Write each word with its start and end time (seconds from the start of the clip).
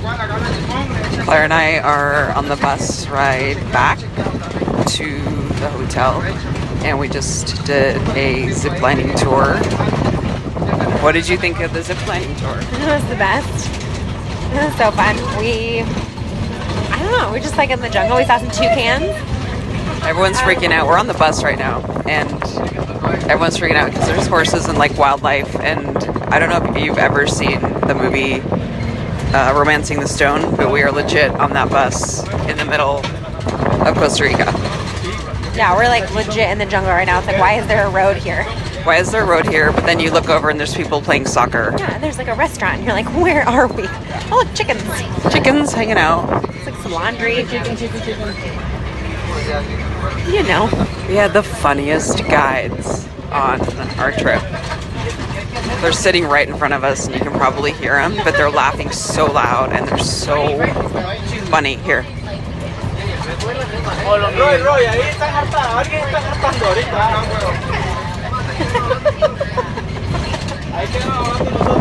Claire 0.00 1.44
and 1.44 1.52
I 1.52 1.78
are 1.78 2.32
on 2.32 2.48
the 2.48 2.56
bus 2.56 3.06
ride 3.08 3.56
back 3.70 3.98
to 3.98 5.20
the 5.60 5.70
hotel, 5.70 6.22
and 6.84 6.98
we 6.98 7.06
just 7.06 7.66
did 7.66 7.96
a 8.16 8.46
ziplining 8.46 9.14
tour. 9.20 9.56
What 11.02 11.12
did 11.12 11.28
you 11.28 11.36
think 11.36 11.60
of 11.60 11.74
the 11.74 11.80
ziplining 11.80 12.34
tour? 12.38 12.56
It 12.80 12.88
was 12.88 13.06
the 13.10 13.16
best. 13.16 13.68
It 14.54 14.64
was 14.64 14.74
so 14.76 14.90
fun. 14.90 15.16
We, 15.38 15.80
I 15.80 16.98
don't 17.02 17.12
know, 17.12 17.30
we're 17.30 17.40
just 17.40 17.58
like 17.58 17.68
in 17.68 17.80
the 17.80 17.90
jungle. 17.90 18.16
We 18.16 18.24
saw 18.24 18.38
some 18.38 18.50
toucans. 18.50 19.14
Everyone's 20.02 20.38
um, 20.38 20.44
freaking 20.48 20.70
out. 20.70 20.86
We're 20.86 20.98
on 20.98 21.08
the 21.08 21.14
bus 21.14 21.44
right 21.44 21.58
now, 21.58 21.82
and 22.08 22.32
everyone's 23.30 23.58
freaking 23.58 23.76
out 23.76 23.90
because 23.90 24.06
there's 24.08 24.26
horses 24.26 24.66
and 24.66 24.78
like 24.78 24.96
wildlife. 24.96 25.54
And 25.60 25.98
I 26.32 26.38
don't 26.38 26.48
know 26.48 26.74
if 26.74 26.82
you've 26.82 26.96
ever 26.96 27.26
seen 27.26 27.60
the 27.60 27.94
movie 27.94 28.40
uh, 29.34 29.52
Romancing 29.54 30.00
the 30.00 30.08
Stone, 30.08 30.56
but 30.56 30.70
we 30.70 30.82
are 30.82 30.90
legit 30.90 31.30
on 31.32 31.52
that 31.52 31.70
bus 31.70 32.26
in 32.48 32.56
the 32.56 32.64
middle 32.64 32.98
of 33.86 33.94
Costa 33.94 34.24
Rica. 34.24 34.44
Yeah, 35.54 35.76
we're 35.76 35.88
like 35.88 36.12
legit 36.14 36.50
in 36.50 36.58
the 36.58 36.66
jungle 36.66 36.92
right 36.92 37.06
now. 37.06 37.18
It's 37.18 37.26
like, 37.26 37.38
why 37.38 37.54
is 37.54 37.66
there 37.66 37.86
a 37.86 37.90
road 37.90 38.16
here? 38.16 38.44
Why 38.84 38.96
is 38.96 39.12
there 39.12 39.22
a 39.22 39.26
road 39.26 39.46
here? 39.46 39.72
But 39.72 39.84
then 39.84 40.00
you 40.00 40.10
look 40.10 40.28
over 40.28 40.48
and 40.48 40.58
there's 40.58 40.74
people 40.74 41.02
playing 41.02 41.26
soccer. 41.26 41.74
Yeah, 41.78 41.94
and 41.94 42.02
there's 42.02 42.18
like 42.18 42.28
a 42.28 42.34
restaurant. 42.34 42.76
And 42.76 42.84
you're 42.84 42.94
like, 42.94 43.08
where 43.14 43.42
are 43.42 43.66
we? 43.68 43.84
Oh, 43.86 44.42
look, 44.44 44.54
chickens. 44.54 44.82
Chickens 45.32 45.72
hanging 45.72 45.98
out. 45.98 46.44
It's 46.54 46.66
like 46.66 46.76
some 46.76 46.92
laundry. 46.92 47.36
Chicken, 47.46 47.76
chicken, 47.76 48.00
chicken. 48.00 48.34
You 50.32 50.42
know. 50.44 50.68
We 51.08 51.16
had 51.16 51.32
the 51.32 51.42
funniest 51.42 52.24
guides 52.24 53.06
on 53.30 53.60
our 53.98 54.12
trip. 54.12 54.42
They're 55.80 55.92
sitting 55.92 56.26
right 56.26 56.46
in 56.46 56.54
front 56.58 56.74
of 56.74 56.84
us, 56.84 57.06
and 57.06 57.14
you 57.14 57.22
can 57.22 57.32
probably 57.32 57.72
hear 57.72 57.94
them, 57.94 58.14
but 58.22 58.34
they're 58.34 58.50
laughing 58.50 58.90
so 58.90 59.24
loud 59.24 59.72
and 59.72 59.88
they're 59.88 59.96
so 59.96 60.58
funny. 61.46 61.76
Here. 61.76 62.04
Roy, 64.04 64.62
Roy, 64.62 64.86
ahí 64.86 65.00
están 65.08 65.32
hartando, 65.32 65.78
alguien 65.78 66.02
está 66.04 66.20
hartando 66.20 66.66
ahorita. 66.66 67.24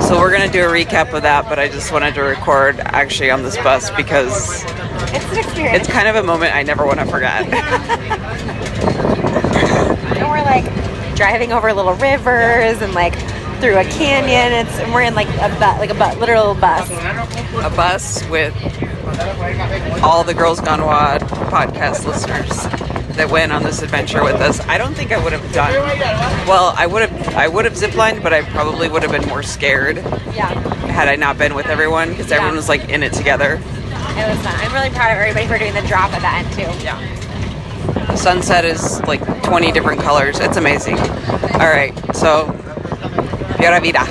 So 0.02 0.18
we're 0.18 0.32
gonna 0.32 0.48
do 0.50 0.64
a 0.64 0.68
recap 0.72 1.14
of 1.14 1.24
that, 1.24 1.50
but 1.50 1.60
I 1.60 1.68
just 1.68 1.92
wanted 1.92 2.14
to 2.16 2.22
record 2.22 2.80
actually 2.80 3.32
on 3.32 3.44
this 3.44 3.58
bus 3.58 3.92
because 3.92 4.64
It's 5.14 5.26
an 5.58 5.76
it's 5.76 5.90
kind 5.90 6.08
of 6.08 6.16
a 6.16 6.24
moment 6.24 6.56
I 6.56 6.64
never 6.64 6.86
want 6.86 7.00
to 7.00 7.06
forget. 7.06 7.44
and 10.18 10.30
we're 10.30 10.44
like 10.44 10.66
driving 11.16 11.52
over 11.52 11.74
little 11.74 11.94
rivers 11.96 12.82
and 12.82 12.94
like 12.94 13.14
through 13.60 13.78
a 13.78 13.84
canyon. 13.86 14.66
It's 14.66 14.78
and 14.80 14.94
we're 14.94 15.04
in 15.04 15.16
like 15.16 15.28
a 15.28 15.50
bu- 15.56 15.80
like 15.80 15.90
a 15.90 15.94
bu- 15.94 16.20
literal 16.20 16.56
bus. 16.56 16.90
a 16.90 17.70
bus 17.76 18.28
with 18.30 18.54
all 20.04 20.24
the 20.24 20.34
Girls 20.34 20.60
Gone 20.62 20.86
Wild 20.86 21.22
podcast 21.24 22.06
listeners 22.06 22.50
that 23.18 23.30
went 23.30 23.52
on 23.52 23.64
this 23.64 23.82
adventure 23.82 24.24
with 24.24 24.36
us. 24.36 24.60
I 24.68 24.78
don't 24.78 24.94
think 24.94 25.12
I 25.12 25.22
would 25.24 25.34
have 25.34 25.52
done 25.54 25.74
well. 26.48 26.74
I 26.78 26.86
would 26.88 27.10
have 27.10 27.36
I 27.36 27.48
would 27.48 27.66
have 27.66 27.74
ziplined, 27.74 28.24
but 28.24 28.34
I 28.34 28.44
probably 28.44 28.88
would 28.90 29.04
have 29.04 29.12
been 29.12 29.28
more 29.28 29.44
scared 29.44 29.98
Yeah, 30.34 30.48
had 30.88 31.08
I 31.10 31.16
not 31.16 31.38
been 31.38 31.54
with 31.56 31.68
everyone 31.68 32.10
because 32.10 32.32
everyone 32.32 32.56
was 32.56 32.70
like 32.70 32.88
in 32.90 33.04
it 33.04 33.14
together. 33.14 33.56
it 33.56 33.60
was 33.60 34.40
fun. 34.46 34.56
I'm 34.56 34.74
really 34.74 34.90
proud 34.90 35.12
of 35.12 35.18
everybody 35.18 35.48
for 35.48 35.58
doing 35.58 35.74
the 35.74 35.88
drop 35.88 36.12
at 36.14 36.22
the 36.22 36.30
end 36.30 36.54
too. 36.54 36.84
Yeah. 36.86 38.16
Sunset 38.16 38.66
is 38.66 39.02
like 39.04 39.22
20 39.44 39.72
different 39.72 40.02
colors. 40.02 40.40
It's 40.40 40.58
amazing. 40.58 40.98
All 41.00 41.68
right, 41.70 41.94
so 42.16 42.46
Pura 43.60 43.82
Vida. 43.82 44.06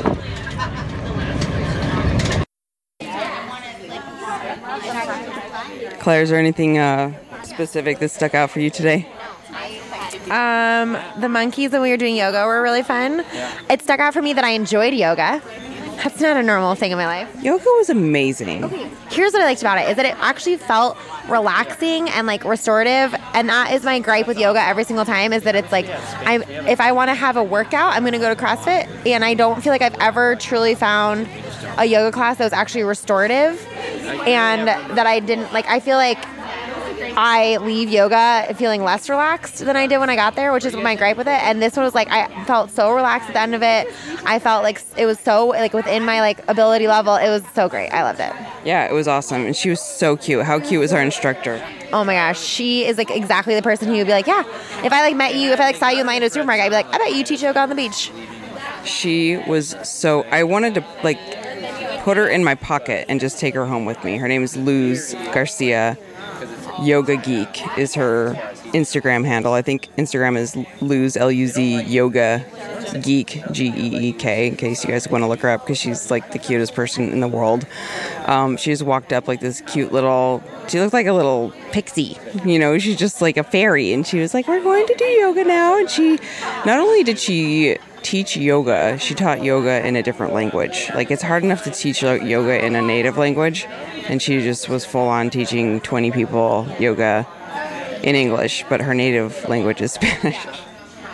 Claire, 6.00 6.22
is 6.22 6.28
there 6.28 6.38
anything 6.38 6.76
uh, 6.76 7.14
specific 7.44 7.98
that 8.00 8.10
stuck 8.10 8.34
out 8.34 8.50
for 8.50 8.60
you 8.60 8.68
today? 8.68 9.08
Um, 10.30 10.98
the 11.18 11.30
monkeys 11.30 11.72
when 11.72 11.80
we 11.80 11.90
were 11.90 11.96
doing 11.96 12.14
yoga 12.14 12.44
were 12.44 12.60
really 12.60 12.82
fun. 12.82 13.24
It 13.70 13.80
stuck 13.80 14.00
out 14.00 14.12
for 14.12 14.20
me 14.20 14.34
that 14.34 14.44
I 14.44 14.50
enjoyed 14.50 14.92
yoga. 14.92 15.40
That's 16.02 16.20
not 16.20 16.36
a 16.36 16.42
normal 16.42 16.74
thing 16.76 16.92
in 16.92 16.98
my 16.98 17.06
life. 17.06 17.42
Yoga 17.42 17.64
was 17.64 17.90
amazing. 17.90 18.62
Here's 19.10 19.32
what 19.32 19.42
I 19.42 19.46
liked 19.46 19.62
about 19.62 19.78
it 19.78 19.88
is 19.88 19.96
that 19.96 20.06
it 20.06 20.14
actually 20.20 20.56
felt 20.56 20.96
relaxing 21.28 22.08
and 22.10 22.26
like 22.26 22.44
restorative 22.44 23.14
and 23.34 23.48
that 23.48 23.72
is 23.72 23.82
my 23.82 23.98
gripe 23.98 24.26
with 24.26 24.38
yoga 24.38 24.60
every 24.60 24.84
single 24.84 25.04
time 25.04 25.32
is 25.32 25.42
that 25.42 25.54
it's 25.54 25.70
like 25.70 25.86
I 25.86 26.36
if 26.70 26.80
I 26.80 26.92
want 26.92 27.08
to 27.10 27.14
have 27.14 27.36
a 27.36 27.42
workout 27.44 27.92
I'm 27.92 28.02
going 28.02 28.14
to 28.14 28.18
go 28.18 28.34
to 28.34 28.40
CrossFit 28.40 28.88
and 29.06 29.22
I 29.24 29.34
don't 29.34 29.62
feel 29.62 29.70
like 29.70 29.82
I've 29.82 29.96
ever 29.96 30.36
truly 30.36 30.74
found 30.74 31.28
a 31.76 31.84
yoga 31.84 32.10
class 32.12 32.38
that 32.38 32.44
was 32.44 32.54
actually 32.54 32.84
restorative 32.84 33.62
and 34.26 34.68
that 34.68 35.06
I 35.06 35.20
didn't 35.20 35.52
like 35.52 35.66
I 35.66 35.80
feel 35.80 35.96
like 35.98 36.18
I 37.16 37.56
leave 37.58 37.90
yoga 37.90 38.54
feeling 38.56 38.82
less 38.82 39.08
relaxed 39.08 39.58
than 39.58 39.76
I 39.76 39.86
did 39.86 39.98
when 39.98 40.10
I 40.10 40.16
got 40.16 40.36
there, 40.36 40.52
which 40.52 40.64
is 40.64 40.74
my 40.74 40.94
gripe 40.94 41.16
with 41.16 41.28
it. 41.28 41.42
And 41.42 41.62
this 41.62 41.76
one 41.76 41.84
was 41.84 41.94
like 41.94 42.08
I 42.08 42.44
felt 42.44 42.70
so 42.70 42.94
relaxed 42.94 43.28
at 43.28 43.34
the 43.34 43.40
end 43.40 43.54
of 43.54 43.62
it. 43.62 43.88
I 44.24 44.38
felt 44.38 44.62
like 44.62 44.82
it 44.96 45.06
was 45.06 45.18
so 45.18 45.48
like 45.48 45.72
within 45.72 46.04
my 46.04 46.20
like 46.20 46.40
ability 46.48 46.88
level. 46.88 47.16
It 47.16 47.28
was 47.28 47.42
so 47.54 47.68
great. 47.68 47.90
I 47.90 48.02
loved 48.02 48.20
it. 48.20 48.32
Yeah, 48.64 48.88
it 48.88 48.92
was 48.92 49.08
awesome. 49.08 49.46
And 49.46 49.56
she 49.56 49.70
was 49.70 49.80
so 49.80 50.16
cute. 50.16 50.44
How 50.44 50.60
cute 50.60 50.80
was 50.80 50.92
our 50.92 51.02
instructor? 51.02 51.64
Oh 51.92 52.04
my 52.04 52.14
gosh, 52.14 52.40
she 52.40 52.84
is 52.84 52.98
like 52.98 53.10
exactly 53.10 53.54
the 53.54 53.62
person 53.62 53.88
who 53.88 53.94
would 53.94 54.06
be 54.06 54.12
like, 54.12 54.26
yeah. 54.26 54.44
If 54.84 54.92
I 54.92 55.00
like 55.02 55.16
met 55.16 55.34
you, 55.34 55.52
if 55.52 55.60
I 55.60 55.66
like 55.66 55.76
saw 55.76 55.88
you 55.88 56.00
in 56.00 56.06
line 56.06 56.22
at 56.22 56.26
a 56.26 56.30
supermarket, 56.30 56.64
I'd 56.64 56.68
be 56.68 56.74
like, 56.74 56.94
I 56.94 56.98
bet 56.98 57.14
you 57.14 57.24
teach 57.24 57.42
yoga 57.42 57.60
on 57.60 57.68
the 57.68 57.74
beach. 57.74 58.12
She 58.84 59.36
was 59.36 59.76
so. 59.82 60.22
I 60.24 60.44
wanted 60.44 60.74
to 60.74 60.84
like 61.02 61.18
put 62.02 62.16
her 62.16 62.28
in 62.28 62.44
my 62.44 62.54
pocket 62.54 63.06
and 63.08 63.20
just 63.20 63.38
take 63.38 63.54
her 63.54 63.66
home 63.66 63.84
with 63.84 64.02
me. 64.04 64.16
Her 64.16 64.28
name 64.28 64.42
is 64.42 64.56
Luz 64.56 65.14
Garcia. 65.32 65.98
Yoga 66.82 67.16
Geek 67.16 67.78
is 67.78 67.94
her 67.94 68.34
Instagram 68.72 69.24
handle. 69.24 69.52
I 69.52 69.62
think 69.62 69.88
Instagram 69.96 70.36
is 70.36 70.56
Luz 70.80 71.16
L 71.16 71.30
U 71.30 71.46
Z 71.46 71.82
Yoga 71.82 72.44
Geek 73.02 73.42
G 73.50 73.66
E 73.68 74.08
E 74.08 74.12
K. 74.12 74.48
In 74.48 74.56
case 74.56 74.84
you 74.84 74.90
guys 74.90 75.08
want 75.08 75.22
to 75.22 75.28
look 75.28 75.40
her 75.40 75.50
up, 75.50 75.62
because 75.62 75.78
she's 75.78 76.10
like 76.10 76.32
the 76.32 76.38
cutest 76.38 76.74
person 76.74 77.10
in 77.12 77.20
the 77.20 77.28
world. 77.28 77.66
Um, 78.26 78.56
she 78.56 78.70
just 78.70 78.82
walked 78.82 79.12
up 79.12 79.28
like 79.28 79.40
this 79.40 79.60
cute 79.62 79.92
little. 79.92 80.42
She 80.68 80.80
looked 80.80 80.92
like 80.92 81.06
a 81.06 81.12
little 81.12 81.52
pixie. 81.72 82.16
You 82.44 82.58
know, 82.58 82.78
she's 82.78 82.96
just 82.96 83.20
like 83.20 83.36
a 83.36 83.44
fairy, 83.44 83.92
and 83.92 84.06
she 84.06 84.20
was 84.20 84.34
like, 84.34 84.46
"We're 84.48 84.62
going 84.62 84.86
to 84.86 84.94
do 84.94 85.04
yoga 85.04 85.44
now." 85.44 85.78
And 85.78 85.90
she, 85.90 86.18
not 86.64 86.78
only 86.78 87.02
did 87.02 87.18
she 87.18 87.78
teach 88.02 88.36
yoga, 88.36 88.96
she 88.98 89.14
taught 89.14 89.42
yoga 89.42 89.86
in 89.86 89.96
a 89.96 90.02
different 90.02 90.32
language. 90.32 90.90
Like 90.94 91.10
it's 91.10 91.22
hard 91.22 91.42
enough 91.42 91.64
to 91.64 91.70
teach 91.70 92.02
yoga 92.02 92.64
in 92.64 92.76
a 92.76 92.82
native 92.82 93.18
language, 93.18 93.66
and 94.08 94.20
she 94.20 94.40
just 94.40 94.68
was 94.68 94.84
full 94.84 95.06
on 95.08 95.30
teaching 95.30 95.80
20 95.80 96.10
people 96.10 96.66
yoga 96.80 97.26
in 98.02 98.14
English, 98.14 98.64
but 98.68 98.80
her 98.80 98.94
native 98.94 99.48
language 99.48 99.80
is 99.80 99.92
Spanish. 99.98 100.38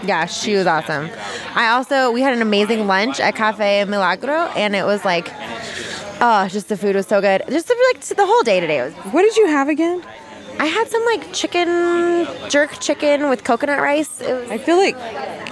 Yeah, 0.05 0.27
she 0.27 0.55
was 0.55 0.67
awesome. 0.67 1.11
I 1.55 1.69
also 1.69 2.11
we 2.11 2.21
had 2.21 2.35
an 2.35 2.43
amazing 2.43 2.87
lunch 2.87 3.21
at 3.21 3.35
Cafe 3.35 3.85
Milagro, 3.87 4.47
and 4.55 4.77
it 4.77 4.85
was 4.85 5.05
like, 5.05 5.29
oh, 6.21 6.47
just 6.49 6.69
the 6.69 6.77
food 6.77 6.95
was 6.95 7.07
so 7.07 7.21
good. 7.21 7.43
Just 7.49 7.69
the, 7.69 7.77
like 7.93 8.03
the 8.03 8.27
whole 8.27 8.43
day 8.43 8.61
today 8.61 8.83
was. 8.83 8.93
What 9.13 9.23
did 9.23 9.37
you 9.37 9.47
have 9.47 9.69
again? 9.69 10.05
I 10.59 10.67
had 10.67 10.89
some 10.89 11.05
like 11.05 11.33
chicken 11.33 12.29
jerk 12.49 12.79
chicken 12.81 13.29
with 13.29 13.45
coconut 13.45 13.81
rice. 13.81 14.21
It 14.21 14.35
was 14.35 14.51
I 14.51 14.59
feel 14.59 14.77
like 14.77 14.97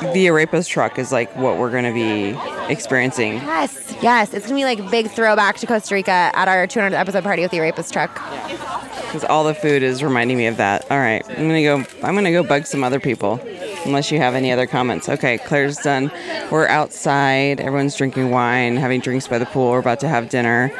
the 0.00 0.26
Arepas 0.26 0.68
truck 0.68 0.98
is 0.98 1.10
like 1.10 1.34
what 1.36 1.58
we're 1.58 1.70
to 1.70 1.92
be 1.92 2.32
experiencing. 2.72 3.34
yes, 3.34 3.94
yes. 4.02 4.34
It's 4.34 4.46
gonna 4.46 4.58
be 4.58 4.64
like 4.64 4.90
big 4.90 5.10
throwback 5.10 5.56
to 5.58 5.66
Costa 5.66 5.94
Rica 5.94 6.10
at 6.10 6.48
our 6.48 6.66
200th 6.66 6.92
episode 6.92 7.22
party 7.22 7.42
with 7.42 7.50
the 7.50 7.58
Arepas 7.58 7.92
truck. 7.92 8.14
Because 9.06 9.24
all 9.24 9.44
the 9.44 9.54
food 9.54 9.82
is 9.82 10.02
reminding 10.02 10.36
me 10.38 10.46
of 10.46 10.56
that. 10.56 10.90
All 10.90 10.98
right, 10.98 11.22
I'm 11.28 11.46
gonna 11.46 11.62
go. 11.62 11.84
I'm 12.02 12.14
gonna 12.14 12.32
go 12.32 12.42
bug 12.42 12.66
some 12.66 12.82
other 12.82 12.98
people, 12.98 13.38
unless 13.84 14.10
you 14.10 14.18
have 14.18 14.34
any 14.34 14.50
other 14.50 14.66
comments. 14.66 15.08
Okay, 15.08 15.38
Claire's 15.38 15.76
done. 15.76 16.10
We're 16.50 16.66
outside. 16.68 17.60
Everyone's 17.60 17.94
drinking 17.94 18.30
wine, 18.30 18.76
having 18.76 19.00
drinks 19.00 19.28
by 19.28 19.38
the 19.38 19.46
pool. 19.46 19.70
We're 19.70 19.78
about 19.80 20.00
to 20.00 20.08
have 20.08 20.30
dinner. 20.30 20.72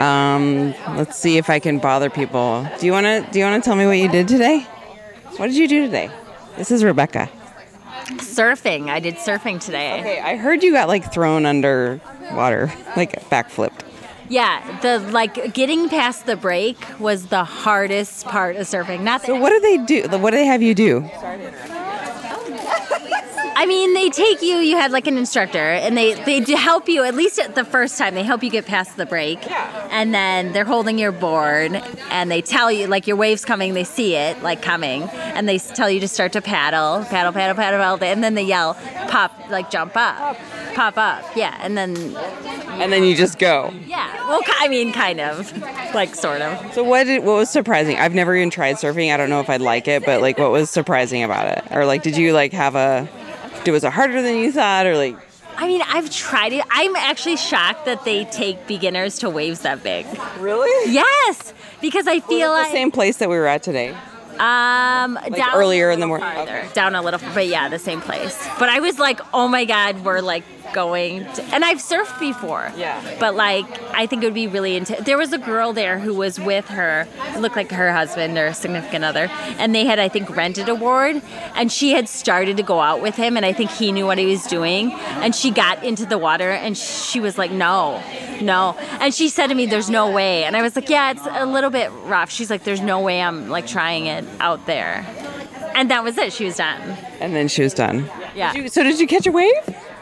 Um, 0.00 0.74
let's 0.96 1.18
see 1.18 1.36
if 1.38 1.50
I 1.50 1.58
can 1.58 1.78
bother 1.78 2.08
people. 2.08 2.66
Do 2.78 2.86
you 2.86 2.92
wanna? 2.92 3.28
Do 3.30 3.38
you 3.38 3.44
wanna 3.44 3.60
tell 3.60 3.76
me 3.76 3.86
what 3.86 3.98
you 3.98 4.08
did 4.08 4.28
today? 4.28 4.60
What 5.36 5.48
did 5.48 5.56
you 5.56 5.68
do 5.68 5.84
today? 5.84 6.10
This 6.56 6.70
is 6.70 6.82
Rebecca. 6.82 7.28
Surfing. 8.16 8.88
I 8.88 9.00
did 9.00 9.16
surfing 9.16 9.60
today. 9.60 10.00
Okay, 10.00 10.20
I 10.20 10.36
heard 10.36 10.62
you 10.62 10.72
got 10.72 10.88
like 10.88 11.12
thrown 11.12 11.46
under 11.46 12.00
water, 12.32 12.72
like 12.96 13.12
backflipped. 13.28 13.80
Yeah, 14.28 14.80
the 14.80 14.98
like 14.98 15.54
getting 15.54 15.88
past 15.88 16.26
the 16.26 16.36
break 16.36 16.76
was 16.98 17.26
the 17.26 17.44
hardest 17.44 18.26
part 18.26 18.56
of 18.56 18.66
surfing. 18.66 19.00
Not 19.00 19.22
So 19.22 19.38
what 19.38 19.50
do 19.50 19.60
they 19.60 19.78
do? 19.78 20.08
What 20.18 20.30
do 20.30 20.36
they 20.36 20.46
have 20.46 20.62
you 20.62 20.74
do? 20.74 21.00
I 23.60 23.66
mean, 23.66 23.92
they 23.92 24.08
take 24.08 24.40
you. 24.40 24.56
You 24.58 24.76
had 24.76 24.92
like 24.92 25.08
an 25.08 25.18
instructor, 25.18 25.58
and 25.58 25.96
they 25.96 26.14
they 26.14 26.40
help 26.54 26.88
you 26.88 27.02
at 27.02 27.14
least 27.16 27.40
at 27.40 27.56
the 27.56 27.64
first 27.64 27.98
time. 27.98 28.14
They 28.14 28.22
help 28.22 28.44
you 28.44 28.50
get 28.50 28.66
past 28.66 28.96
the 28.96 29.04
break, 29.04 29.44
Yeah. 29.44 29.88
and 29.90 30.14
then 30.14 30.52
they're 30.52 30.64
holding 30.64 30.96
your 30.96 31.10
board, 31.10 31.72
and 32.10 32.30
they 32.30 32.40
tell 32.40 32.70
you 32.70 32.86
like 32.86 33.08
your 33.08 33.16
wave's 33.16 33.44
coming. 33.44 33.74
They 33.74 33.82
see 33.84 34.14
it 34.14 34.42
like 34.44 34.62
coming, 34.62 35.02
and 35.12 35.48
they 35.48 35.58
tell 35.58 35.90
you 35.90 35.98
to 36.00 36.08
start 36.08 36.32
to 36.34 36.40
paddle, 36.40 37.04
paddle, 37.06 37.32
paddle, 37.32 37.56
paddle, 37.56 37.80
paddle, 37.80 38.04
and 38.08 38.22
then 38.22 38.34
they 38.36 38.44
yell, 38.44 38.74
"Pop!" 39.08 39.32
Like 39.50 39.70
jump 39.70 39.92
up, 39.96 40.36
pop 40.74 40.96
up, 40.96 41.24
yeah, 41.34 41.58
and 41.60 41.76
then 41.76 41.96
And 42.80 42.92
then 42.92 43.02
you 43.02 43.16
just 43.16 43.38
go. 43.40 43.72
yeah. 43.86 44.28
Well, 44.28 44.40
I 44.60 44.68
mean, 44.68 44.92
kind 44.92 45.20
of, 45.20 45.52
like 45.94 46.14
sort 46.14 46.42
of. 46.42 46.74
So 46.74 46.84
what 46.84 47.04
did, 47.04 47.24
what 47.24 47.34
was 47.34 47.50
surprising? 47.50 47.96
I've 47.98 48.14
never 48.14 48.36
even 48.36 48.50
tried 48.50 48.76
surfing. 48.76 49.12
I 49.12 49.16
don't 49.16 49.30
know 49.30 49.40
if 49.40 49.50
I'd 49.50 49.62
like 49.62 49.88
it, 49.88 50.04
but 50.04 50.20
like 50.20 50.38
what 50.38 50.52
was 50.52 50.70
surprising 50.70 51.24
about 51.24 51.48
it? 51.58 51.64
Or 51.72 51.86
like 51.86 52.02
did 52.04 52.16
you 52.16 52.32
like 52.34 52.52
have 52.52 52.76
a 52.76 53.08
did- 53.10 53.27
was 53.66 53.84
it 53.84 53.92
harder 53.92 54.22
than 54.22 54.36
you 54.36 54.50
thought 54.52 54.86
or 54.86 54.96
like 54.96 55.16
I 55.60 55.66
mean, 55.66 55.82
I've 55.88 56.08
tried 56.08 56.52
it. 56.52 56.64
I'm 56.70 56.94
actually 56.94 57.36
shocked 57.36 57.84
that 57.86 58.04
they 58.04 58.24
take 58.26 58.68
beginners 58.68 59.18
to 59.18 59.28
waves 59.28 59.62
that 59.62 59.82
big. 59.82 60.06
Really? 60.38 60.92
Yes, 60.92 61.52
because 61.80 62.06
I 62.06 62.20
feel 62.20 62.50
like 62.50 62.68
the 62.68 62.72
same 62.72 62.92
place 62.92 63.16
that 63.16 63.28
we 63.28 63.36
were 63.36 63.48
at 63.48 63.64
today. 63.64 63.88
um 64.38 65.18
down 65.34 65.54
earlier 65.56 65.90
in 65.90 65.98
the 65.98 66.06
morning. 66.06 66.28
farther, 66.28 66.58
Okay. 66.58 66.68
down 66.74 66.94
a 66.94 67.02
little, 67.02 67.18
but 67.34 67.48
yeah, 67.48 67.68
the 67.68 67.78
same 67.80 68.00
place. 68.00 68.38
But 68.60 68.68
I 68.68 68.78
was 68.78 69.00
like, 69.00 69.20
oh 69.34 69.48
my 69.48 69.64
god, 69.64 70.04
we're 70.04 70.20
like 70.20 70.44
going, 70.72 71.24
to, 71.34 71.42
and 71.54 71.64
I've 71.64 71.78
surfed 71.78 72.18
before. 72.20 72.72
Yeah. 72.76 73.00
But 73.20 73.34
like, 73.34 73.66
I 73.92 74.06
think 74.06 74.22
it 74.22 74.26
would 74.26 74.34
be 74.34 74.46
really 74.46 74.76
intense. 74.76 75.04
There 75.04 75.18
was 75.18 75.32
a 75.32 75.38
girl 75.38 75.72
there 75.72 75.98
who 75.98 76.14
was 76.14 76.38
with 76.38 76.66
her, 76.68 77.06
looked 77.38 77.56
like 77.56 77.70
her 77.72 77.92
husband 77.92 78.36
or 78.38 78.52
significant 78.52 79.04
other, 79.04 79.28
and 79.58 79.74
they 79.74 79.84
had, 79.84 79.98
I 79.98 80.08
think, 80.08 80.34
rented 80.34 80.68
a 80.68 80.74
ward, 80.74 81.20
and 81.54 81.70
she 81.70 81.92
had 81.92 82.08
started 82.08 82.56
to 82.56 82.62
go 82.62 82.80
out 82.80 83.00
with 83.02 83.16
him, 83.16 83.36
and 83.36 83.44
I 83.46 83.52
think 83.52 83.70
he 83.70 83.92
knew 83.92 84.06
what 84.06 84.18
he 84.18 84.26
was 84.26 84.44
doing, 84.44 84.92
and 84.92 85.34
she 85.34 85.50
got 85.50 85.82
into 85.84 86.06
the 86.06 86.18
water, 86.18 86.50
and 86.50 86.76
she 86.76 87.20
was 87.20 87.38
like, 87.38 87.50
no, 87.50 88.02
no, 88.40 88.76
and 89.00 89.12
she 89.14 89.28
said 89.28 89.48
to 89.48 89.54
me, 89.54 89.66
"There's 89.66 89.90
no 89.90 90.10
way," 90.10 90.44
and 90.44 90.56
I 90.56 90.62
was 90.62 90.76
like, 90.76 90.88
"Yeah, 90.88 91.10
it's 91.10 91.26
a 91.28 91.44
little 91.44 91.70
bit 91.70 91.90
rough." 92.04 92.30
She's 92.30 92.50
like, 92.50 92.62
"There's 92.62 92.80
no 92.80 93.00
way 93.00 93.20
I'm 93.20 93.48
like 93.48 93.66
trying 93.66 94.06
it 94.06 94.24
out 94.38 94.64
there," 94.66 95.04
and 95.74 95.90
that 95.90 96.04
was 96.04 96.16
it. 96.18 96.32
She 96.32 96.44
was 96.44 96.56
done. 96.56 96.80
And 97.20 97.34
then 97.34 97.48
she 97.48 97.62
was 97.62 97.74
done. 97.74 98.08
Yeah. 98.36 98.52
Did 98.52 98.62
you- 98.62 98.68
so 98.68 98.82
did 98.84 99.00
you 99.00 99.06
catch 99.08 99.26
a 99.26 99.32
wave? 99.32 99.52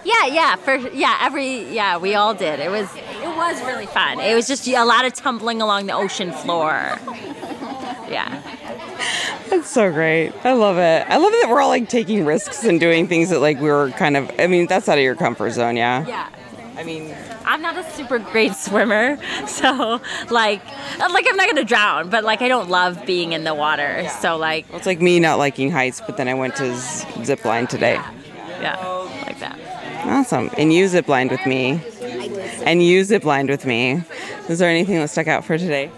Yeah, 0.06 0.26
yeah, 0.26 0.54
for 0.54 0.76
yeah, 0.76 1.18
every 1.20 1.64
yeah, 1.74 1.98
we 1.98 2.14
all 2.14 2.32
did. 2.32 2.60
It 2.60 2.70
was 2.70 2.88
it 2.94 3.36
was 3.36 3.60
really 3.64 3.86
fun. 3.86 4.20
It 4.20 4.34
was 4.34 4.46
just 4.46 4.68
a 4.68 4.84
lot 4.84 5.04
of 5.04 5.12
tumbling 5.14 5.60
along 5.60 5.86
the 5.86 5.94
ocean 5.94 6.32
floor. 6.32 6.98
Yeah. 8.08 8.40
That's 9.50 9.68
so 9.68 9.90
great. 9.92 10.32
I 10.44 10.52
love 10.52 10.78
it. 10.78 11.04
I 11.08 11.16
love 11.16 11.32
that 11.32 11.46
we're 11.50 11.60
all 11.60 11.70
like 11.70 11.88
taking 11.88 12.24
risks 12.24 12.62
and 12.62 12.78
doing 12.78 13.08
things 13.08 13.30
that 13.30 13.40
like 13.40 13.58
we 13.60 13.68
were 13.68 13.90
kind 13.90 14.16
of 14.16 14.30
I 14.38 14.46
mean, 14.46 14.68
that's 14.68 14.88
out 14.88 14.96
of 14.96 15.02
your 15.02 15.16
comfort 15.16 15.50
zone, 15.50 15.76
yeah. 15.76 16.06
Yeah. 16.06 16.28
I 16.76 16.84
mean, 16.84 17.12
I'm 17.44 17.60
not 17.62 17.76
a 17.76 17.82
super 17.90 18.20
great 18.20 18.54
swimmer, 18.54 19.18
so 19.48 20.00
like 20.30 20.62
uh, 21.00 21.08
like 21.10 21.26
I'm 21.28 21.36
not 21.36 21.48
gonna 21.48 21.64
drown, 21.64 22.08
but 22.08 22.22
like 22.22 22.42
I 22.42 22.48
don't 22.48 22.68
love 22.70 23.04
being 23.06 23.32
in 23.32 23.42
the 23.42 23.54
water. 23.54 24.08
So 24.20 24.36
like 24.36 24.66
it's 24.72 24.86
like 24.86 25.00
me 25.00 25.18
not 25.18 25.38
liking 25.38 25.72
heights, 25.72 26.00
but 26.06 26.16
then 26.16 26.28
I 26.28 26.34
went 26.34 26.54
to 26.56 26.76
z- 26.76 27.24
zip 27.24 27.44
line 27.44 27.66
today. 27.66 27.94
yeah, 27.94 28.76
that. 28.76 28.95
Awesome. 30.06 30.50
And 30.56 30.72
you 30.72 30.88
zip 30.88 31.08
lined 31.08 31.30
with 31.30 31.44
me. 31.46 31.80
And 32.64 32.82
you 32.82 33.04
zip 33.04 33.24
lined 33.24 33.48
with 33.48 33.66
me. 33.66 34.02
Is 34.48 34.58
there 34.58 34.70
anything 34.70 34.96
that 34.96 35.10
stuck 35.10 35.26
out 35.26 35.44
for 35.44 35.58
today? 35.58 35.90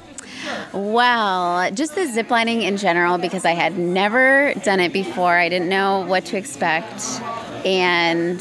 Well, 0.72 1.70
just 1.72 1.94
the 1.94 2.02
ziplining 2.02 2.62
in 2.62 2.76
general 2.76 3.19
because 3.19 3.44
I 3.44 3.52
had 3.52 3.78
never 3.78 4.55
done 4.64 4.81
it 4.81 4.93
before. 4.93 5.37
I 5.37 5.49
didn't 5.49 5.69
know 5.69 6.06
what 6.06 6.25
to 6.26 6.37
expect. 6.37 7.20
And 7.64 8.40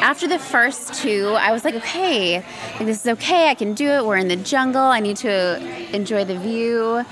after 0.00 0.28
the 0.28 0.38
first 0.38 0.94
two, 0.94 1.34
I 1.38 1.52
was 1.52 1.64
like, 1.64 1.74
okay, 1.76 2.44
this 2.78 3.00
is 3.00 3.06
okay. 3.06 3.48
I 3.48 3.54
can 3.54 3.74
do 3.74 3.86
it. 3.88 4.04
We're 4.04 4.16
in 4.16 4.28
the 4.28 4.36
jungle. 4.36 4.82
I 4.82 5.00
need 5.00 5.16
to 5.18 5.58
enjoy 5.94 6.24
the 6.24 6.38
view. 6.38 7.04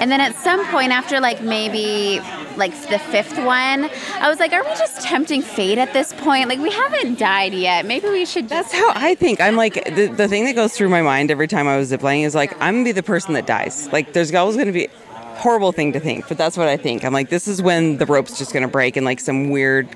And 0.00 0.10
then 0.10 0.20
at 0.20 0.34
some 0.36 0.64
point, 0.66 0.92
after 0.92 1.20
like 1.20 1.42
maybe 1.42 2.20
like 2.56 2.72
the 2.88 2.98
fifth 2.98 3.38
one, 3.38 3.90
I 4.14 4.28
was 4.28 4.38
like, 4.38 4.52
are 4.52 4.62
we 4.62 4.70
just 4.70 5.02
tempting 5.02 5.42
fate 5.42 5.78
at 5.78 5.92
this 5.92 6.12
point? 6.12 6.48
Like, 6.48 6.58
we 6.58 6.70
haven't 6.70 7.18
died 7.18 7.54
yet. 7.54 7.86
Maybe 7.86 8.08
we 8.08 8.24
should. 8.24 8.48
That's 8.48 8.72
how 8.72 8.92
I 8.94 9.14
think. 9.14 9.40
I'm 9.40 9.56
like 9.56 9.74
the, 9.94 10.06
the 10.06 10.28
thing 10.28 10.44
that 10.44 10.54
goes 10.54 10.74
through 10.76 10.88
my 10.88 11.02
mind 11.02 11.30
every 11.30 11.48
time 11.48 11.66
I 11.68 11.76
was 11.76 11.90
ziplining 11.90 12.24
is 12.24 12.34
like 12.34 12.52
I'm 12.60 12.76
gonna 12.76 12.84
be 12.84 12.92
the 12.92 13.02
person 13.02 13.34
that 13.34 13.46
dies. 13.46 13.88
Like 13.92 14.12
there's 14.12 14.34
always 14.34 14.56
gonna 14.56 14.72
be 14.72 14.88
horrible 15.36 15.72
thing 15.72 15.92
to 15.92 16.00
think, 16.00 16.26
but 16.28 16.36
that's 16.36 16.56
what 16.56 16.68
I 16.68 16.76
think. 16.76 17.04
I'm 17.04 17.12
like 17.12 17.30
this 17.30 17.46
is 17.48 17.62
when 17.62 17.98
the 17.98 18.06
rope's 18.06 18.38
just 18.38 18.52
gonna 18.52 18.68
break 18.68 18.96
and 18.96 19.06
like 19.06 19.20
some 19.20 19.50
weird 19.50 19.88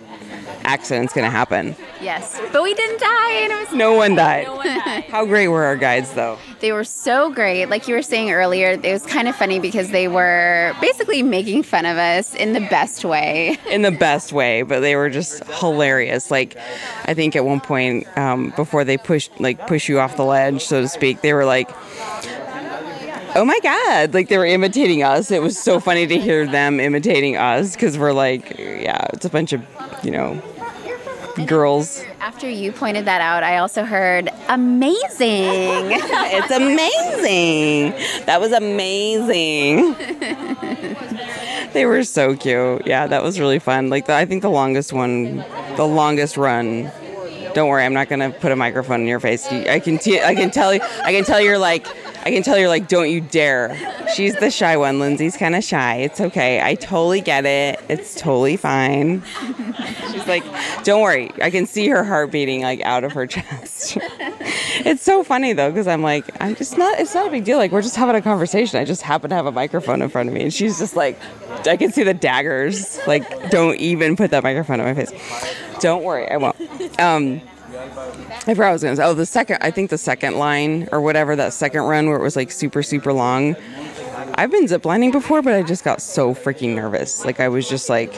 accident's 0.64 1.12
gonna 1.12 1.30
happen. 1.30 1.76
Yes. 2.00 2.40
But 2.52 2.62
we 2.62 2.74
didn't 2.74 3.00
die, 3.00 3.32
and 3.32 3.52
it 3.52 3.56
was 3.56 3.72
No 3.72 3.94
one 3.94 4.14
died. 4.14 4.46
No 4.46 4.56
one 4.56 4.66
died. 4.66 5.04
How 5.04 5.24
great 5.24 5.48
were 5.48 5.64
our 5.64 5.76
guides 5.76 6.12
though? 6.14 6.38
They 6.60 6.72
were 6.72 6.84
so 6.84 7.30
great. 7.30 7.66
Like 7.66 7.88
you 7.88 7.94
were 7.94 8.02
saying 8.02 8.30
earlier, 8.32 8.78
it 8.82 8.92
was 8.92 9.04
kind 9.06 9.28
of 9.28 9.36
funny 9.36 9.58
because 9.58 9.90
they 9.90 10.08
were 10.08 10.74
basically 10.80 11.22
making 11.22 11.62
fun 11.64 11.86
of 11.86 11.96
us 11.96 12.34
in 12.34 12.52
the 12.52 12.60
best 12.60 13.04
way. 13.04 13.58
in 13.70 13.82
the 13.82 13.90
best 13.90 14.32
way, 14.32 14.62
but 14.62 14.80
they 14.80 14.96
were 14.96 15.10
just 15.10 15.44
hilarious. 15.44 16.30
Like, 16.30 16.56
I 17.04 17.14
think 17.14 17.36
at 17.36 17.44
one 17.44 17.60
point 17.60 18.06
um, 18.16 18.52
before 18.56 18.84
they 18.84 18.96
pushed 18.98 19.40
like 19.40 19.66
push 19.66 19.88
you 19.88 19.98
off 20.00 20.16
the 20.16 20.24
ledge, 20.24 20.64
so 20.64 20.80
to 20.80 20.88
speak, 20.88 21.20
they 21.20 21.32
were 21.32 21.44
like, 21.44 21.70
"Oh 23.34 23.44
my 23.44 23.58
god!" 23.62 24.14
Like 24.14 24.28
they 24.28 24.38
were 24.38 24.46
imitating 24.46 25.02
us. 25.02 25.30
It 25.30 25.42
was 25.42 25.58
so 25.58 25.80
funny 25.80 26.06
to 26.06 26.18
hear 26.18 26.46
them 26.46 26.80
imitating 26.80 27.36
us 27.36 27.74
because 27.74 27.98
we're 27.98 28.12
like, 28.12 28.58
yeah, 28.58 29.06
it's 29.12 29.24
a 29.24 29.30
bunch 29.30 29.52
of 29.52 29.62
you 30.02 30.10
know 30.10 30.40
girls. 31.46 32.04
After 32.20 32.48
you 32.48 32.72
pointed 32.72 33.04
that 33.06 33.20
out, 33.20 33.42
I 33.42 33.58
also 33.58 33.84
heard 33.84 34.30
amazing. 34.48 36.00
It's 36.34 36.50
amazing. 36.50 37.90
That 38.26 38.40
was 38.40 38.52
amazing. 38.52 39.94
they 41.72 41.84
were 41.84 42.04
so 42.04 42.34
cute. 42.34 42.86
Yeah, 42.86 43.06
that 43.06 43.22
was 43.22 43.38
really 43.38 43.58
fun. 43.58 43.90
Like 43.90 44.06
the, 44.06 44.14
I 44.14 44.24
think 44.24 44.42
the 44.42 44.50
longest 44.50 44.92
one, 44.92 45.44
the 45.76 45.86
longest 45.86 46.36
run. 46.36 46.90
Don't 47.54 47.68
worry, 47.68 47.84
I'm 47.84 47.92
not 47.92 48.08
gonna 48.08 48.30
put 48.30 48.50
a 48.50 48.56
microphone 48.56 49.02
in 49.02 49.06
your 49.06 49.20
face. 49.20 49.46
I 49.46 49.78
can, 49.78 49.98
t- 49.98 50.22
I 50.22 50.34
can 50.34 50.50
tell 50.50 50.72
you, 50.72 50.80
I 51.02 51.12
can 51.12 51.24
tell 51.24 51.38
you're 51.40 51.58
like, 51.58 51.86
I 52.24 52.30
can 52.30 52.42
tell 52.42 52.56
you're 52.56 52.68
like, 52.68 52.88
don't 52.88 53.10
you 53.10 53.20
dare. 53.20 53.76
She's 54.14 54.36
the 54.36 54.50
shy 54.50 54.76
one. 54.76 54.98
Lindsay's 55.00 55.36
kind 55.36 55.56
of 55.56 55.64
shy. 55.64 55.96
It's 55.96 56.20
okay. 56.20 56.60
I 56.62 56.76
totally 56.76 57.20
get 57.20 57.44
it. 57.44 57.80
It's 57.88 58.14
totally 58.14 58.56
fine. 58.56 59.22
She's 60.12 60.26
like, 60.28 60.44
don't 60.84 61.02
worry. 61.02 61.30
I 61.42 61.50
can 61.50 61.66
see 61.66 61.88
her 61.88 62.04
heart 62.04 62.30
beating 62.30 62.62
like 62.62 62.80
out 62.82 63.02
of 63.02 63.12
her 63.12 63.26
chest. 63.26 63.98
it's 64.00 65.02
so 65.02 65.24
funny 65.24 65.52
though, 65.52 65.70
because 65.70 65.88
I'm 65.88 66.02
like, 66.02 66.24
I'm 66.40 66.54
just 66.54 66.78
not. 66.78 67.00
It's 67.00 67.14
not 67.14 67.26
a 67.26 67.30
big 67.30 67.44
deal. 67.44 67.58
Like 67.58 67.72
we're 67.72 67.82
just 67.82 67.96
having 67.96 68.14
a 68.14 68.22
conversation. 68.22 68.78
I 68.78 68.84
just 68.84 69.02
happen 69.02 69.30
to 69.30 69.36
have 69.36 69.46
a 69.46 69.52
microphone 69.52 70.00
in 70.00 70.08
front 70.08 70.28
of 70.28 70.34
me, 70.34 70.42
and 70.42 70.54
she's 70.54 70.78
just 70.78 70.94
like, 70.94 71.18
I 71.66 71.76
can 71.76 71.92
see 71.92 72.02
the 72.04 72.14
daggers. 72.14 72.98
Like, 73.06 73.50
don't 73.50 73.76
even 73.78 74.16
put 74.16 74.30
that 74.30 74.42
microphone 74.42 74.80
in 74.80 74.86
my 74.86 74.94
face. 74.94 75.12
Don't 75.80 76.04
worry, 76.04 76.30
I 76.30 76.36
won't. 76.36 77.00
Um, 77.00 77.40
I 77.82 78.54
forgot 78.54 78.68
I 78.68 78.72
was 78.72 78.82
gonna 78.82 78.96
say. 78.96 79.04
Oh, 79.04 79.14
the 79.14 79.26
second. 79.26 79.58
I 79.60 79.70
think 79.70 79.90
the 79.90 79.98
second 79.98 80.38
line 80.38 80.88
or 80.92 81.00
whatever 81.00 81.36
that 81.36 81.52
second 81.52 81.82
run 81.82 82.08
where 82.08 82.16
it 82.16 82.22
was 82.22 82.36
like 82.36 82.50
super 82.50 82.82
super 82.82 83.12
long. 83.12 83.56
I've 84.34 84.50
been 84.50 84.64
ziplining 84.64 85.12
before, 85.12 85.42
but 85.42 85.54
I 85.54 85.62
just 85.62 85.84
got 85.84 86.00
so 86.00 86.34
freaking 86.34 86.74
nervous. 86.74 87.24
Like 87.24 87.40
I 87.40 87.48
was 87.48 87.68
just 87.68 87.88
like, 87.88 88.12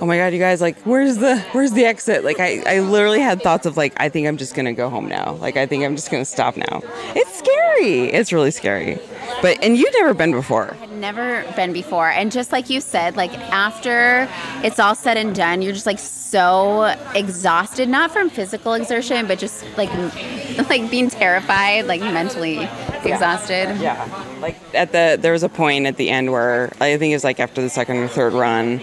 oh 0.00 0.06
my 0.06 0.16
god, 0.16 0.32
you 0.32 0.38
guys, 0.38 0.60
like, 0.60 0.78
where's 0.82 1.16
the 1.16 1.38
where's 1.52 1.72
the 1.72 1.84
exit? 1.84 2.24
Like 2.24 2.40
I, 2.40 2.62
I 2.66 2.80
literally 2.80 3.20
had 3.20 3.42
thoughts 3.42 3.66
of 3.66 3.76
like, 3.76 3.94
I 3.96 4.08
think 4.08 4.26
I'm 4.26 4.36
just 4.36 4.54
gonna 4.54 4.72
go 4.72 4.88
home 4.88 5.08
now. 5.08 5.34
Like 5.34 5.56
I 5.56 5.66
think 5.66 5.84
I'm 5.84 5.96
just 5.96 6.10
gonna 6.10 6.24
stop 6.24 6.56
now. 6.56 6.82
It's 7.14 7.38
scary. 7.38 8.08
It's 8.08 8.32
really 8.32 8.50
scary. 8.50 8.98
But 9.42 9.62
and 9.62 9.76
you've 9.76 9.92
never 9.94 10.14
been 10.14 10.32
before. 10.32 10.76
Never 10.92 11.44
been 11.54 11.72
before. 11.72 12.10
And 12.10 12.32
just 12.32 12.52
like 12.52 12.70
you 12.70 12.80
said, 12.80 13.16
like 13.16 13.32
after 13.50 14.28
it's 14.62 14.78
all 14.78 14.94
said 14.94 15.16
and 15.16 15.34
done, 15.34 15.62
you're 15.62 15.72
just 15.72 15.86
like 15.86 15.98
so 15.98 16.96
exhausted, 17.14 17.88
not 17.88 18.10
from 18.10 18.30
physical 18.30 18.74
exertion, 18.74 19.26
but 19.26 19.38
just 19.38 19.64
like 19.76 19.92
like 20.68 20.90
being 20.90 21.10
terrified, 21.10 21.86
like 21.86 22.00
mentally 22.00 22.68
exhausted. 23.04 23.76
Yeah. 23.80 24.08
Like 24.40 24.56
at 24.74 24.92
the 24.92 25.18
there 25.20 25.32
was 25.32 25.42
a 25.42 25.48
point 25.48 25.86
at 25.86 25.96
the 25.96 26.10
end 26.10 26.32
where 26.32 26.72
I 26.80 26.96
think 26.96 27.12
it 27.12 27.16
was 27.16 27.24
like 27.24 27.40
after 27.40 27.60
the 27.60 27.70
second 27.70 27.98
or 27.98 28.08
third 28.08 28.32
run 28.32 28.78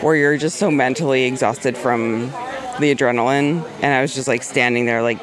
where 0.00 0.16
you're 0.16 0.36
just 0.36 0.56
so 0.56 0.70
mentally 0.70 1.24
exhausted 1.24 1.76
from 1.76 2.30
the 2.80 2.94
adrenaline 2.94 3.64
and 3.82 3.86
I 3.86 4.02
was 4.02 4.14
just 4.14 4.28
like 4.28 4.42
standing 4.42 4.84
there 4.84 5.02
like 5.02 5.20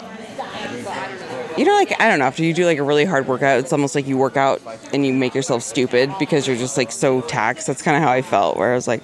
you 1.57 1.65
know 1.65 1.73
like 1.73 1.99
I 1.99 2.09
don't 2.09 2.19
know 2.19 2.25
after 2.25 2.43
you 2.43 2.53
do 2.53 2.65
like 2.65 2.77
a 2.77 2.83
really 2.83 3.05
hard 3.05 3.27
workout 3.27 3.59
it's 3.59 3.71
almost 3.71 3.95
like 3.95 4.07
you 4.07 4.17
work 4.17 4.37
out 4.37 4.61
and 4.93 5.05
you 5.05 5.13
make 5.13 5.35
yourself 5.35 5.63
stupid 5.63 6.11
because 6.19 6.47
you're 6.47 6.57
just 6.57 6.77
like 6.77 6.91
so 6.91 7.21
taxed 7.21 7.67
that's 7.67 7.81
kind 7.81 7.97
of 7.97 8.03
how 8.03 8.11
I 8.11 8.21
felt 8.21 8.57
where 8.57 8.71
I 8.71 8.75
was 8.75 8.87
like 8.87 9.03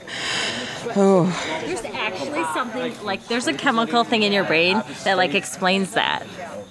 oh 0.95 1.25
There's 1.65 1.83
actually 1.83 2.43
something 2.53 3.03
like 3.03 3.27
there's 3.27 3.47
a 3.47 3.53
chemical 3.53 4.03
thing 4.03 4.23
in 4.23 4.31
your 4.31 4.43
brain 4.43 4.81
that 5.03 5.17
like 5.17 5.33
explains 5.35 5.91
that. 5.91 6.25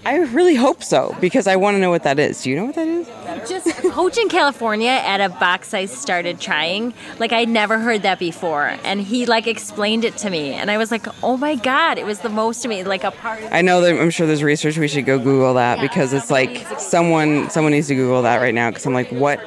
I 0.04 0.16
really 0.18 0.54
hope 0.54 0.82
so 0.82 1.16
because 1.20 1.46
I 1.46 1.56
want 1.56 1.74
to 1.74 1.80
know 1.80 1.90
what 1.90 2.04
that 2.04 2.18
is. 2.18 2.42
Do 2.42 2.50
you 2.50 2.56
know 2.56 2.64
what 2.64 2.74
that 2.76 2.88
is? 2.88 3.08
Just 3.46 3.66
Coach 3.92 4.18
in 4.18 4.28
California 4.28 4.90
at 4.90 5.20
a 5.20 5.28
box 5.28 5.74
I 5.74 5.84
started 5.84 6.40
trying. 6.40 6.94
Like 7.18 7.32
I'd 7.32 7.48
never 7.48 7.78
heard 7.78 8.02
that 8.02 8.18
before, 8.18 8.76
and 8.84 9.00
he 9.00 9.26
like 9.26 9.46
explained 9.46 10.04
it 10.04 10.16
to 10.18 10.30
me, 10.30 10.54
and 10.54 10.70
I 10.70 10.78
was 10.78 10.90
like, 10.90 11.06
"Oh 11.22 11.36
my 11.36 11.54
god!" 11.54 11.98
It 11.98 12.06
was 12.06 12.20
the 12.20 12.28
most 12.28 12.62
to 12.62 12.68
me, 12.68 12.84
like 12.84 13.04
a 13.04 13.10
part. 13.10 13.42
I 13.50 13.62
know 13.62 13.80
that 13.80 13.98
I'm 13.98 14.10
sure 14.10 14.26
there's 14.26 14.42
research. 14.42 14.78
We 14.78 14.88
should 14.88 15.06
go 15.06 15.18
Google 15.18 15.54
that 15.54 15.80
because 15.80 16.12
it's 16.12 16.30
like 16.30 16.66
someone 16.78 17.50
someone 17.50 17.72
needs 17.72 17.88
to 17.88 17.94
Google 17.94 18.22
that 18.22 18.40
right 18.40 18.54
now 18.54 18.70
because 18.70 18.86
I'm 18.86 18.94
like, 18.94 19.10
what? 19.10 19.40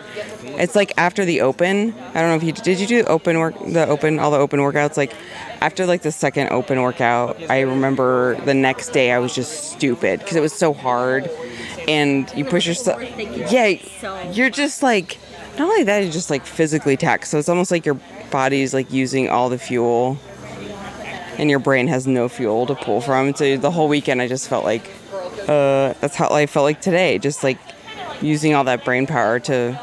It's 0.44 0.76
like 0.76 0.94
after 0.98 1.26
the 1.26 1.42
open. 1.42 1.94
I 2.14 2.22
don't 2.22 2.30
know 2.30 2.36
if 2.36 2.44
you 2.44 2.52
did 2.52 2.80
you 2.80 2.88
do 2.88 3.04
the 3.04 3.10
open 3.10 3.40
work 3.40 3.56
the 3.66 3.88
open 3.88 4.20
all 4.20 4.32
the 4.32 4.38
open 4.38 4.60
workouts 4.60 4.98
like 4.98 5.14
after 5.62 5.86
like 5.86 6.02
the 6.02 6.12
second 6.12 6.50
open 6.52 6.82
workout. 6.82 7.38
I 7.50 7.62
remember 7.62 8.36
the 8.42 8.54
next 8.54 8.90
day 8.90 9.12
I 9.12 9.20
was 9.20 9.34
just 9.34 9.72
stupid 9.72 10.20
because 10.20 10.36
it 10.36 10.42
was 10.42 10.54
so 10.54 10.74
hard, 10.74 11.30
and 11.88 12.32
you 12.36 12.44
push 12.44 12.68
yourself. 12.68 13.02
Yeah, 13.52 13.78
you're 14.32 14.50
just 14.50 14.84
like 14.84 15.18
not 15.58 15.70
only 15.70 15.84
that 15.84 16.04
you're 16.04 16.12
just 16.12 16.30
like 16.30 16.46
physically 16.46 16.98
taxed. 16.98 17.32
So 17.32 17.38
it's 17.40 17.50
almost 17.50 17.72
like 17.72 17.86
your 17.86 18.00
body's 18.32 18.74
like 18.74 18.92
using 18.92 19.30
all 19.30 19.50
the 19.50 19.58
fuel 19.58 20.18
and 21.38 21.50
your 21.50 21.60
brain 21.60 21.88
has 21.88 22.08
no 22.08 22.30
fuel 22.30 22.66
to 22.68 22.76
pull 22.76 23.02
from. 23.02 23.34
So 23.36 23.58
the 23.58 23.72
whole 23.72 23.88
weekend, 23.88 24.22
I 24.22 24.28
just 24.28 24.48
felt 24.48 24.64
like 24.64 24.90
uh, 25.48 25.94
that's 26.00 26.16
how 26.16 26.30
I 26.30 26.46
felt 26.46 26.64
like 26.64 26.82
today, 26.82 27.18
just 27.18 27.44
like 27.44 27.58
using 28.22 28.54
all 28.54 28.64
that 28.66 28.86
brain 28.86 29.08
power 29.08 29.40
to 29.40 29.80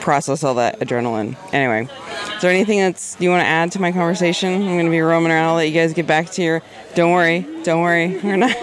process 0.00 0.44
all 0.44 0.54
that 0.54 0.80
adrenaline. 0.80 1.36
Anyway, 1.52 1.88
is 2.34 2.42
there 2.42 2.50
anything 2.50 2.80
that's 2.80 3.16
you 3.20 3.30
want 3.30 3.42
to 3.42 3.46
add 3.46 3.72
to 3.72 3.80
my 3.80 3.92
conversation? 3.92 4.54
I'm 4.54 4.76
going 4.76 4.86
to 4.86 4.90
be 4.90 5.00
roaming 5.00 5.32
around. 5.32 5.48
I'll 5.50 5.54
let 5.56 5.68
you 5.68 5.74
guys 5.74 5.92
get 5.92 6.06
back 6.06 6.30
to 6.30 6.42
your. 6.42 6.62
Don't 6.94 7.12
worry, 7.12 7.46
don't 7.64 7.82
worry. 7.82 8.18
We're 8.20 8.36
not. 8.36 8.56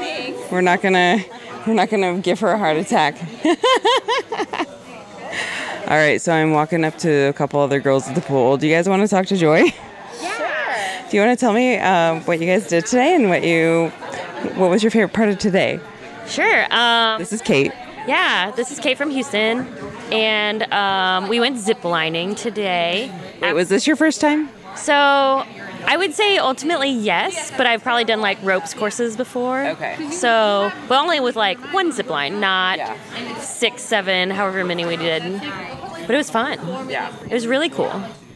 We're 0.51 0.62
not 0.62 0.81
gonna. 0.81 1.19
We're 1.67 1.74
not 1.74 1.89
gonna 1.89 2.19
give 2.19 2.39
her 2.39 2.50
a 2.50 2.57
heart 2.57 2.77
attack. 2.77 3.15
all 5.88 5.98
right, 5.98 6.21
so 6.21 6.31
I'm 6.33 6.51
walking 6.51 6.83
up 6.86 6.98
to 7.00 7.09
a 7.29 7.33
couple 7.33 7.59
other 7.59 7.79
girls 7.79 8.07
at 8.07 8.15
the 8.15 8.21
pool. 8.21 8.57
Do 8.57 8.67
you 8.67 8.74
guys 8.75 8.88
want 8.88 9.01
to 9.01 9.07
talk 9.07 9.25
to 9.27 9.38
Joy? 9.38 9.63
Yeah. 10.21 11.07
Do 11.09 11.17
you 11.17 11.24
want 11.24 11.38
to 11.39 11.43
tell 11.43 11.53
me 11.53 11.77
uh, 11.77 12.19
what 12.21 12.39
you 12.39 12.45
guys 12.45 12.67
did 12.67 12.86
today 12.86 13.15
and 13.15 13.29
what 13.29 13.43
you, 13.43 13.88
what 14.59 14.69
was 14.69 14.83
your 14.83 14.91
favorite 14.91 15.13
part 15.13 15.29
of 15.29 15.39
today? 15.39 15.79
Sure. 16.27 16.65
Um, 16.71 17.17
This 17.19 17.33
is 17.33 17.41
Kate. 17.41 17.71
yeah, 18.05 18.51
this 18.51 18.69
is 18.71 18.79
Kate 18.79 18.95
from 18.98 19.09
Houston, 19.09 19.65
and 20.12 20.71
um, 20.71 21.29
we 21.29 21.39
went 21.39 21.57
ziplining 21.57 22.36
today. 22.38 23.12
Wait, 23.41 23.53
was 23.53 23.69
this 23.69 23.88
your 23.88 23.95
first 23.95 24.21
time? 24.21 24.50
So 24.75 25.43
I 25.86 25.98
would 25.98 26.13
say 26.13 26.38
ultimately 26.38 26.89
yes, 26.89 27.51
but 27.57 27.65
I've 27.65 27.81
probably 27.83 28.03
done 28.03 28.21
like 28.21 28.38
ropes 28.43 28.74
courses 28.74 29.15
before. 29.17 29.65
Okay. 29.67 30.09
So, 30.12 30.71
but 30.88 31.00
only 31.01 31.19
with 31.19 31.36
like 31.36 31.57
one 31.74 31.91
zip 31.91 32.09
line, 32.09 32.39
not 32.39 32.77
Yeah. 32.77 33.39
six, 33.39 33.81
seven, 33.81 34.29
however 34.29 34.63
many 34.63 34.86
we 34.86 34.98
did. 34.98 35.24
But 35.41 36.12
it 36.12 36.17
was 36.17 36.29
fun. 36.29 36.59
Yeah. 36.89 37.13
It 37.25 37.31
was 37.33 37.48
really 37.48 37.69
cool. 37.69 37.91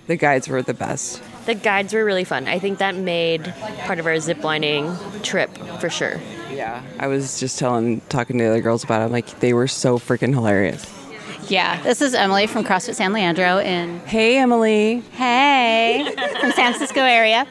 The 0.07 0.15
guides 0.15 0.47
were 0.47 0.61
the 0.61 0.73
best. 0.73 1.21
The 1.45 1.55
guides 1.55 1.93
were 1.93 2.03
really 2.05 2.23
fun. 2.23 2.47
I 2.47 2.59
think 2.59 2.79
that 2.79 2.95
made 2.95 3.53
part 3.85 3.99
of 3.99 4.05
our 4.05 4.13
ziplining 4.15 4.95
trip 5.23 5.55
for 5.79 5.89
sure. 5.89 6.19
Yeah. 6.51 6.81
I 6.99 7.07
was 7.07 7.39
just 7.39 7.57
telling, 7.59 8.01
talking 8.09 8.37
to 8.37 8.43
the 8.43 8.49
other 8.49 8.61
girls 8.61 8.83
about 8.83 9.01
it. 9.01 9.05
I'm 9.05 9.11
like, 9.11 9.39
they 9.39 9.53
were 9.53 9.67
so 9.67 9.97
freaking 9.97 10.33
hilarious. 10.33 10.85
Yeah, 11.49 11.81
this 11.83 12.01
is 12.01 12.13
Emily 12.13 12.47
from 12.47 12.63
CrossFit 12.63 12.95
San 12.95 13.11
Leandro 13.11 13.59
in 13.59 13.99
Hey, 14.01 14.37
Emily. 14.37 15.03
Hey 15.11 16.05
from 16.39 16.51
San 16.51 16.73
Francisco 16.73 17.01
area. 17.01 17.45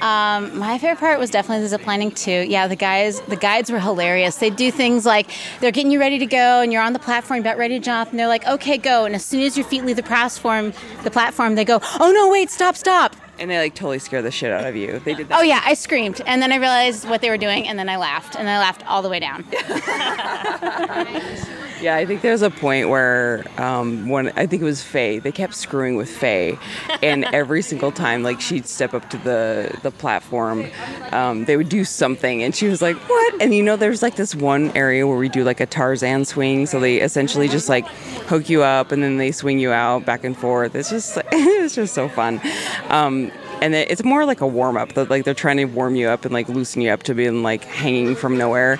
Um, 0.00 0.58
my 0.58 0.78
favorite 0.78 0.98
part 0.98 1.18
was 1.18 1.30
definitely 1.30 1.62
the 1.62 1.68
zip 1.68 1.86
lining 1.86 2.10
too. 2.10 2.44
Yeah, 2.48 2.66
the 2.66 2.76
guys, 2.76 3.20
the 3.22 3.36
guides 3.36 3.70
were 3.70 3.78
hilarious. 3.78 4.36
They 4.36 4.50
do 4.50 4.70
things 4.70 5.06
like 5.06 5.30
they're 5.60 5.70
getting 5.70 5.92
you 5.92 6.00
ready 6.00 6.18
to 6.18 6.26
go, 6.26 6.60
and 6.60 6.72
you're 6.72 6.82
on 6.82 6.92
the 6.92 6.98
platform, 6.98 7.40
about 7.40 7.56
ready 7.56 7.78
to 7.78 7.84
jump, 7.84 8.10
and 8.10 8.18
they're 8.18 8.26
like, 8.26 8.46
"Okay, 8.46 8.78
go!" 8.78 9.04
And 9.04 9.14
as 9.14 9.24
soon 9.24 9.42
as 9.42 9.56
your 9.56 9.66
feet 9.66 9.84
leave 9.84 9.96
the 9.96 10.02
platform, 10.02 10.72
the 11.04 11.10
platform, 11.10 11.54
they 11.54 11.64
go, 11.64 11.80
"Oh 12.00 12.12
no, 12.12 12.28
wait, 12.28 12.50
stop, 12.50 12.76
stop!" 12.76 13.14
And 13.38 13.50
they 13.50 13.58
like 13.58 13.74
totally 13.74 13.98
scare 14.00 14.22
the 14.22 14.30
shit 14.30 14.50
out 14.50 14.66
of 14.66 14.76
you. 14.76 14.98
They 15.04 15.14
did 15.14 15.28
that. 15.28 15.38
Oh 15.38 15.42
yeah, 15.42 15.62
I 15.64 15.74
screamed, 15.74 16.20
and 16.26 16.42
then 16.42 16.52
I 16.52 16.56
realized 16.56 17.08
what 17.08 17.20
they 17.20 17.30
were 17.30 17.38
doing, 17.38 17.68
and 17.68 17.78
then 17.78 17.88
I 17.88 17.96
laughed, 17.96 18.34
and 18.34 18.48
I 18.48 18.58
laughed 18.58 18.84
all 18.86 19.02
the 19.02 19.08
way 19.08 19.20
down. 19.20 19.44
Yeah, 21.80 21.96
I 21.96 22.06
think 22.06 22.22
there's 22.22 22.42
a 22.42 22.50
point 22.50 22.88
where 22.88 23.44
um, 23.58 24.08
when 24.08 24.28
I 24.36 24.46
think 24.46 24.62
it 24.62 24.64
was 24.64 24.82
Faye, 24.82 25.18
they 25.18 25.32
kept 25.32 25.54
screwing 25.54 25.96
with 25.96 26.08
Faye, 26.08 26.58
and 27.02 27.24
every 27.26 27.60
single 27.62 27.92
time, 27.92 28.22
like 28.22 28.40
she'd 28.40 28.66
step 28.66 28.94
up 28.94 29.10
to 29.10 29.18
the 29.18 29.78
the 29.82 29.90
platform, 29.90 30.66
um, 31.12 31.44
they 31.44 31.56
would 31.56 31.68
do 31.68 31.84
something, 31.84 32.42
and 32.42 32.54
she 32.54 32.66
was 32.66 32.80
like, 32.80 32.96
"What?" 33.08 33.42
And 33.42 33.54
you 33.54 33.62
know, 33.62 33.76
there's 33.76 34.02
like 34.02 34.16
this 34.16 34.34
one 34.34 34.70
area 34.76 35.06
where 35.06 35.18
we 35.18 35.28
do 35.28 35.44
like 35.44 35.60
a 35.60 35.66
Tarzan 35.66 36.24
swing, 36.24 36.66
so 36.66 36.80
they 36.80 37.00
essentially 37.00 37.48
just 37.48 37.68
like 37.68 37.86
hook 38.26 38.48
you 38.48 38.62
up 38.62 38.90
and 38.90 39.02
then 39.02 39.18
they 39.18 39.30
swing 39.30 39.58
you 39.58 39.70
out 39.72 40.04
back 40.06 40.24
and 40.24 40.36
forth. 40.36 40.74
It's 40.74 40.90
just 40.90 41.18
it's 41.32 41.74
just 41.74 41.94
so 41.94 42.08
fun. 42.08 42.40
Um, 42.88 43.30
and 43.62 43.74
it's 43.74 44.04
more 44.04 44.24
like 44.24 44.40
a 44.40 44.46
warm 44.46 44.76
up. 44.76 44.92
That 44.94 45.10
like 45.10 45.24
they're 45.24 45.34
trying 45.34 45.58
to 45.58 45.64
warm 45.64 45.94
you 45.96 46.08
up 46.08 46.24
and 46.24 46.32
like 46.32 46.48
loosen 46.48 46.82
you 46.82 46.90
up 46.90 47.02
to 47.04 47.14
being 47.14 47.42
like 47.42 47.64
hanging 47.64 48.14
from 48.14 48.36
nowhere, 48.38 48.78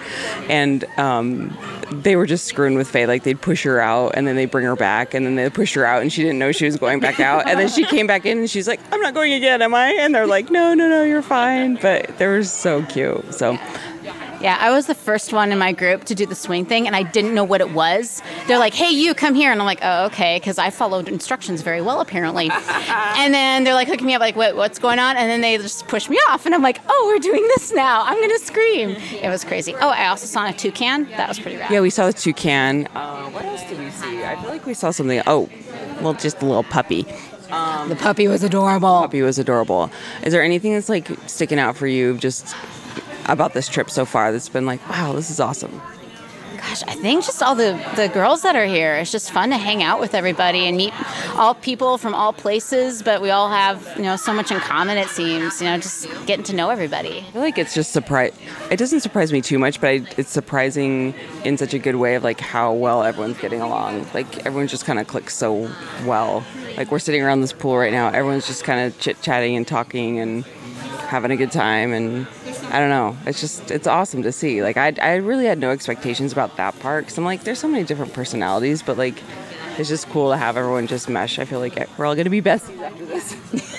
and 0.48 0.84
um, 0.98 1.56
they 1.90 2.16
were 2.16 2.26
just 2.26 2.46
screwing 2.46 2.74
with 2.74 2.88
Faye. 2.88 3.06
Like 3.06 3.22
they'd 3.22 3.40
push 3.40 3.62
her 3.64 3.80
out 3.80 4.12
and 4.14 4.26
then 4.26 4.36
they 4.36 4.46
bring 4.46 4.66
her 4.66 4.76
back 4.76 5.14
and 5.14 5.24
then 5.24 5.36
they 5.36 5.48
push 5.50 5.74
her 5.74 5.84
out 5.84 6.02
and 6.02 6.12
she 6.12 6.22
didn't 6.22 6.38
know 6.38 6.52
she 6.52 6.64
was 6.64 6.76
going 6.76 7.00
back 7.00 7.20
out. 7.20 7.48
And 7.48 7.58
then 7.58 7.68
she 7.68 7.84
came 7.84 8.06
back 8.06 8.26
in 8.26 8.38
and 8.38 8.50
she's 8.50 8.68
like, 8.68 8.80
I'm 8.92 9.00
not 9.00 9.14
going 9.14 9.32
again, 9.32 9.62
am 9.62 9.74
I? 9.74 9.92
And 9.92 10.14
they're 10.14 10.26
like, 10.26 10.50
No, 10.50 10.74
no, 10.74 10.88
no, 10.88 11.02
you're 11.04 11.22
fine. 11.22 11.76
But 11.76 12.18
they 12.18 12.26
were 12.26 12.44
so 12.44 12.82
cute. 12.84 13.34
So 13.34 13.58
Yeah, 14.40 14.58
I 14.60 14.70
was 14.70 14.86
the 14.86 14.94
first 14.94 15.32
one 15.32 15.50
in 15.50 15.58
my 15.58 15.72
group 15.72 16.04
to 16.04 16.14
do 16.14 16.26
the 16.26 16.34
swing 16.34 16.66
thing, 16.66 16.86
and 16.86 16.94
I 16.94 17.02
didn't 17.02 17.34
know 17.34 17.44
what 17.44 17.60
it 17.60 17.70
was. 17.72 18.22
They're 18.46 18.58
like, 18.58 18.74
"Hey, 18.74 18.90
you 18.90 19.14
come 19.14 19.34
here," 19.34 19.50
and 19.50 19.60
I'm 19.60 19.66
like, 19.66 19.78
"Oh, 19.82 20.06
okay," 20.06 20.36
because 20.38 20.58
I 20.58 20.70
followed 20.70 21.08
instructions 21.08 21.62
very 21.62 21.80
well, 21.80 22.00
apparently. 22.00 22.50
and 22.78 23.32
then 23.32 23.64
they're 23.64 23.74
like 23.74 23.88
hooking 23.88 24.06
me 24.06 24.14
up, 24.14 24.20
like, 24.20 24.36
"What? 24.36 24.56
What's 24.56 24.78
going 24.78 24.98
on?" 24.98 25.16
And 25.16 25.30
then 25.30 25.40
they 25.40 25.56
just 25.56 25.88
push 25.88 26.08
me 26.08 26.16
off, 26.28 26.44
and 26.46 26.54
I'm 26.54 26.62
like, 26.62 26.80
"Oh, 26.88 27.04
we're 27.12 27.18
doing 27.18 27.42
this 27.56 27.72
now! 27.72 28.02
I'm 28.04 28.20
gonna 28.20 28.38
scream!" 28.38 28.90
It 28.90 29.28
was 29.28 29.42
crazy. 29.44 29.74
Oh, 29.74 29.88
I 29.88 30.08
also 30.08 30.26
saw 30.26 30.46
a 30.48 30.52
toucan. 30.52 31.08
That 31.10 31.28
was 31.28 31.38
pretty 31.38 31.56
rad. 31.56 31.70
yeah, 31.70 31.80
we 31.80 31.90
saw 31.90 32.06
the 32.06 32.12
toucan. 32.12 32.88
Uh, 32.94 33.30
what 33.30 33.44
else 33.44 33.62
did 33.68 33.78
we 33.78 33.90
see? 33.90 34.22
I 34.22 34.36
feel 34.36 34.50
like 34.50 34.66
we 34.66 34.74
saw 34.74 34.90
something. 34.90 35.22
Oh, 35.26 35.48
well, 36.02 36.12
just 36.14 36.42
a 36.42 36.46
little 36.46 36.64
puppy. 36.64 37.04
the 37.48 37.96
puppy 37.98 38.28
was 38.28 38.42
adorable. 38.42 39.00
The 39.00 39.06
puppy 39.06 39.22
was 39.22 39.38
adorable. 39.38 39.90
Is 40.24 40.32
there 40.32 40.42
anything 40.42 40.74
that's 40.74 40.88
like 40.88 41.08
sticking 41.26 41.58
out 41.58 41.76
for 41.76 41.86
you 41.86 42.18
just 42.18 42.54
about 43.26 43.52
this 43.54 43.68
trip 43.68 43.90
so 43.90 44.04
far 44.04 44.32
that's 44.32 44.48
been 44.48 44.66
like, 44.66 44.86
wow, 44.88 45.12
this 45.12 45.30
is 45.30 45.40
awesome? 45.40 45.80
Gosh, 46.56 46.82
I 46.84 46.94
think 46.94 47.24
just 47.24 47.42
all 47.42 47.54
the, 47.54 47.80
the 47.96 48.08
girls 48.08 48.42
that 48.42 48.56
are 48.56 48.64
here. 48.64 48.94
It's 48.96 49.12
just 49.12 49.30
fun 49.30 49.50
to 49.50 49.56
hang 49.56 49.82
out 49.82 50.00
with 50.00 50.14
everybody 50.14 50.66
and 50.66 50.76
meet 50.76 50.92
all 51.36 51.54
people 51.54 51.98
from 51.98 52.14
all 52.14 52.32
places, 52.32 53.02
but 53.02 53.20
we 53.20 53.30
all 53.30 53.50
have, 53.50 53.92
you 53.96 54.02
know, 54.02 54.16
so 54.16 54.32
much 54.32 54.50
in 54.50 54.58
common, 54.58 54.96
it 54.96 55.08
seems, 55.08 55.60
you 55.60 55.68
know, 55.68 55.76
just 55.76 56.08
getting 56.26 56.44
to 56.44 56.54
know 56.54 56.70
everybody. 56.70 57.18
I 57.18 57.30
feel 57.30 57.42
like 57.42 57.58
it's 57.58 57.74
just 57.74 57.92
surprise. 57.92 58.34
It 58.70 58.78
doesn't 58.78 59.00
surprise 59.00 59.32
me 59.32 59.42
too 59.42 59.58
much, 59.58 59.80
but 59.80 59.88
I, 59.88 60.06
it's 60.16 60.30
surprising 60.30 61.14
in 61.44 61.58
such 61.58 61.74
a 61.74 61.78
good 61.78 61.96
way 61.96 62.14
of 62.14 62.24
like 62.24 62.40
how 62.40 62.72
well 62.72 63.04
everyone's 63.04 63.38
getting 63.38 63.60
along. 63.60 64.06
Like 64.14 64.46
everyone 64.46 64.66
just 64.66 64.86
kind 64.86 64.98
of 64.98 65.06
clicks 65.06 65.34
so 65.36 65.70
well. 66.04 66.42
Like 66.76 66.90
we're 66.90 66.98
sitting 66.98 67.22
around 67.22 67.42
this 67.42 67.52
pool 67.52 67.76
right 67.76 67.92
now. 67.92 68.08
Everyone's 68.08 68.46
just 68.46 68.64
kind 68.64 68.86
of 68.86 68.98
chit 68.98 69.20
chatting 69.20 69.56
and 69.56 69.68
talking 69.68 70.18
and 70.18 70.44
having 71.06 71.30
a 71.30 71.36
good 71.36 71.52
time. 71.52 71.92
And 71.92 72.26
I 72.70 72.80
don't 72.80 72.90
know. 72.90 73.16
It's 73.26 73.40
just 73.40 73.70
it's 73.70 73.86
awesome 73.86 74.22
to 74.22 74.32
see. 74.32 74.62
Like 74.62 74.76
I 74.76 74.94
I 75.00 75.14
really 75.16 75.46
had 75.46 75.58
no 75.58 75.70
expectations 75.70 76.32
about 76.32 76.56
that 76.56 76.78
part 76.80 77.04
because 77.04 77.16
I'm 77.16 77.24
like 77.24 77.44
there's 77.44 77.58
so 77.58 77.68
many 77.68 77.84
different 77.84 78.12
personalities, 78.12 78.82
but 78.82 78.96
like. 78.98 79.22
It's 79.78 79.88
just 79.88 80.08
cool 80.08 80.30
to 80.30 80.36
have 80.36 80.56
everyone 80.56 80.86
just 80.86 81.08
mesh. 81.08 81.38
I 81.38 81.44
feel 81.44 81.60
like 81.60 81.76
we're 81.98 82.06
all 82.06 82.14
gonna 82.14 82.30
be 82.30 82.42
besties 82.42 82.80
after 82.80 83.04
this. 83.04 83.36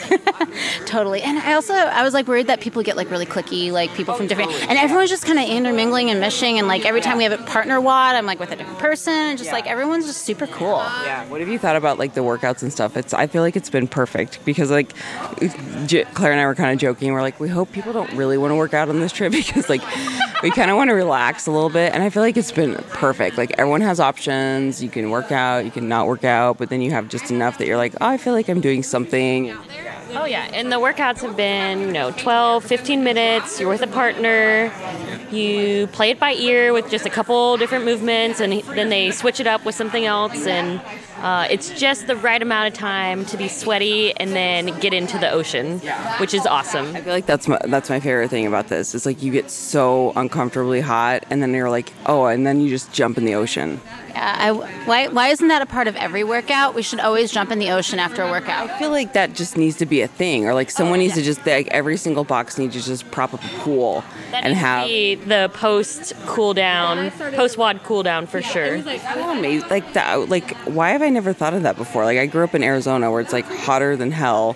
Totally. 0.85 1.21
And 1.21 1.37
I 1.39 1.53
also 1.53 1.73
I 1.73 2.03
was 2.03 2.13
like 2.13 2.27
worried 2.27 2.47
that 2.47 2.61
people 2.61 2.81
get 2.83 2.95
like 2.95 3.09
really 3.11 3.25
clicky, 3.25 3.71
like 3.71 3.93
people 3.93 4.13
from 4.13 4.27
different 4.27 4.51
and 4.69 4.77
everyone's 4.77 5.09
just 5.09 5.25
kind 5.25 5.39
of 5.39 5.45
intermingling 5.49 6.09
and 6.09 6.21
meshing 6.21 6.53
and 6.53 6.67
like 6.67 6.85
every 6.85 7.01
time 7.01 7.17
we 7.17 7.23
have 7.23 7.37
a 7.37 7.43
partner 7.43 7.81
WOD, 7.81 8.15
I'm 8.15 8.25
like 8.25 8.39
with 8.39 8.51
a 8.51 8.55
different 8.55 8.79
person 8.79 9.13
and 9.13 9.37
just 9.37 9.51
like 9.51 9.67
everyone's 9.67 10.05
just 10.05 10.23
super 10.23 10.47
cool. 10.47 10.77
Yeah. 10.77 11.27
What 11.27 11.41
have 11.41 11.49
you 11.49 11.59
thought 11.59 11.75
about 11.75 11.97
like 11.99 12.13
the 12.13 12.21
workouts 12.21 12.61
and 12.61 12.71
stuff? 12.71 12.95
It's 12.95 13.13
I 13.13 13.27
feel 13.27 13.41
like 13.41 13.55
it's 13.55 13.69
been 13.69 13.87
perfect 13.87 14.39
because 14.45 14.71
like 14.71 14.93
J- 15.85 16.05
Claire 16.13 16.31
and 16.31 16.41
I 16.41 16.45
were 16.45 16.55
kind 16.55 16.71
of 16.71 16.79
joking. 16.79 17.11
We're 17.13 17.21
like, 17.21 17.39
we 17.39 17.49
hope 17.49 17.71
people 17.71 17.93
don't 17.93 18.11
really 18.13 18.37
want 18.37 18.51
to 18.51 18.55
work 18.55 18.73
out 18.73 18.89
on 18.89 18.99
this 18.99 19.11
trip 19.11 19.31
because 19.33 19.69
like 19.69 19.81
we 20.41 20.51
kind 20.51 20.71
of 20.71 20.77
want 20.77 20.89
to 20.89 20.93
relax 20.93 21.47
a 21.47 21.51
little 21.51 21.69
bit. 21.69 21.93
And 21.93 22.03
I 22.03 22.09
feel 22.09 22.23
like 22.23 22.37
it's 22.37 22.51
been 22.51 22.75
perfect. 22.89 23.37
Like 23.37 23.51
everyone 23.57 23.81
has 23.81 23.99
options. 23.99 24.81
You 24.81 24.89
can 24.89 25.09
work 25.09 25.31
out, 25.31 25.65
you 25.65 25.71
can 25.71 25.86
not 25.87 26.07
work 26.07 26.23
out, 26.23 26.57
but 26.57 26.69
then 26.69 26.81
you 26.81 26.91
have 26.91 27.07
just 27.07 27.31
enough 27.31 27.57
that 27.57 27.67
you're 27.67 27.77
like, 27.77 27.93
oh, 28.01 28.07
I 28.07 28.17
feel 28.17 28.33
like 28.33 28.49
I'm 28.49 28.61
doing 28.61 28.83
something. 28.83 29.55
Oh 30.11 30.25
yeah, 30.25 30.49
and 30.53 30.71
the 30.71 30.77
workouts 30.77 31.21
have 31.21 31.35
been, 31.35 31.79
you 31.81 31.91
know, 31.91 32.11
12, 32.11 32.63
15 32.63 33.03
minutes. 33.03 33.59
You're 33.59 33.69
with 33.69 33.81
a 33.81 33.87
partner. 33.87 34.71
You 35.31 35.87
play 35.87 36.11
it 36.11 36.19
by 36.19 36.33
ear 36.33 36.71
with 36.71 36.89
just 36.89 37.05
a 37.05 37.09
couple 37.09 37.57
different 37.57 37.85
movements, 37.85 38.39
and 38.39 38.61
then 38.63 38.89
they 38.89 39.11
switch 39.11 39.39
it 39.39 39.47
up 39.47 39.65
with 39.65 39.75
something 39.75 40.05
else. 40.05 40.47
And 40.47 40.81
Uh, 41.21 41.47
it's 41.49 41.69
just 41.71 42.07
the 42.07 42.15
right 42.15 42.41
amount 42.41 42.67
of 42.67 42.73
time 42.73 43.25
to 43.25 43.37
be 43.37 43.47
sweaty 43.47 44.15
and 44.17 44.31
then 44.31 44.67
get 44.79 44.93
into 44.93 45.17
the 45.17 45.29
ocean, 45.31 45.79
which 46.19 46.33
is 46.33 46.45
awesome. 46.45 46.95
I 46.95 47.01
feel 47.01 47.13
like 47.13 47.25
that's 47.25 47.47
my 47.47 47.59
that's 47.65 47.89
my 47.89 47.99
favorite 47.99 48.29
thing 48.29 48.45
about 48.47 48.67
this. 48.67 48.93
It's 48.93 49.05
like 49.05 49.23
you 49.23 49.31
get 49.31 49.49
so 49.49 50.13
uncomfortably 50.15 50.81
hot, 50.81 51.25
and 51.29 51.41
then 51.41 51.53
you're 51.53 51.69
like, 51.69 51.91
oh, 52.05 52.25
and 52.25 52.45
then 52.45 52.61
you 52.61 52.69
just 52.69 52.91
jump 52.93 53.17
in 53.17 53.25
the 53.25 53.35
ocean. 53.35 53.81
Yeah, 54.09 54.35
I, 54.39 54.51
why, 54.85 55.07
why 55.09 55.27
isn't 55.27 55.47
that 55.47 55.61
a 55.61 55.67
part 55.67 55.87
of 55.87 55.95
every 55.95 56.23
workout? 56.23 56.73
We 56.73 56.81
should 56.81 56.99
always 56.99 57.31
jump 57.31 57.51
in 57.51 57.59
the 57.59 57.69
ocean 57.69 57.99
after 57.99 58.23
a 58.23 58.29
workout. 58.31 58.67
I 58.69 58.79
feel 58.79 58.89
like 58.89 59.13
that 59.13 59.33
just 59.33 59.57
needs 59.57 59.77
to 59.77 59.85
be 59.85 60.01
a 60.01 60.07
thing, 60.07 60.45
or 60.47 60.53
like 60.55 60.71
someone 60.71 60.99
needs 60.99 61.13
to 61.15 61.21
just 61.21 61.45
like 61.45 61.67
every 61.67 61.97
single 61.97 62.23
box 62.23 62.57
needs 62.57 62.75
to 62.75 62.81
just 62.83 63.09
prop 63.11 63.33
up 63.33 63.43
a 63.43 63.47
pool 63.59 64.03
That 64.31 64.43
and 64.43 64.53
have. 64.55 64.87
be 64.87 65.15
the 65.15 65.51
post 65.53 66.13
cool 66.25 66.53
down, 66.53 67.11
post 67.11 67.57
WOD 67.57 67.81
cool 67.83 68.01
down 68.03 68.25
for 68.27 68.41
sure. 68.41 68.77
How 68.79 69.37
amazing! 69.37 69.69
Like 69.69 69.93
that. 69.93 70.29
Like 70.29 70.55
why 70.65 70.89
have 70.91 71.01
I 71.01 71.06
never 71.09 71.33
thought 71.33 71.53
of 71.53 71.63
that 71.63 71.77
before? 71.77 72.05
Like 72.05 72.17
I 72.17 72.25
grew 72.25 72.43
up 72.43 72.55
in 72.55 72.63
Arizona 72.63 73.11
where 73.11 73.21
it's 73.21 73.33
like 73.33 73.45
hotter 73.45 73.95
than 73.95 74.11
hell, 74.11 74.55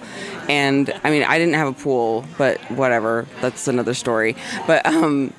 and 0.50 0.92
I 1.04 1.12
mean 1.12 1.24
I 1.24 1.38
didn't 1.38 1.56
have 1.56 1.68
a 1.68 1.74
pool, 1.74 2.26
but 2.38 2.60
whatever. 2.72 3.28
That's 3.42 3.68
another 3.68 3.94
story. 3.94 4.36
But 4.68 4.86
um, 4.86 5.34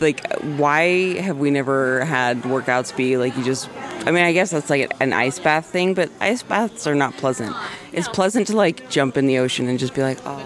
like 0.00 0.26
why 0.42 1.18
have 1.20 1.38
we 1.38 1.50
never 1.50 2.04
had 2.04 2.42
workouts 2.42 2.94
be 2.96 3.16
like 3.16 3.36
you 3.36 3.44
just? 3.44 3.68
I 4.04 4.10
mean 4.10 4.24
I 4.24 4.32
guess 4.32 4.50
that's 4.50 4.70
like 4.70 4.92
an 5.00 5.12
ice 5.12 5.38
bath 5.38 5.66
thing, 5.66 5.94
but 5.94 6.10
ice 6.20 6.42
baths 6.42 6.86
are 6.86 6.94
not 6.94 7.14
pleasant. 7.14 7.54
It's 7.92 8.08
pleasant 8.08 8.46
to 8.48 8.56
like 8.56 8.88
jump 8.90 9.16
in 9.16 9.26
the 9.26 9.38
ocean 9.38 9.68
and 9.68 9.78
just 9.78 9.94
be 9.94 10.02
like, 10.02 10.18
oh. 10.24 10.38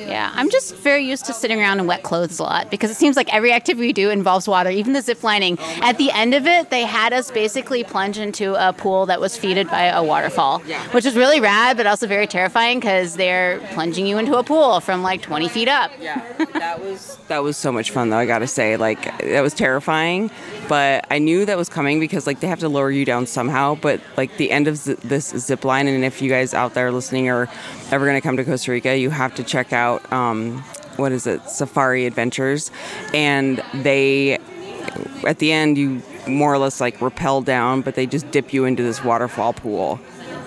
Yeah, 0.00 0.30
I'm 0.34 0.50
just 0.50 0.76
very 0.76 1.04
used 1.04 1.24
to 1.26 1.32
sitting 1.32 1.58
around 1.58 1.80
in 1.80 1.86
wet 1.86 2.02
clothes 2.02 2.38
a 2.38 2.42
lot 2.42 2.70
because 2.70 2.90
it 2.90 2.94
seems 2.94 3.16
like 3.16 3.32
every 3.32 3.52
activity 3.52 3.86
we 3.88 3.92
do 3.92 4.10
involves 4.10 4.46
water, 4.46 4.68
even 4.70 4.92
the 4.92 5.00
zip 5.00 5.22
lining. 5.22 5.58
At 5.80 5.96
the 5.98 6.10
end 6.10 6.34
of 6.34 6.46
it, 6.46 6.70
they 6.70 6.82
had 6.82 7.12
us 7.12 7.30
basically 7.30 7.84
plunge 7.84 8.18
into 8.18 8.54
a 8.54 8.72
pool 8.72 9.06
that 9.06 9.20
was 9.20 9.36
feeded 9.38 9.70
by 9.70 9.84
a 9.84 10.04
waterfall, 10.04 10.58
which 10.92 11.06
is 11.06 11.16
really 11.16 11.40
rad, 11.40 11.76
but 11.78 11.86
also 11.86 12.06
very 12.06 12.26
terrifying 12.26 12.80
because 12.80 13.16
they're 13.16 13.60
plunging 13.72 14.06
you 14.06 14.18
into 14.18 14.36
a 14.36 14.42
pool 14.44 14.80
from 14.80 15.02
like 15.02 15.22
20 15.22 15.48
feet 15.48 15.68
up. 15.68 15.90
Yeah, 16.00 16.22
that 16.52 16.82
was 16.82 17.18
that 17.28 17.42
was 17.42 17.56
so 17.56 17.72
much 17.72 17.90
fun 17.90 18.10
though. 18.10 18.18
I 18.18 18.26
gotta 18.26 18.46
say, 18.46 18.76
like 18.76 19.18
that 19.22 19.40
was 19.40 19.54
terrifying, 19.54 20.30
but 20.68 21.06
I 21.10 21.18
knew 21.18 21.46
that 21.46 21.56
was 21.56 21.68
coming 21.70 21.98
because 21.98 22.26
like 22.26 22.40
they 22.40 22.46
have 22.46 22.60
to 22.60 22.68
lower 22.68 22.90
you 22.90 23.04
down 23.06 23.26
somehow. 23.26 23.74
But 23.76 24.00
like 24.16 24.36
the 24.36 24.50
end 24.50 24.68
of 24.68 24.76
zi- 24.76 24.94
this 25.02 25.30
zip 25.30 25.64
line, 25.64 25.88
and 25.88 26.04
if 26.04 26.20
you 26.20 26.28
guys 26.28 26.52
out 26.52 26.73
there 26.74 26.90
listening 26.92 27.28
are 27.28 27.48
ever 27.90 28.06
gonna 28.06 28.20
come 28.20 28.36
to 28.36 28.44
Costa 28.44 28.70
Rica, 28.70 28.96
you 28.96 29.10
have 29.10 29.34
to 29.36 29.44
check 29.44 29.72
out 29.72 30.12
um, 30.12 30.58
what 30.96 31.12
is 31.12 31.26
it, 31.26 31.48
Safari 31.48 32.06
Adventures, 32.06 32.70
and 33.12 33.62
they 33.74 34.38
at 35.26 35.38
the 35.38 35.52
end 35.52 35.78
you 35.78 36.02
more 36.28 36.52
or 36.52 36.58
less 36.58 36.80
like 36.80 37.00
rappel 37.00 37.42
down, 37.42 37.82
but 37.82 37.94
they 37.94 38.06
just 38.06 38.30
dip 38.30 38.52
you 38.52 38.64
into 38.64 38.82
this 38.82 39.04
waterfall 39.04 39.52
pool. 39.52 40.00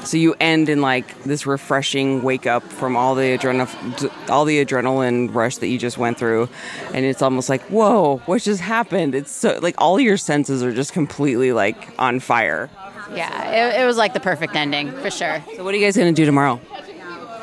So 0.04 0.16
you 0.16 0.36
end 0.40 0.70
in 0.70 0.82
like 0.82 1.22
this 1.24 1.46
refreshing 1.46 2.24
wake 2.24 2.48
up 2.48 2.64
from 2.64 2.96
all 2.96 3.14
the 3.14 3.38
adrenaline, 3.38 4.30
all 4.30 4.46
the 4.46 4.64
adrenaline 4.64 5.34
rush 5.34 5.58
that 5.58 5.68
you 5.68 5.78
just 5.78 5.98
went 5.98 6.18
through, 6.18 6.48
and 6.94 7.06
it's 7.06 7.22
almost 7.22 7.50
like 7.50 7.62
whoa, 7.64 8.22
what 8.26 8.42
just 8.42 8.62
happened? 8.62 9.16
It's 9.16 9.32
so 9.32 9.60
like 9.62 9.76
all 9.78 10.00
your 10.00 10.18
senses 10.18 10.64
are 10.64 10.74
just 10.74 10.94
completely 10.94 11.52
like 11.52 11.90
on 12.00 12.20
fire. 12.20 12.70
Yeah, 13.16 13.76
it, 13.78 13.82
it 13.82 13.86
was 13.86 13.98
like 13.98 14.14
the 14.14 14.20
perfect 14.20 14.56
ending 14.56 14.92
for 14.92 15.10
sure. 15.10 15.44
So 15.56 15.64
what 15.64 15.74
are 15.74 15.78
you 15.78 15.86
guys 15.86 15.98
gonna 15.98 16.12
do 16.12 16.26
tomorrow? 16.26 16.60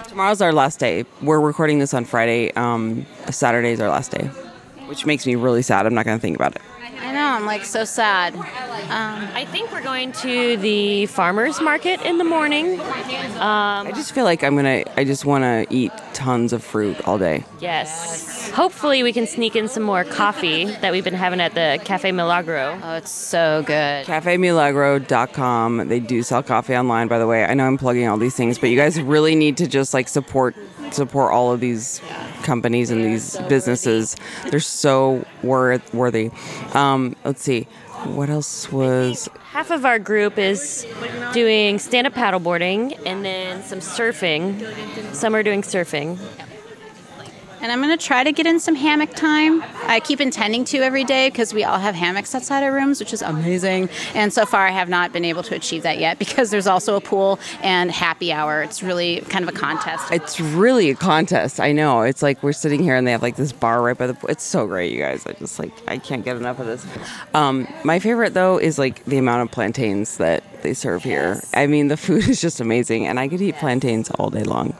Tomorrow's 0.09 0.40
our 0.40 0.52
last 0.52 0.78
day. 0.78 1.04
We're 1.23 1.40
recording 1.40 1.78
this 1.80 1.92
on 1.92 2.04
Friday. 2.04 2.52
Um, 2.52 3.04
Saturday's 3.30 3.80
our 3.80 3.88
last 3.88 4.12
day, 4.12 4.26
which 4.87 5.06
makes 5.06 5.26
me 5.26 5.35
really 5.35 5.62
sad. 5.62 5.87
I'm 5.87 5.94
not 5.94 6.04
gonna 6.04 6.21
think 6.21 6.37
about 6.37 6.54
it. 6.54 6.62
I 7.14 7.16
know, 7.16 7.37
I'm 7.37 7.47
like 7.47 7.64
so 7.64 7.85
sad. 7.85 8.35
Um, 8.35 8.42
I 9.35 9.47
think 9.52 9.71
we're 9.71 9.85
going 9.85 10.11
to 10.12 10.56
the 10.56 11.06
farmers 11.06 11.61
market 11.61 12.02
in 12.02 12.18
the 12.18 12.25
morning. 12.25 12.80
Um, 12.80 13.87
I 13.87 13.92
just 13.94 14.12
feel 14.12 14.25
like 14.25 14.42
I'm 14.42 14.56
gonna. 14.56 14.83
I 14.97 15.04
just 15.04 15.25
want 15.25 15.44
to 15.44 15.64
eat 15.73 15.92
tons 16.12 16.52
of 16.52 16.64
fruit 16.64 17.06
all 17.06 17.16
day. 17.16 17.44
Yes. 17.61 18.50
Hopefully, 18.50 19.04
we 19.04 19.12
can 19.12 19.28
sneak 19.28 19.54
in 19.54 19.68
some 19.68 19.85
more 19.85 20.02
coffee 20.02 20.64
that 20.64 20.90
we've 20.90 21.04
been 21.04 21.14
having 21.14 21.40
at 21.40 21.54
the 21.54 21.80
Cafe 21.85 22.11
Milagro. 22.11 22.80
Oh, 22.83 22.94
it's 22.97 23.12
so 23.12 23.62
good. 23.64 24.06
cafemilagro.com 24.06 25.88
they 25.88 26.00
do 26.00 26.23
sell 26.23 26.42
coffee 26.42 26.76
online 26.76 27.09
by 27.09 27.18
the 27.18 27.26
way 27.26 27.44
i 27.44 27.54
know 27.54 27.64
i'm 27.64 27.78
plugging 27.78 28.06
all 28.09 28.16
these 28.16 28.35
things 28.35 28.59
but 28.59 28.68
you 28.71 28.76
guys 28.76 29.00
really 29.00 29.35
need 29.35 29.56
to 29.56 29.66
just 29.66 29.94
like 29.94 30.09
support 30.09 30.54
support 30.90 31.33
all 31.33 31.52
of 31.52 31.61
these 31.61 32.00
companies 32.44 32.90
and 32.90 33.04
these 33.04 33.36
businesses 33.48 34.14
they're 34.50 34.60
so 34.60 35.24
worth, 35.42 35.92
worthy 35.92 36.30
um, 36.74 37.16
let's 37.24 37.42
see 37.42 37.66
what 38.04 38.30
else 38.30 38.70
was 38.70 39.28
Half 39.54 39.70
of 39.70 39.84
our 39.84 40.00
group 40.00 40.36
is 40.36 40.84
doing 41.32 41.78
stand 41.78 42.08
up 42.08 42.12
paddleboarding 42.12 43.00
and 43.06 43.24
then 43.24 43.62
some 43.62 43.78
surfing. 43.78 45.14
Some 45.14 45.32
are 45.36 45.44
doing 45.44 45.62
surfing. 45.62 46.18
And 47.64 47.73
I'm 47.73 47.80
going 47.80 47.97
to 47.97 48.04
try 48.06 48.23
to 48.23 48.30
get 48.30 48.47
in 48.47 48.61
some 48.61 48.75
hammock 48.75 49.14
time. 49.14 49.64
I 49.87 49.99
keep 49.99 50.21
intending 50.21 50.66
to 50.66 50.80
every 50.80 51.02
day 51.02 51.30
because 51.30 51.54
we 51.54 51.64
all 51.64 51.78
have 51.78 51.94
hammocks 51.94 52.35
outside 52.35 52.62
our 52.62 52.71
rooms, 52.71 53.00
which 53.00 53.14
is 53.14 53.23
amazing. 53.23 53.88
And 54.14 54.35
so 54.35 54.44
far, 54.44 54.66
I 54.66 54.71
have 54.71 54.90
not 54.90 55.14
been 55.14 55.25
able 55.25 55.42
to 55.44 55.55
achieve 55.55 55.83
that 55.85 55.98
yet 55.98 56.18
because 56.18 56.50
there's 56.50 56.66
also 56.66 56.94
a 56.94 57.00
pool 57.00 57.40
and 57.62 57.90
happy 57.90 58.35
hour. 58.35 58.62
It's 58.62 58.83
really 58.83 59.22
kind 59.31 59.48
of 59.48 59.55
a 59.55 59.59
contest. 59.59 60.12
it's 60.12 60.38
really 60.40 60.90
a 60.90 60.94
contest 60.94 61.59
i 61.59 61.72
know 61.72 62.03
it's 62.03 62.22
like 62.22 62.42
we're 62.42 62.53
sitting 62.53 62.83
here 62.83 62.94
and 62.94 63.07
they 63.07 63.12
have 63.12 63.22
like 63.22 63.37
this 63.37 63.53
bar 63.53 63.83
right 63.83 63.96
by 63.96 64.07
the 64.07 64.14
pool. 64.14 64.29
it's 64.29 64.44
so 64.44 64.66
great 64.66 64.92
you 64.92 64.98
guys 64.98 65.27
i 65.27 65.33
just 65.33 65.59
like 65.59 65.72
i 65.88 65.96
can't 65.96 66.24
get 66.24 66.37
enough 66.37 66.59
of 66.59 66.66
this 66.66 66.87
um, 67.33 67.66
my 67.85 67.98
favorite 67.98 68.35
though 68.35 68.59
is 68.59 68.79
like 68.79 69.05
the 69.07 69.16
amount 69.16 69.42
of 69.42 69.50
plantains 69.50 70.18
that 70.18 70.44
they 70.62 70.74
serve 70.74 71.03
here 71.03 71.40
i 71.55 71.66
mean 71.66 71.88
the 71.88 71.96
food 71.96 72.29
is 72.29 72.40
just 72.40 72.61
amazing 72.61 73.07
and 73.07 73.18
i 73.18 73.27
could 73.27 73.40
eat 73.40 73.57
plantains 73.57 74.11
all 74.11 74.29
day 74.29 74.44
long 74.44 74.77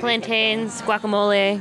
Plantains, 0.00 0.82
guacamole. 0.82 1.60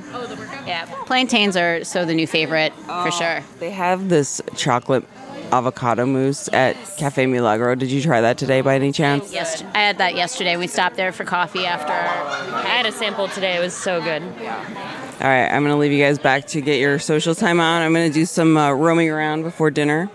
Yeah, 0.67 0.85
plantains 1.05 1.55
are 1.57 1.83
so 1.83 2.05
the 2.05 2.13
new 2.13 2.27
favorite 2.27 2.73
for 2.85 3.11
sure. 3.11 3.43
They 3.59 3.71
have 3.71 4.09
this 4.09 4.41
chocolate 4.55 5.05
avocado 5.51 6.05
mousse 6.05 6.49
at 6.53 6.75
Cafe 6.97 7.25
Milagro. 7.25 7.75
Did 7.75 7.91
you 7.91 8.01
try 8.01 8.21
that 8.21 8.37
today 8.37 8.61
by 8.61 8.75
any 8.75 8.91
chance? 8.91 9.33
Yes, 9.33 9.61
I 9.75 9.79
had 9.79 9.97
that 9.97 10.15
yesterday. 10.15 10.55
We 10.57 10.67
stopped 10.67 10.95
there 10.95 11.11
for 11.11 11.25
coffee 11.25 11.65
after. 11.65 11.91
I 11.91 12.61
had 12.61 12.85
a 12.85 12.91
sample 12.91 13.27
today. 13.27 13.57
It 13.57 13.59
was 13.59 13.73
so 13.73 14.01
good. 14.01 14.23
Yeah. 14.41 14.97
All 15.21 15.27
right, 15.27 15.47
I'm 15.47 15.61
going 15.61 15.73
to 15.73 15.77
leave 15.77 15.91
you 15.91 16.03
guys 16.03 16.17
back 16.17 16.47
to 16.47 16.61
get 16.61 16.79
your 16.79 16.97
social 16.99 17.35
time 17.35 17.59
on. 17.59 17.81
I'm 17.81 17.93
going 17.93 18.09
to 18.09 18.13
do 18.13 18.25
some 18.25 18.57
uh, 18.57 18.71
roaming 18.71 19.09
around 19.09 19.43
before 19.43 19.69
dinner. 19.69 20.09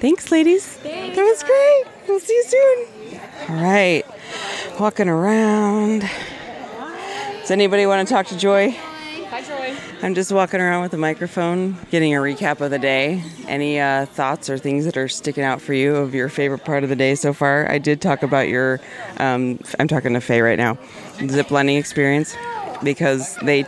Thanks, 0.00 0.30
ladies. 0.32 0.76
That 0.78 1.16
was 1.16 1.42
great. 1.42 1.84
We'll 2.08 2.20
see 2.20 2.32
you 2.34 2.44
soon. 2.44 3.20
All 3.50 3.62
right, 3.62 4.04
walking 4.78 5.08
around. 5.08 6.08
Does 7.40 7.50
anybody 7.50 7.86
want 7.86 8.06
to 8.06 8.12
talk 8.14 8.26
to 8.26 8.36
Joy? 8.38 8.70
Hi, 8.70 9.42
Joy. 9.42 9.76
I'm 10.02 10.14
just 10.14 10.30
walking 10.30 10.60
around 10.60 10.82
with 10.82 10.94
a 10.94 10.98
microphone, 10.98 11.76
getting 11.90 12.14
a 12.14 12.18
recap 12.18 12.60
of 12.60 12.70
the 12.70 12.78
day. 12.78 13.22
Any 13.46 13.80
uh, 13.80 14.06
thoughts 14.06 14.48
or 14.48 14.58
things 14.58 14.84
that 14.84 14.96
are 14.96 15.08
sticking 15.08 15.42
out 15.44 15.60
for 15.60 15.74
you 15.74 15.96
of 15.96 16.14
your 16.14 16.28
favorite 16.28 16.64
part 16.64 16.84
of 16.84 16.88
the 16.90 16.96
day 16.96 17.14
so 17.14 17.32
far? 17.32 17.70
I 17.70 17.78
did 17.78 18.00
talk 18.00 18.22
about 18.22 18.48
your, 18.48 18.80
um, 19.18 19.58
I'm 19.78 19.88
talking 19.88 20.14
to 20.14 20.20
Faye 20.20 20.40
right 20.40 20.58
now, 20.58 20.78
zip 21.26 21.50
lining 21.50 21.76
experience 21.76 22.36
because 22.82 23.36
they 23.42 23.66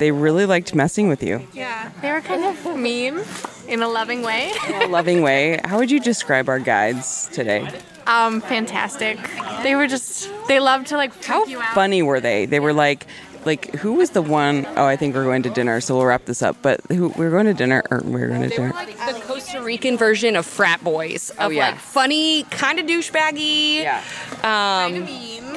they 0.00 0.10
really 0.12 0.46
liked 0.46 0.74
messing 0.76 1.08
with 1.08 1.24
you 1.24 1.44
Yeah, 1.52 1.90
they 2.02 2.12
were 2.12 2.20
kind 2.20 2.44
of 2.44 2.76
mean 2.76 3.20
in 3.66 3.82
a 3.82 3.88
loving 3.88 4.22
way. 4.22 4.52
in 4.68 4.82
a 4.82 4.86
loving 4.86 5.22
way. 5.22 5.60
How 5.64 5.78
would 5.78 5.90
you 5.90 5.98
describe 6.00 6.48
our 6.48 6.58
guides 6.60 7.28
today? 7.32 7.68
Um, 8.08 8.40
fantastic. 8.40 9.18
They 9.62 9.74
were 9.74 9.86
just 9.86 10.30
they 10.48 10.60
loved 10.60 10.88
to 10.88 10.96
like 10.96 11.12
How 11.24 11.44
freak 11.44 11.50
you 11.52 11.60
out. 11.60 11.74
funny 11.74 12.02
were 12.02 12.20
they? 12.20 12.46
They 12.46 12.58
were 12.60 12.72
like, 12.72 13.06
like 13.44 13.74
who 13.76 13.92
was 13.94 14.10
the 14.10 14.22
one 14.22 14.66
oh 14.76 14.84
I 14.86 14.96
think 14.96 15.14
we're 15.14 15.24
going 15.24 15.42
to 15.44 15.50
dinner, 15.50 15.80
so 15.80 15.96
we'll 15.96 16.06
wrap 16.06 16.24
this 16.24 16.42
up. 16.42 16.56
But 16.62 16.80
who 16.90 17.08
we're 17.10 17.30
going 17.30 17.46
to 17.46 17.54
dinner 17.54 17.82
or 17.90 18.00
we're 18.04 18.28
going 18.28 18.42
to 18.42 18.48
dinner. 18.48 18.68
Were 18.68 18.74
like 18.74 18.96
the 18.96 19.20
Costa 19.26 19.60
Rican 19.62 19.96
version 19.98 20.36
of 20.36 20.46
frat 20.46 20.82
boys. 20.82 21.30
Of 21.30 21.36
Oh, 21.40 21.48
yeah. 21.50 21.70
like 21.70 21.78
funny, 21.80 22.44
kind 22.44 22.78
of 22.78 22.86
douchebaggy. 22.86 23.76
Yeah. 23.82 24.02
Um, 24.42 25.06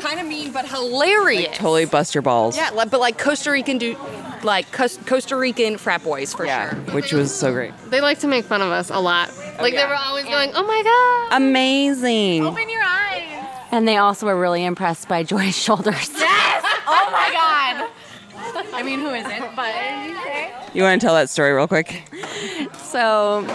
kind 0.02 0.20
of 0.20 0.28
mean, 0.28 0.52
but 0.52 0.68
hilarious. 0.68 1.58
Totally 1.58 1.86
bust 1.86 2.14
your 2.16 2.22
balls. 2.22 2.58
Yeah, 2.58 2.72
but 2.74 3.00
like 3.00 3.18
Costa 3.18 3.52
Rican, 3.52 3.78
do, 3.78 3.96
like 4.44 4.72
Costa 4.72 5.36
Rican 5.36 5.78
frat 5.78 6.04
boys 6.04 6.34
for 6.34 6.46
Yeah, 6.46 6.70
sure. 6.72 6.80
which 6.96 7.14
was 7.14 7.34
so 7.34 7.52
great. 7.52 7.72
They 7.90 8.02
like 8.02 8.20
to 8.20 8.28
make 8.28 8.46
fun 8.46 8.62
of 8.62 8.70
us 8.72 8.90
a 8.90 9.00
lot. 9.00 9.30
Oh, 9.32 9.62
like 9.64 9.74
yeah. 9.74 9.84
they 9.84 9.88
were 9.88 9.96
always 9.98 10.26
going, 10.26 10.52
"Oh 10.56 10.64
my 10.66 10.82
god, 11.32 11.38
Amazing. 11.42 12.46
open 12.46 12.70
your 12.70 12.82
eyes." 12.84 13.28
And 13.72 13.88
they 13.88 13.98
also 13.98 14.26
were 14.26 14.38
really 14.40 14.66
impressed 14.66 15.08
by 15.08 15.24
Joy's 15.24 15.56
shoulders. 15.66 16.10
Yes. 16.18 16.64
oh 16.88 17.10
my 17.12 17.30
god. 17.32 17.90
I 18.74 18.84
mean, 18.84 19.00
who 19.00 19.10
isn't? 19.14 19.56
But 19.56 19.74
You 20.76 20.84
want 20.84 21.00
to 21.00 21.06
tell 21.06 21.14
that 21.16 21.30
story 21.30 21.54
real 21.54 21.68
quick? 21.68 22.04
So 22.84 23.46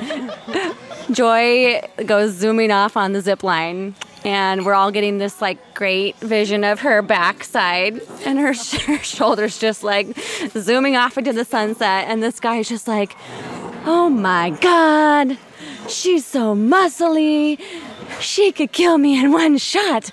Joy 1.10 1.80
goes 2.06 2.32
zooming 2.32 2.70
off 2.70 2.96
on 2.96 3.12
the 3.12 3.20
zip 3.20 3.42
line. 3.42 3.94
And 4.24 4.66
we're 4.66 4.74
all 4.74 4.90
getting 4.90 5.18
this 5.18 5.40
like 5.40 5.74
great 5.74 6.16
vision 6.16 6.62
of 6.64 6.80
her 6.80 7.00
backside 7.02 8.00
and 8.24 8.38
her, 8.38 8.52
sh- 8.54 8.80
her 8.86 8.98
shoulders 8.98 9.58
just 9.58 9.82
like 9.82 10.08
zooming 10.50 10.96
off 10.96 11.16
into 11.16 11.32
the 11.32 11.44
sunset. 11.44 12.06
And 12.08 12.22
this 12.22 12.40
guy's 12.40 12.68
just 12.68 12.86
like, 12.86 13.16
oh 13.86 14.10
my 14.10 14.50
God, 14.50 15.38
she's 15.88 16.26
so 16.26 16.54
muscly. 16.54 17.60
she 18.20 18.52
could 18.52 18.72
kill 18.72 18.98
me 18.98 19.18
in 19.18 19.32
one 19.32 19.56
shot. 19.58 20.10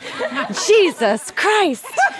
Jesus 0.67 1.31
Christ. 1.31 1.85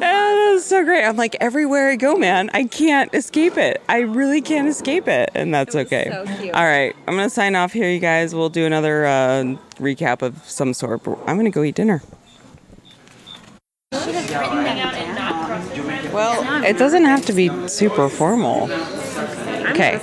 that 0.00 0.49
was 0.60 0.68
so 0.68 0.84
great. 0.84 1.02
I'm 1.02 1.16
like, 1.16 1.36
everywhere 1.40 1.88
I 1.88 1.96
go, 1.96 2.16
man, 2.16 2.50
I 2.52 2.64
can't 2.64 3.14
escape 3.14 3.56
it. 3.56 3.80
I 3.88 4.00
really 4.00 4.42
can't 4.42 4.68
escape 4.68 5.08
it. 5.08 5.30
And 5.34 5.54
that's 5.54 5.74
okay. 5.74 6.08
so 6.10 6.26
cute. 6.36 6.54
All 6.54 6.64
right. 6.64 6.94
I'm 7.08 7.14
going 7.14 7.26
to 7.26 7.34
sign 7.34 7.56
off 7.56 7.72
here, 7.72 7.90
you 7.90 7.98
guys. 7.98 8.34
We'll 8.34 8.50
do 8.50 8.66
another 8.66 9.06
uh, 9.06 9.56
recap 9.78 10.20
of 10.20 10.44
some 10.44 10.74
sort. 10.74 11.04
But 11.04 11.18
I'm 11.26 11.36
going 11.36 11.46
to 11.46 11.50
go 11.50 11.62
eat 11.62 11.76
dinner. 11.76 12.02
Well, 16.12 16.64
it 16.64 16.76
doesn't 16.76 17.04
have 17.04 17.24
to 17.26 17.32
be 17.32 17.48
super 17.66 18.10
formal. 18.10 18.70
Okay. 19.70 19.98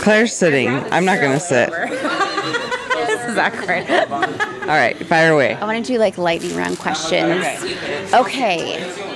Claire's 0.00 0.32
sitting. 0.32 0.68
I'm 0.68 1.04
not 1.04 1.20
going 1.20 1.32
to 1.32 1.40
sit. 1.40 1.70
this 1.70 3.28
is 3.28 3.38
awkward. 3.38 3.88
All 4.62 4.74
right. 4.74 4.96
Fire 5.06 5.32
away. 5.32 5.54
I 5.54 5.64
want 5.64 5.86
to 5.86 5.92
do 5.92 6.00
like 6.00 6.18
lightning 6.18 6.56
round 6.56 6.80
questions. 6.80 7.44
Okay. 8.12 9.07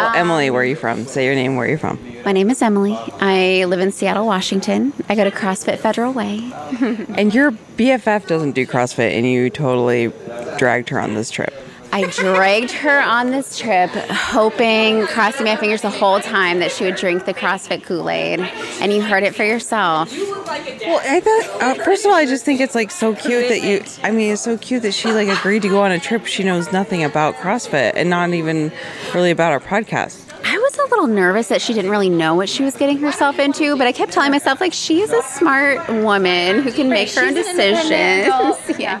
Well, 0.00 0.16
Emily, 0.16 0.48
where 0.48 0.62
are 0.62 0.64
you 0.64 0.76
um, 0.76 0.80
from? 0.80 1.04
Say 1.04 1.26
your 1.26 1.34
name. 1.34 1.56
Where 1.56 1.66
are 1.66 1.70
you 1.70 1.76
from? 1.76 1.98
My 2.24 2.32
name 2.32 2.48
is 2.48 2.62
Emily. 2.62 2.96
I 3.20 3.66
live 3.66 3.80
in 3.80 3.92
Seattle, 3.92 4.26
Washington. 4.26 4.94
I 5.10 5.14
go 5.14 5.24
to 5.24 5.30
CrossFit 5.30 5.78
Federal 5.78 6.12
Way. 6.12 6.50
And 7.20 7.34
your 7.34 7.52
BFF 7.52 8.26
doesn't 8.26 8.52
do 8.52 8.66
CrossFit, 8.66 9.12
and 9.16 9.26
you 9.26 9.50
totally 9.50 10.10
dragged 10.56 10.88
her 10.88 10.98
on 10.98 11.14
this 11.14 11.30
trip. 11.30 11.52
I 11.92 12.08
dragged 12.10 12.70
her 12.72 13.00
on 13.00 13.30
this 13.30 13.58
trip, 13.58 13.90
hoping, 13.90 15.06
crossing 15.06 15.44
my 15.44 15.56
fingers 15.56 15.82
the 15.82 15.90
whole 15.90 16.20
time 16.20 16.60
that 16.60 16.70
she 16.70 16.84
would 16.84 16.94
drink 16.94 17.24
the 17.24 17.34
CrossFit 17.34 17.82
Kool 17.82 18.08
Aid. 18.08 18.40
And 18.80 18.92
you 18.92 19.02
heard 19.02 19.24
it 19.24 19.34
for 19.34 19.44
yourself. 19.44 20.12
Well, 20.12 21.00
I 21.04 21.20
thought 21.20 21.62
uh, 21.62 21.84
first 21.84 22.04
of 22.04 22.10
all, 22.10 22.16
I 22.16 22.26
just 22.26 22.44
think 22.44 22.60
it's 22.60 22.74
like 22.74 22.90
so 22.90 23.14
cute 23.14 23.48
that 23.48 23.62
you. 23.62 23.82
I 24.02 24.12
mean, 24.12 24.32
it's 24.32 24.42
so 24.42 24.56
cute 24.56 24.82
that 24.82 24.92
she 24.92 25.10
like 25.12 25.28
agreed 25.28 25.62
to 25.62 25.68
go 25.68 25.82
on 25.82 25.90
a 25.90 25.98
trip. 25.98 26.26
She 26.26 26.44
knows 26.44 26.72
nothing 26.72 27.02
about 27.02 27.34
CrossFit 27.36 27.92
and 27.96 28.08
not 28.08 28.30
even 28.30 28.72
really 29.12 29.30
about 29.30 29.52
our 29.52 29.60
podcast. 29.60 30.30
I 30.44 30.58
was 30.58 30.78
a 30.78 30.84
little 30.90 31.06
nervous 31.06 31.48
that 31.48 31.60
she 31.60 31.74
didn't 31.74 31.90
really 31.90 32.08
know 32.08 32.34
what 32.34 32.48
she 32.48 32.62
was 32.62 32.76
getting 32.76 32.98
herself 32.98 33.38
into, 33.38 33.76
but 33.76 33.86
I 33.86 33.92
kept 33.92 34.12
telling 34.12 34.30
myself, 34.30 34.60
like, 34.60 34.72
she 34.72 35.00
is 35.00 35.12
a 35.12 35.22
smart 35.22 35.86
woman 35.88 36.62
who 36.62 36.72
can 36.72 36.88
make 36.88 37.12
her 37.12 37.26
own 37.26 37.34
decisions. 37.34 37.88
yeah, 38.78 39.00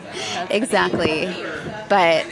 exactly. 0.50 1.26
But 1.88 2.26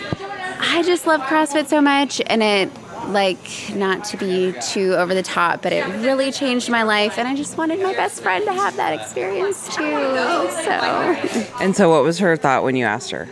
I 0.61 0.83
just 0.85 1.07
love 1.07 1.21
CrossFit 1.23 1.69
so 1.69 1.81
much, 1.81 2.21
and 2.27 2.43
it, 2.43 2.71
like, 3.09 3.39
not 3.75 4.05
to 4.07 4.17
be 4.17 4.55
too 4.61 4.95
over 4.95 5.15
the 5.15 5.23
top, 5.23 5.63
but 5.63 5.73
it 5.73 5.87
really 5.87 6.33
changed 6.33 6.69
my 6.69 6.83
life, 6.83 7.19
and 7.19 7.27
I 7.29 7.35
just 7.35 7.57
wanted 7.57 7.81
my 7.81 7.93
best 7.95 8.23
friend 8.23 8.45
to 8.45 8.53
have 8.53 8.77
that 8.77 8.99
experience 9.01 9.75
too. 9.75 9.83
So 9.83 11.51
And 11.61 11.77
so, 11.77 11.89
what 11.91 12.03
was 12.03 12.19
her 12.19 12.37
thought 12.37 12.65
when 12.65 12.77
you 12.77 12.85
asked 12.85 13.11
her? 13.11 13.29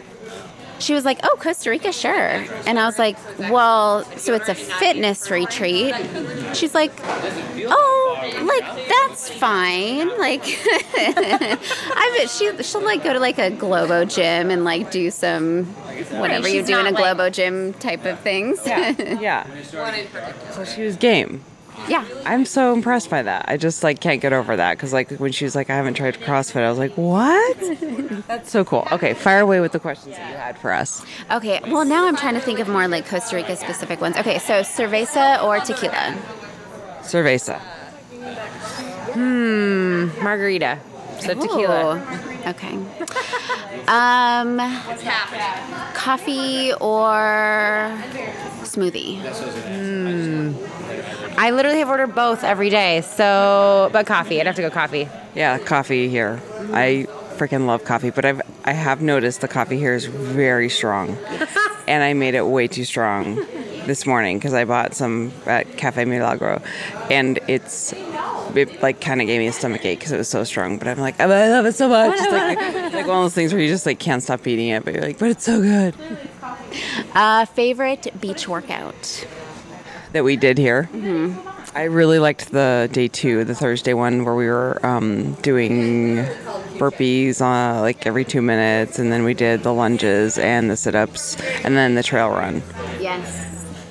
She 0.78 0.94
was 0.94 1.04
like, 1.04 1.20
"Oh, 1.22 1.36
Costa 1.38 1.70
Rica, 1.70 1.92
sure." 1.92 2.44
And 2.66 2.78
I 2.78 2.86
was 2.86 2.98
like, 2.98 3.16
"Well, 3.50 4.04
so 4.16 4.34
it's 4.34 4.48
a 4.48 4.54
fitness 4.54 5.30
retreat." 5.30 5.94
She's 6.54 6.74
like, 6.74 6.92
"Oh, 7.04 8.42
like 8.44 8.88
that's 8.88 9.30
fine." 9.30 10.08
Like, 10.18 10.42
I 10.44 12.14
bet 12.18 12.30
she 12.30 12.50
she'll 12.62 12.82
like 12.84 13.02
go 13.02 13.12
to 13.12 13.20
like 13.20 13.38
a 13.38 13.50
Globo 13.50 14.04
gym 14.04 14.50
and 14.50 14.64
like 14.64 14.90
do 14.90 15.10
some 15.10 15.64
whatever 16.18 16.48
you 16.48 16.62
do 16.64 16.74
in 16.74 16.80
a 16.86 16.90
not, 16.90 16.92
like- 16.94 17.02
Globo 17.04 17.30
gym 17.30 17.72
type 17.74 18.04
of 18.04 18.18
things. 18.20 18.60
Yeah. 18.66 18.90
Yeah. 19.20 19.46
So 20.52 20.64
she 20.64 20.82
was 20.82 20.96
game. 20.96 21.42
Yeah. 21.88 22.04
I'm 22.24 22.44
so 22.44 22.72
impressed 22.72 23.10
by 23.10 23.22
that. 23.22 23.44
I 23.48 23.56
just 23.56 23.82
like 23.82 24.00
can't 24.00 24.20
get 24.20 24.32
over 24.32 24.56
that 24.56 24.76
because 24.76 24.92
like 24.92 25.10
when 25.12 25.32
she 25.32 25.44
was 25.44 25.54
like, 25.54 25.70
I 25.70 25.76
haven't 25.76 25.94
tried 25.94 26.14
CrossFit, 26.16 26.62
I 26.62 26.68
was 26.68 26.78
like, 26.78 26.92
what? 26.94 27.56
That's 28.26 28.50
so 28.50 28.64
cool. 28.64 28.86
Okay, 28.92 29.14
fire 29.14 29.40
away 29.40 29.60
with 29.60 29.72
the 29.72 29.80
questions 29.80 30.16
that 30.16 30.30
you 30.30 30.36
had 30.36 30.58
for 30.58 30.72
us. 30.72 31.04
Okay. 31.30 31.60
Well, 31.66 31.84
now 31.84 32.06
I'm 32.06 32.16
trying 32.16 32.34
to 32.34 32.40
think 32.40 32.58
of 32.58 32.68
more 32.68 32.88
like 32.88 33.06
Costa 33.06 33.36
Rica 33.36 33.56
specific 33.56 34.00
ones. 34.00 34.16
Okay, 34.16 34.38
so 34.38 34.60
cerveza 34.60 35.42
or 35.42 35.60
tequila? 35.60 36.16
Cerveza. 37.02 37.60
Hmm, 39.12 40.08
margarita. 40.22 40.78
So 41.20 41.34
tequila. 41.34 42.35
Okay. 42.46 42.78
Um, 43.88 44.58
coffee 45.94 46.72
or 46.74 47.90
smoothie? 48.62 49.20
I 51.38 51.50
literally 51.50 51.78
have 51.80 51.88
ordered 51.88 52.14
both 52.14 52.44
every 52.44 52.70
day. 52.70 53.00
So, 53.00 53.90
but 53.92 54.06
coffee. 54.06 54.40
I'd 54.40 54.46
have 54.46 54.56
to 54.56 54.62
go 54.62 54.70
coffee. 54.70 55.08
Yeah, 55.34 55.58
coffee 55.58 56.08
here. 56.08 56.40
I 56.72 57.06
freaking 57.36 57.66
love 57.66 57.84
coffee, 57.84 58.10
but 58.10 58.24
I've 58.24 58.40
I 58.64 58.72
have 58.72 59.00
noticed 59.02 59.40
the 59.40 59.48
coffee 59.48 59.78
here 59.78 59.94
is 59.94 60.06
very 60.06 60.68
strong, 60.68 61.16
and 61.88 62.02
I 62.02 62.14
made 62.14 62.34
it 62.34 62.46
way 62.46 62.66
too 62.66 62.84
strong 62.84 63.36
this 63.86 64.06
morning 64.06 64.38
because 64.38 64.54
I 64.54 64.64
bought 64.64 64.94
some 64.94 65.32
at 65.46 65.76
Cafe 65.76 66.04
Milagro, 66.04 66.60
and 67.10 67.38
it's 67.46 67.92
it 68.56 68.82
like 68.82 69.00
kind 69.00 69.20
of 69.20 69.26
gave 69.26 69.38
me 69.40 69.46
a 69.46 69.52
stomach 69.52 69.84
ache 69.84 69.98
because 69.98 70.12
it 70.12 70.18
was 70.18 70.28
so 70.28 70.44
strong. 70.44 70.78
But 70.78 70.88
I'm 70.88 70.98
like, 70.98 71.20
I 71.20 71.26
love 71.26 71.66
it 71.66 71.74
so 71.74 71.88
much. 71.88 72.14
It's 72.18 72.32
like, 72.32 72.58
it's 72.58 72.94
like 72.94 73.06
one 73.06 73.18
of 73.18 73.24
those 73.24 73.34
things 73.34 73.52
where 73.52 73.60
you 73.62 73.68
just 73.68 73.86
like 73.86 73.98
can't 73.98 74.22
stop 74.22 74.46
eating 74.46 74.68
it, 74.68 74.84
but 74.84 74.94
you're 74.94 75.02
like, 75.02 75.18
but 75.18 75.30
it's 75.30 75.44
so 75.44 75.60
good 75.60 75.94
Uh, 77.14 77.44
favorite 77.46 78.08
beach 78.20 78.48
workout? 78.48 79.26
that 80.12 80.24
we 80.24 80.36
did 80.36 80.56
here. 80.58 80.88
I 81.74 81.82
really 81.84 82.18
liked 82.18 82.52
the 82.52 82.88
day 82.90 83.08
two, 83.08 83.44
the 83.44 83.54
Thursday 83.54 83.92
one, 83.92 84.24
where 84.24 84.34
we 84.34 84.46
were 84.46 84.80
um, 84.86 85.34
doing 85.42 86.16
burpees 86.78 87.42
uh, 87.42 87.80
like 87.82 88.06
every 88.06 88.24
two 88.24 88.40
minutes, 88.40 88.98
and 88.98 89.12
then 89.12 89.24
we 89.24 89.34
did 89.34 89.62
the 89.62 89.74
lunges 89.74 90.38
and 90.38 90.70
the 90.70 90.76
sit 90.76 90.94
ups, 90.94 91.36
and 91.64 91.76
then 91.76 91.94
the 91.94 92.02
trail 92.02 92.30
run. 92.30 92.62
Yes. 92.98 93.45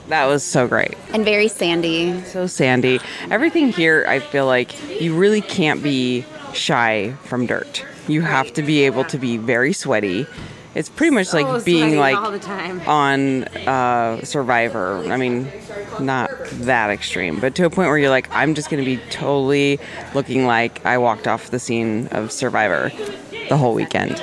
That 0.07 0.25
was 0.25 0.43
so 0.43 0.67
great. 0.67 0.95
And 1.13 1.25
very 1.25 1.47
sandy. 1.47 2.21
So 2.25 2.47
sandy. 2.47 2.99
Everything 3.31 3.71
here, 3.71 4.05
I 4.07 4.19
feel 4.19 4.45
like 4.45 5.01
you 5.01 5.15
really 5.15 5.41
can't 5.41 5.81
be 5.81 6.25
shy 6.53 7.13
from 7.23 7.45
dirt. 7.47 7.83
You 8.07 8.21
have 8.21 8.53
to 8.53 8.61
be 8.61 8.83
able 8.83 9.03
to 9.05 9.17
be 9.17 9.37
very 9.37 9.73
sweaty. 9.73 10.27
It's 10.75 10.89
pretty 10.89 11.15
much 11.15 11.33
like 11.33 11.63
being 11.63 11.97
like 11.97 12.17
all 12.17 12.31
the 12.31 12.37
time. 12.37 12.81
on 12.81 13.45
uh, 13.45 14.21
Survivor. 14.23 14.97
I 15.09 15.15
mean, 15.15 15.49
not 16.01 16.29
that 16.51 16.89
extreme, 16.89 17.39
but 17.39 17.55
to 17.55 17.65
a 17.65 17.69
point 17.69 17.87
where 17.87 17.97
you're 17.97 18.09
like, 18.09 18.27
I'm 18.31 18.53
just 18.55 18.69
going 18.69 18.83
to 18.83 18.85
be 18.85 19.01
totally 19.09 19.79
looking 20.13 20.45
like 20.45 20.85
I 20.85 20.97
walked 20.97 21.27
off 21.27 21.49
the 21.49 21.59
scene 21.59 22.07
of 22.07 22.31
Survivor 22.31 22.91
the 23.47 23.57
whole 23.57 23.73
weekend. 23.73 24.21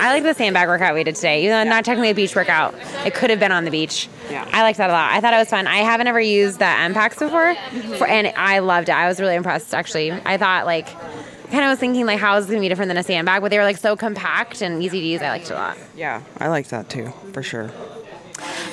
I 0.00 0.12
like 0.12 0.22
the 0.22 0.34
sandbag 0.34 0.68
workout 0.68 0.94
we 0.94 1.04
did 1.04 1.16
today. 1.16 1.44
Even 1.44 1.52
though 1.52 1.70
not 1.70 1.84
technically 1.84 2.10
a 2.10 2.14
beach 2.14 2.34
workout, 2.34 2.74
it 3.04 3.14
could 3.14 3.30
have 3.30 3.40
been 3.40 3.52
on 3.52 3.64
the 3.64 3.70
beach. 3.70 4.08
Yeah. 4.30 4.48
I 4.52 4.62
liked 4.62 4.78
that 4.78 4.90
a 4.90 4.92
lot. 4.92 5.12
I 5.12 5.20
thought 5.20 5.34
it 5.34 5.38
was 5.38 5.48
fun. 5.48 5.66
I 5.66 5.78
haven't 5.78 6.06
ever 6.06 6.20
used 6.20 6.58
the 6.58 6.66
M 6.66 6.94
packs 6.94 7.18
before, 7.18 7.54
for, 7.96 8.06
and 8.06 8.28
I 8.36 8.60
loved 8.60 8.88
it. 8.88 8.92
I 8.92 9.08
was 9.08 9.20
really 9.20 9.34
impressed. 9.34 9.74
Actually, 9.74 10.12
I 10.12 10.36
thought 10.36 10.66
like, 10.66 10.86
kind 11.50 11.64
of 11.64 11.70
was 11.70 11.78
thinking 11.78 12.06
like, 12.06 12.20
how 12.20 12.36
is 12.36 12.46
it 12.46 12.48
gonna 12.48 12.60
be 12.60 12.68
different 12.68 12.88
than 12.88 12.96
a 12.96 13.02
sandbag? 13.02 13.42
But 13.42 13.50
they 13.50 13.58
were 13.58 13.64
like 13.64 13.78
so 13.78 13.96
compact 13.96 14.62
and 14.62 14.82
easy 14.82 15.00
to 15.00 15.06
use. 15.06 15.22
I 15.22 15.30
liked 15.30 15.46
it 15.50 15.54
a 15.54 15.56
lot. 15.56 15.78
Yeah, 15.96 16.22
I 16.38 16.48
like 16.48 16.68
that 16.68 16.88
too, 16.88 17.12
for 17.32 17.42
sure. 17.42 17.70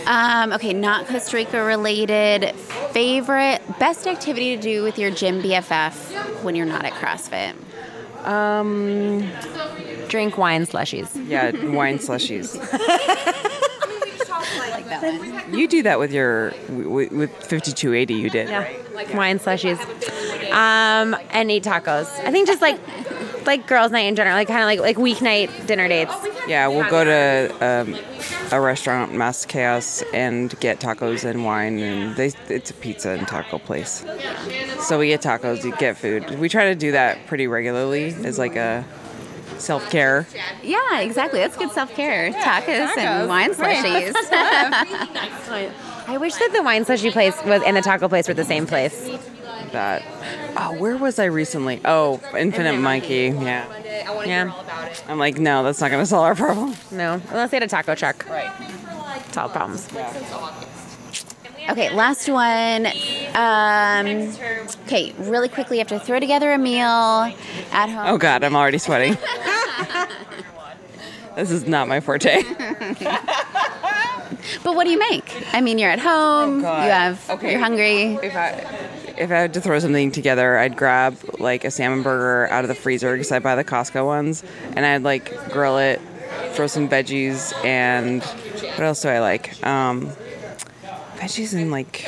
Um, 0.06 0.54
okay, 0.54 0.74
not 0.74 1.08
Costa 1.08 1.36
Rica 1.36 1.64
related. 1.64 2.56
Favorite, 2.92 3.62
best 3.80 4.08
activity 4.08 4.56
to 4.56 4.62
do 4.62 4.84
with 4.84 4.98
your 4.98 5.12
gym 5.12 5.42
BFF 5.42 6.44
when 6.44 6.56
you're 6.56 6.66
not 6.66 6.86
at 6.86 6.94
CrossFit? 6.94 7.56
Drink 10.08 10.38
wine 10.38 10.66
slushies. 10.66 11.10
Yeah, 11.28 11.52
wine 11.72 12.00
slushies. 12.00 12.56
You 15.52 15.68
do 15.68 15.84
that 15.84 16.00
with 16.00 16.12
your 16.12 16.54
with, 16.70 17.12
with 17.12 17.32
5280. 17.32 18.14
You 18.14 18.30
did. 18.30 18.50
Yeah, 18.50 18.68
wine 19.16 19.40
slushies. 19.40 19.80
Um, 20.52 21.16
and 21.32 21.52
eat 21.52 21.64
tacos. 21.64 22.08
I 22.26 22.32
think 22.32 22.48
just 22.48 22.62
like 22.62 22.80
like 23.48 23.66
girls' 23.66 23.92
night 23.92 24.02
in 24.06 24.16
general, 24.16 24.36
like 24.36 24.48
kind 24.48 24.62
of 24.62 24.66
like 24.66 24.80
like 24.80 24.98
weeknight 24.98 25.66
dinner 25.66 25.88
dates. 25.88 26.14
Yeah, 26.48 26.68
we'll 26.68 26.90
go 26.90 27.04
to 27.04 27.66
um, 27.66 27.96
a 28.52 28.62
restaurant, 28.62 29.14
Mass 29.14 29.46
Chaos, 29.46 30.04
and 30.14 30.58
get 30.60 30.80
tacos 30.80 31.24
and 31.24 31.44
wine, 31.44 31.80
and 31.80 32.16
they, 32.16 32.32
it's 32.50 32.70
a 32.72 32.74
pizza 32.74 33.12
and 33.12 33.28
taco 33.28 33.58
place. 33.58 34.06
So 34.80 35.00
we 35.00 35.08
get 35.08 35.22
tacos, 35.22 35.64
you 35.64 35.76
get 35.78 35.98
food. 35.98 36.40
We 36.40 36.50
try 36.50 36.66
to 36.66 36.76
do 36.76 36.92
that 36.92 37.26
pretty 37.28 37.48
regularly 37.48 38.14
as 38.24 38.38
like 38.38 38.56
a 38.56 38.86
self 39.58 39.90
care. 39.90 40.28
Yeah, 40.64 41.00
exactly. 41.00 41.40
That's 41.40 41.58
good 41.58 41.72
self 41.72 41.94
care. 41.94 42.32
tacos, 42.32 42.98
and 42.98 43.28
wine 43.28 43.54
slushies. 43.54 44.14
I 46.10 46.18
wish 46.18 46.36
that 46.36 46.54
the 46.54 46.64
wine 46.64 46.86
slushy 46.86 47.12
place 47.12 47.36
was 47.44 47.62
and 47.64 47.76
the 47.76 47.82
taco 47.82 48.08
place 48.08 48.28
were 48.28 48.34
the 48.34 48.46
same 48.46 48.66
place. 48.66 49.10
That. 49.72 50.04
Oh, 50.56 50.78
where 50.78 50.98
was 50.98 51.20
I 51.20 51.26
recently? 51.26 51.82
Oh, 51.86 52.22
Infinite 52.38 52.80
Monkey. 52.80 53.28
Yeah. 53.28 53.66
Yeah, 54.26 54.52
I'm 55.08 55.20
like, 55.20 55.38
no, 55.38 55.64
that's 55.64 55.80
not 55.80 55.92
gonna 55.92 56.06
solve 56.06 56.26
our 56.26 56.36
problem. 56.36 56.76
no, 56.92 57.22
unless 57.30 57.52
they 57.52 57.58
had 57.58 57.64
a 57.64 57.68
taco 57.68 57.96
truck. 57.96 58.28
Right. 58.28 58.52
Solve 59.32 59.54
problems. 59.54 59.88
okay, 61.70 61.94
last 61.94 62.28
one. 62.28 62.88
Um, 63.36 64.34
okay, 64.86 65.14
really 65.20 65.50
quickly, 65.50 65.78
you 65.78 65.82
have 65.82 65.88
to 65.90 66.00
throw 66.00 66.20
together 66.20 66.52
a 66.52 66.58
meal 66.58 67.32
at 67.72 67.90
home. 67.90 68.08
Oh 68.08 68.18
God, 68.18 68.44
I'm 68.44 68.56
already 68.56 68.80
sweating. 68.80 69.14
this 71.36 71.52
is 71.52 71.68
not 71.68 71.88
my 71.88 72.00
forte. 72.00 72.44
But 74.64 74.76
what 74.76 74.86
do 74.86 74.92
you 74.92 75.00
make? 75.00 75.32
I 75.54 75.62
mean, 75.62 75.78
you're 75.78 75.90
at 75.90 76.00
home. 76.00 76.62
God. 76.62 76.86
You 76.86 76.92
have. 76.92 77.30
Okay. 77.30 77.52
You're 77.52 77.60
hungry. 77.60 78.18
If 79.18 79.32
I 79.32 79.36
had 79.40 79.54
to 79.56 79.62
throw 79.62 79.80
something 79.80 80.12
together, 80.12 80.58
I'd 80.58 80.78
grab 80.78 81.18
like 81.40 81.64
a 81.64 81.72
salmon 81.72 82.04
burger 82.04 82.52
out 82.52 82.64
of 82.64 82.68
the 82.68 82.76
freezer 82.76 83.14
because 83.14 83.32
I 83.32 83.40
buy 83.40 83.56
the 83.56 83.64
Costco 83.64 84.06
ones, 84.06 84.44
and 84.76 84.86
I'd 84.86 85.04
like 85.04 85.52
grill 85.52 85.78
it, 85.78 86.00
throw 86.52 86.68
some 86.68 86.88
veggies, 86.88 87.54
and 87.66 88.24
what 88.24 88.82
else 88.82 89.02
do 89.02 89.10
I 89.10 89.20
like? 89.20 89.66
Um, 89.66 90.12
veggies 91.18 91.54
and 91.54 91.72
like 91.72 92.08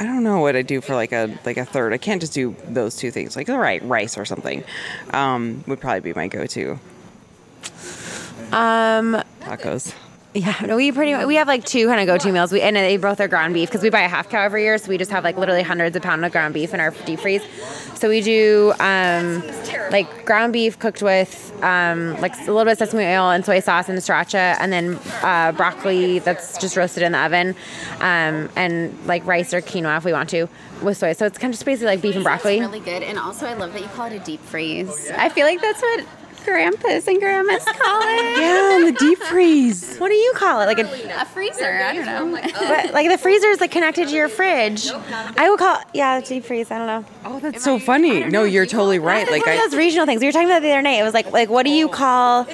I 0.00 0.04
don't 0.04 0.22
know 0.22 0.40
what 0.40 0.54
I 0.54 0.62
do 0.62 0.80
for 0.80 0.94
like 0.94 1.12
a 1.12 1.36
like 1.44 1.56
a 1.56 1.64
third. 1.64 1.92
I 1.92 1.98
can't 1.98 2.20
just 2.20 2.32
do 2.32 2.54
those 2.66 2.96
two 2.96 3.10
things. 3.10 3.36
Like 3.36 3.48
all 3.48 3.58
right, 3.58 3.82
rice 3.82 4.16
or 4.16 4.24
something 4.24 4.62
um, 5.10 5.64
would 5.66 5.80
probably 5.80 6.00
be 6.00 6.12
my 6.14 6.28
go-to. 6.28 6.78
Um, 8.52 9.22
Tacos. 9.40 9.92
Yeah, 10.34 10.54
no, 10.66 10.76
we 10.76 10.92
pretty 10.92 11.24
we 11.24 11.36
have 11.36 11.48
like 11.48 11.64
two 11.64 11.86
kind 11.86 12.00
of 12.00 12.06
go-to 12.06 12.30
meals. 12.30 12.52
We 12.52 12.60
and 12.60 12.76
they 12.76 12.98
both 12.98 13.18
are 13.18 13.28
ground 13.28 13.54
beef 13.54 13.70
because 13.70 13.82
we 13.82 13.88
buy 13.88 14.02
a 14.02 14.08
half 14.08 14.28
cow 14.28 14.42
every 14.42 14.62
year, 14.62 14.76
so 14.76 14.90
we 14.90 14.98
just 14.98 15.10
have 15.10 15.24
like 15.24 15.38
literally 15.38 15.62
hundreds 15.62 15.96
of 15.96 16.02
pounds 16.02 16.22
of 16.22 16.32
ground 16.32 16.52
beef 16.52 16.74
in 16.74 16.80
our 16.80 16.90
deep 17.06 17.20
freeze. 17.20 17.42
So 17.94 18.10
we 18.10 18.20
do 18.20 18.74
um, 18.78 19.42
like 19.90 20.26
ground 20.26 20.52
beef 20.52 20.78
cooked 20.78 21.02
with 21.02 21.50
um, 21.62 22.20
like 22.20 22.34
a 22.36 22.40
little 22.40 22.64
bit 22.64 22.72
of 22.72 22.78
sesame 22.78 23.04
oil 23.04 23.30
and 23.30 23.42
soy 23.42 23.60
sauce 23.60 23.88
and 23.88 23.98
sriracha, 23.98 24.56
and 24.60 24.70
then 24.70 25.00
uh, 25.22 25.52
broccoli 25.52 26.18
that's 26.18 26.58
just 26.58 26.76
roasted 26.76 27.02
in 27.02 27.12
the 27.12 27.18
oven, 27.18 27.56
um, 28.00 28.50
and 28.54 29.06
like 29.06 29.26
rice 29.26 29.54
or 29.54 29.62
quinoa 29.62 29.96
if 29.96 30.04
we 30.04 30.12
want 30.12 30.28
to 30.28 30.46
with 30.82 30.98
soy. 30.98 31.14
So 31.14 31.24
it's 31.24 31.38
kind 31.38 31.52
of 31.52 31.56
just 31.56 31.64
basically 31.64 31.86
like 31.86 32.02
beef 32.02 32.14
and 32.14 32.22
broccoli. 32.22 32.60
Really 32.60 32.80
good. 32.80 33.02
And 33.02 33.18
also, 33.18 33.46
I 33.46 33.54
love 33.54 33.72
that 33.72 33.80
you 33.80 33.88
call 33.88 34.06
it 34.06 34.12
a 34.12 34.18
deep 34.18 34.40
freeze. 34.42 35.10
I 35.10 35.30
feel 35.30 35.46
like 35.46 35.62
that's 35.62 35.80
what 35.80 36.04
grandpas 36.44 37.06
and 37.06 37.18
grandmas 37.18 37.64
call 37.64 38.00
it. 38.02 38.38
Yeah, 38.40 38.76
in 38.76 38.84
the 38.86 38.92
deep 38.92 39.18
freeze. 39.18 39.96
What 39.98 40.08
do 40.08 40.14
you 40.14 40.32
call 40.34 40.60
it? 40.60 40.66
Like 40.66 40.78
a 40.78 41.20
A 41.20 41.24
freezer. 41.26 41.64
I 41.82 41.92
don't 41.94 42.06
know. 42.06 42.40
But, 42.58 42.92
like 42.92 43.08
the 43.08 43.18
freezer 43.18 43.48
is 43.48 43.60
like 43.60 43.70
connected 43.70 44.08
to 44.08 44.14
your 44.14 44.28
fridge. 44.28 44.88
I 45.36 45.48
would 45.50 45.58
call 45.58 45.78
yeah 45.94 46.20
deep 46.20 46.44
freeze. 46.44 46.70
I 46.70 46.78
don't 46.78 46.86
know. 46.86 47.04
Oh, 47.24 47.40
that's 47.40 47.62
so 47.64 47.78
funny. 47.78 48.24
No, 48.24 48.44
you're 48.44 48.66
totally 48.66 48.98
right. 48.98 49.30
Like 49.30 49.44
One 49.46 49.56
of 49.56 49.70
those 49.70 49.76
regional 49.76 50.06
things. 50.06 50.20
We 50.20 50.26
were 50.26 50.32
talking 50.32 50.48
about 50.48 50.62
the 50.62 50.70
other 50.70 50.82
night. 50.82 51.00
It 51.00 51.04
was 51.04 51.14
like 51.14 51.30
like 51.32 51.48
what 51.48 51.64
do 51.64 51.70
you 51.70 51.88
call 51.88 52.46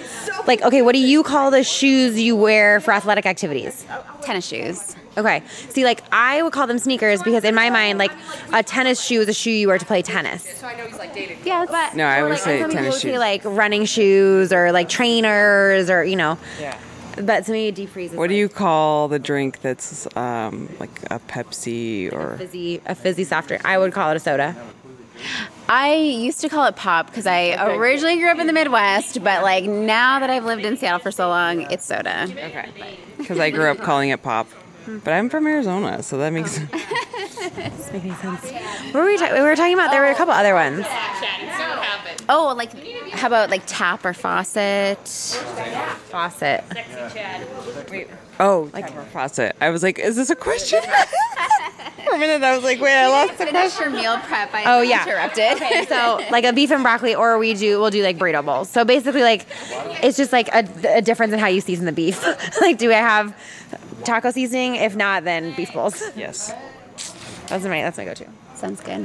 like 0.47 0.63
okay 0.63 0.83
what 0.83 0.93
do 0.93 1.01
you 1.01 1.23
call 1.23 1.51
the 1.51 1.63
shoes 1.65 2.21
you 2.21 2.37
wear 2.37 2.81
for 2.81 2.93
athletic 2.93 3.27
activities? 3.27 3.85
Tennis 4.23 4.47
shoes. 4.47 4.97
Okay. 5.17 5.43
See, 5.69 5.85
like 5.85 6.03
I 6.13 6.43
would 6.43 6.53
call 6.53 6.67
them 6.67 6.79
sneakers 6.79 7.23
because 7.23 7.45
in 7.45 7.55
my 7.55 7.71
mind, 7.71 7.99
like 7.99 8.13
a 8.53 8.63
tennis 8.63 9.03
shoe 9.03 9.21
is 9.21 9.29
a 9.29 9.33
shoe 9.33 9.51
you 9.51 9.69
wear 9.69 9.79
to 9.79 9.87
play 9.87 10.03
tennis. 10.03 10.43
So 10.59 10.67
I 10.67 10.77
know 10.77 10.87
he's 10.87 10.99
like 10.99 11.15
dated. 11.15 11.39
Yeah, 11.45 11.67
but 11.69 11.95
no, 11.95 12.05
I 12.05 12.23
would 12.23 12.31
like, 12.31 12.39
say 12.41 12.61
some 12.61 12.71
people 12.71 12.83
tennis 12.83 12.95
would 12.95 13.03
say, 13.03 13.11
shoes. 13.11 13.19
like 13.19 13.43
running 13.45 13.85
shoes 13.85 14.53
or 14.53 14.73
like 14.73 14.89
trainers 14.89 15.91
or 15.91 16.05
you 16.05 16.17
know. 16.17 16.39
Yeah. 16.61 16.79
But 17.17 17.45
to 17.45 17.53
me, 17.53 17.69
a 17.69 17.73
deep 17.73 17.91
freeze 17.91 18.11
is 18.11 18.17
What 18.17 18.29
do 18.29 18.35
you 18.35 18.49
call 18.49 19.07
the 19.07 19.21
drink 19.21 19.61
that's 19.61 20.09
um, 20.17 20.69
like 20.81 21.03
a 21.13 21.21
Pepsi 21.21 22.13
or? 22.13 22.37
fizzy 22.39 22.81
a 22.87 22.95
fizzy 22.95 23.23
soft 23.25 23.49
drink. 23.49 23.65
I 23.65 23.79
would 23.79 23.93
call 23.93 24.11
it 24.11 24.17
a 24.17 24.21
soda. 24.21 24.57
I 25.69 25.95
used 25.95 26.41
to 26.41 26.49
call 26.49 26.67
it 26.67 26.75
pop 26.77 27.07
because 27.07 27.27
I 27.27 27.55
originally 27.77 28.17
grew 28.17 28.31
up 28.31 28.39
in 28.39 28.47
the 28.49 28.53
Midwest, 28.53 29.23
but 29.23 29.43
like 29.43 29.65
now 29.65 30.19
that 30.19 30.29
I've 30.29 30.45
lived 30.45 30.65
in 30.65 30.77
Seattle 30.77 30.99
for 30.99 31.13
so 31.13 31.29
long, 31.29 31.63
it's 31.71 31.85
soda. 31.87 32.25
Okay. 32.29 32.69
Because 33.17 33.39
I 33.39 33.51
grew 33.51 33.71
up 33.71 33.79
calling 33.79 34.11
it 34.11 34.23
pop, 34.23 34.49
Mm-hmm. 34.85 34.99
but 34.99 35.13
I'm 35.15 35.31
from 35.31 35.47
Arizona, 35.47 36.03
so 36.03 36.19
that 36.19 36.31
makes. 36.33 36.59
Doesn't 36.59 37.93
make 37.93 38.05
any 38.05 38.15
sense. 38.17 38.51
What 38.93 38.95
were 38.95 39.05
we 39.07 39.17
talking? 39.17 39.35
We 39.35 39.41
were 39.41 39.57
talking 39.57 39.75
about 39.75 39.91
there 39.91 40.03
were 40.03 40.11
a 40.11 40.15
couple 40.15 40.35
other 40.35 40.55
ones. 40.55 40.85
Oh, 42.29 42.55
like 42.57 42.73
how 43.13 43.27
about 43.27 43.51
like 43.51 43.63
tap 43.67 44.05
or 44.05 44.13
faucet? 44.15 44.99
Faucet. 46.11 46.65
Oh, 48.41 48.71
like 48.73 48.89
faucet. 49.11 49.57
I 49.61 49.71
was 49.71 49.83
like, 49.83 49.99
is 49.99 50.17
this 50.17 50.31
a 50.31 50.37
question? 50.37 50.81
For 52.05 52.17
a 52.17 52.19
minute, 52.19 52.43
I 52.43 52.55
was 52.55 52.65
like, 52.65 52.81
wait, 52.81 52.93
I 52.95 53.07
lost 53.09 53.39
the 53.39 53.47
Finish 53.47 53.79
your 53.79 53.91
meal 53.91 54.19
prep. 54.19 54.53
I 54.53 54.65
Oh 54.67 54.83
yeah. 54.83 55.03
interrupted. 55.05 55.53
Okay, 55.63 55.87
so 55.87 56.21
like 56.31 56.45
a 56.45 56.53
beef 56.53 56.71
and 56.71 56.83
broccoli, 56.83 57.15
or 57.15 57.39
we 57.39 57.55
do 57.55 57.81
we'll 57.81 57.91
do 57.91 58.03
like 58.03 58.19
burrito 58.19 58.45
bowls. 58.45 58.69
So 58.69 58.85
basically, 58.85 59.23
like 59.23 59.47
it's 60.03 60.17
just 60.17 60.33
like 60.33 60.49
a, 60.49 60.69
a 60.97 61.03
difference 61.03 61.33
in 61.33 61.39
how 61.39 61.47
you 61.47 61.61
season 61.61 61.87
the 61.87 61.93
beef. 61.93 62.25
like, 62.61 62.79
do 62.79 62.91
I 62.91 62.95
have 62.97 63.35
taco 64.05 64.31
seasoning? 64.31 64.75
If 64.75 64.97
not, 64.97 65.25
then 65.25 65.55
beef 65.55 65.73
bowls. 65.73 66.03
Yes. 66.17 66.53
That's 67.49 67.65
my 67.65 67.83
that's 67.83 67.97
my 67.99 68.05
go-to. 68.05 68.27
Sounds 68.57 68.81
good. 68.81 69.05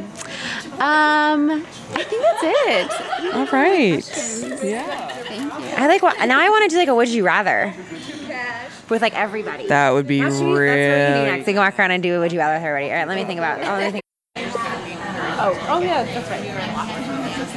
Um, 0.80 1.52
I 1.94 2.04
think 2.04 2.22
that's 2.22 2.44
it. 2.44 3.34
All 3.34 3.46
right. 3.48 4.64
Yeah. 4.64 5.08
Thank 5.24 5.54
you. 5.54 5.76
I 5.78 5.88
like 5.88 6.02
what 6.02 6.18
now. 6.28 6.40
I 6.40 6.50
want 6.50 6.70
to 6.70 6.74
do 6.74 6.78
like 6.80 6.88
a 6.88 6.96
would 6.96 7.10
you 7.10 7.26
rather 7.26 7.74
with 8.90 9.02
like 9.02 9.16
everybody. 9.16 9.68
That 9.68 9.92
would 9.92 10.08
be 10.08 10.22
That's 10.22 10.36
what 10.36 10.46
we- 10.46 10.46
That's 10.46 10.52
what 10.52 10.60
we 10.60 10.66
do 10.68 10.72
really. 11.20 11.32
next. 11.32 11.48
We 11.48 11.54
can 11.54 11.62
walk 11.62 11.78
around 11.80 11.92
and 11.92 12.04
do 12.04 12.16
a 12.18 12.20
would 12.20 12.32
you 12.32 12.40
rather 12.40 12.56
with 12.56 12.64
everybody. 12.66 12.92
All 12.92 12.98
right, 12.98 13.08
let 13.08 13.16
me 13.16 13.26
think 13.26 13.38
about. 13.40 13.60
Oh, 13.60 13.78
let 13.82 13.86
me 13.86 13.92
think. 13.92 14.04
Oh, 15.42 15.68
oh 15.70 15.80
yeah, 15.82 16.04
that's 16.04 16.30
right. 16.30 17.50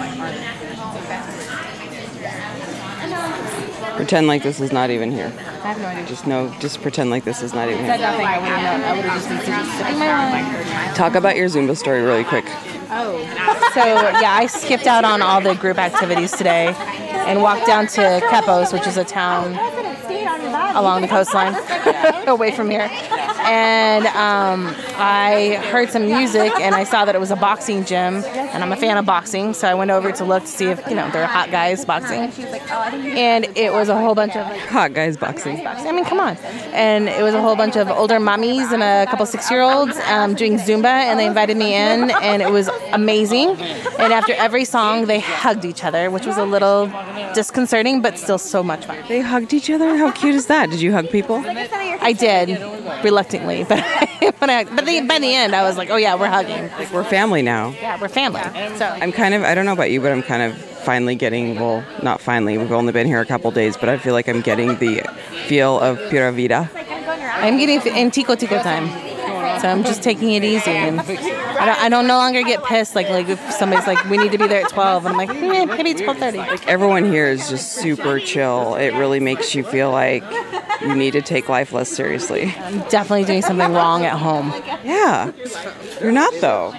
Pretend 3.97 4.27
like 4.27 4.43
this 4.43 4.61
is 4.61 4.73
not 4.73 4.91
even 4.91 5.11
here. 5.11 5.27
I 5.27 5.73
have 5.73 5.79
no 5.81 5.87
idea. 5.87 6.07
Just 6.07 6.27
no. 6.27 6.49
Just 6.61 6.81
pretend 6.83 7.11
like 7.11 7.25
this 7.25 7.43
is 7.43 7.53
not 7.53 7.69
even 7.69 7.85
here. 7.85 7.99
nothing. 7.99 8.27
I 8.27 8.39
would 8.39 8.49
have 8.49 8.81
known. 8.81 8.89
I 8.89 8.97
would 8.97 9.05
have 9.05 9.15
just 9.15 9.29
been 9.29 9.41
sitting- 9.41 9.99
my 9.99 10.31
wine. 10.31 10.95
Talk 10.95 11.15
about 11.15 11.37
your 11.37 11.49
Zumba 11.49 11.77
story 11.77 12.03
really 12.03 12.25
quick. 12.25 12.45
Oh. 12.91 13.19
So 13.75 13.85
yeah, 13.85 14.33
I 14.33 14.47
skipped 14.47 14.87
out 14.87 15.05
on 15.05 15.23
all 15.23 15.41
the 15.41 15.55
group 15.55 15.79
activities 15.79 16.33
today 16.33 16.75
and 17.27 17.43
walked 17.43 17.67
down 17.67 17.87
to 17.89 18.21
Quepos, 18.29 18.73
which 18.73 18.87
is 18.87 18.97
a 18.97 19.05
town 19.05 19.55
along 20.77 21.03
the 21.03 21.09
coastline, 21.09 21.55
away 22.27 22.53
from 22.53 22.71
here. 22.71 22.91
And 23.45 24.07
um, 24.09 24.75
I 24.97 25.61
heard 25.71 25.91
some 25.91 26.07
music, 26.07 26.53
and 26.61 26.75
I 26.75 26.85
saw 26.85 27.05
that 27.05 27.15
it 27.15 27.21
was 27.21 27.31
a 27.31 27.37
boxing 27.37 27.85
gym, 27.85 28.17
and 28.25 28.63
I'm 28.63 28.73
a 28.73 28.77
fan 28.77 28.97
of 28.97 29.07
boxing, 29.07 29.55
so 29.55 29.69
I 29.69 29.75
went 29.75 29.91
over 29.91 30.13
to 30.13 30.25
look 30.25 30.43
to 30.43 30.49
see 30.49 30.67
if 30.67 30.81
you 30.89 30.95
know 30.95 31.11
there 31.11 31.23
are 31.23 31.29
hot 31.29 31.51
guys 31.51 31.85
boxing. 31.85 32.31
And 33.17 33.47
it 33.57 33.73
was 33.73 33.89
a 33.89 33.99
whole 33.99 34.15
bunch 34.15 34.37
of 34.37 34.47
Hot 34.73 34.95
guys 34.95 35.17
boxing. 35.17 35.67
I 35.67 35.93
mean, 35.93 36.05
come 36.05 36.21
on. 36.21 36.37
And 36.73 37.09
it 37.09 37.23
was 37.23 37.35
a 37.35 37.43
whole 37.43 37.57
bunch 37.57 37.77
of 37.77 37.91
older 37.91 38.19
mummies 38.19 38.73
and 38.73 38.83
a 38.83 39.07
couple 39.11 39.27
six 39.27 39.51
year 39.51 39.61
olds 39.61 39.97
um, 40.07 40.35
doing 40.35 40.57
Zumba, 40.57 40.87
and 40.87 41.19
they 41.19 41.27
invited 41.27 41.57
me 41.57 41.75
in, 41.75 42.11
and 42.11 42.43
it 42.43 42.51
was 42.51 42.69
amazing. 42.93 43.51
And 43.99 44.13
after 44.13 44.33
every 44.35 44.65
song, 44.65 45.07
they 45.07 45.21
hugged 45.21 45.65
each 45.65 45.85
other, 45.85 46.11
which 46.11 46.27
was 46.27 46.39
a 46.39 46.45
little 46.45 46.87
disconcerting, 47.35 48.01
but 48.03 48.19
still 48.19 48.39
so 48.39 48.63
much 48.63 48.87
fun. 48.87 48.99
They 49.09 49.21
hugged 49.21 49.53
each 49.53 49.69
other. 49.71 49.97
How 49.97 50.11
cute 50.11 50.35
is 50.35 50.47
that? 50.47 50.71
Did 50.71 50.81
you 50.81 50.93
hug 50.93 51.11
people? 51.11 51.43
I 51.47 52.13
did, 52.13 52.49
reluctantly, 53.05 53.32
but 53.39 53.81
when 54.39 54.51
I, 54.51 54.65
but 54.65 54.85
the, 54.87 55.01
by 55.03 55.19
the 55.19 55.35
end, 55.35 55.55
I 55.55 55.63
was 55.63 55.77
like, 55.77 55.91
oh 55.91 55.97
yeah, 55.97 56.15
we're 56.15 56.29
hugging. 56.29 56.71
Like 56.73 56.93
we're 56.93 57.05
family 57.05 57.43
now. 57.43 57.71
Yeah, 57.81 58.01
we're 58.01 58.09
family. 58.09 58.43
So 58.77 58.87
I'm 58.87 59.13
kind 59.13 59.35
of. 59.35 59.43
I 59.43 59.55
don't 59.55 59.67
know 59.67 59.73
about 59.73 59.91
you, 59.91 60.01
but 60.01 60.13
I'm 60.13 60.23
kind 60.23 60.43
of 60.43 60.57
finally 60.57 61.15
getting. 61.15 61.57
Well, 61.57 61.85
not 62.03 62.21
finally. 62.21 62.59
We've 62.59 62.73
only 62.73 62.93
been 62.93 63.07
here 63.07 63.21
a 63.21 63.27
couple 63.27 63.51
days, 63.51 63.77
but 63.77 63.89
I 63.89 63.99
feel 63.99 64.13
like 64.13 64.29
I'm 64.29 64.41
getting 64.41 64.77
the 64.79 65.03
feel 65.47 65.79
of 65.81 65.99
Pura 66.11 66.33
Vida. 66.33 66.71
I'm 66.75 67.59
getting 67.59 67.81
in 67.97 68.11
Tico 68.11 68.35
Tico 68.35 68.63
time. 68.63 68.89
So 69.61 69.69
I'm 69.69 69.85
just 69.85 70.03
taking 70.03 70.33
it 70.33 70.43
easy, 70.43 70.73
and 70.73 71.01
I 71.01 71.05
don't, 71.67 71.83
I 71.85 71.89
don't 71.89 72.07
no 72.09 72.17
longer 72.17 72.43
get 72.43 72.65
pissed 72.65 72.97
like 72.97 73.09
like 73.11 73.29
if 73.29 73.39
somebody's 73.53 73.87
like 73.87 74.03
we 74.07 74.17
need 74.17 74.33
to 74.33 74.39
be 74.39 74.49
there 74.49 74.65
at 74.65 74.71
12, 74.71 75.07
and 75.07 75.13
I'm 75.13 75.19
like 75.19 75.31
eh, 75.31 75.65
maybe 75.67 75.95
12:30. 75.95 76.37
Like 76.37 76.67
Everyone 76.67 77.05
here 77.05 77.27
is 77.27 77.49
just 77.49 77.75
super 77.75 78.19
chill. 78.19 78.75
It 78.75 78.91
really 78.95 79.21
makes 79.21 79.55
you 79.55 79.63
feel 79.63 79.93
like 79.93 80.25
you 80.87 80.95
need 80.95 81.13
to 81.13 81.23
take 81.23 81.49
life 81.49 81.73
less 81.73 81.89
seriously. 81.89 82.55
I'm 82.59 82.81
definitely 82.89 83.25
doing 83.25 83.43
something 83.43 83.73
wrong 83.73 84.05
at 84.05 84.19
home. 84.19 84.53
Yeah, 84.85 85.33
you're 86.01 86.13
not 86.13 86.33
though. 86.41 86.73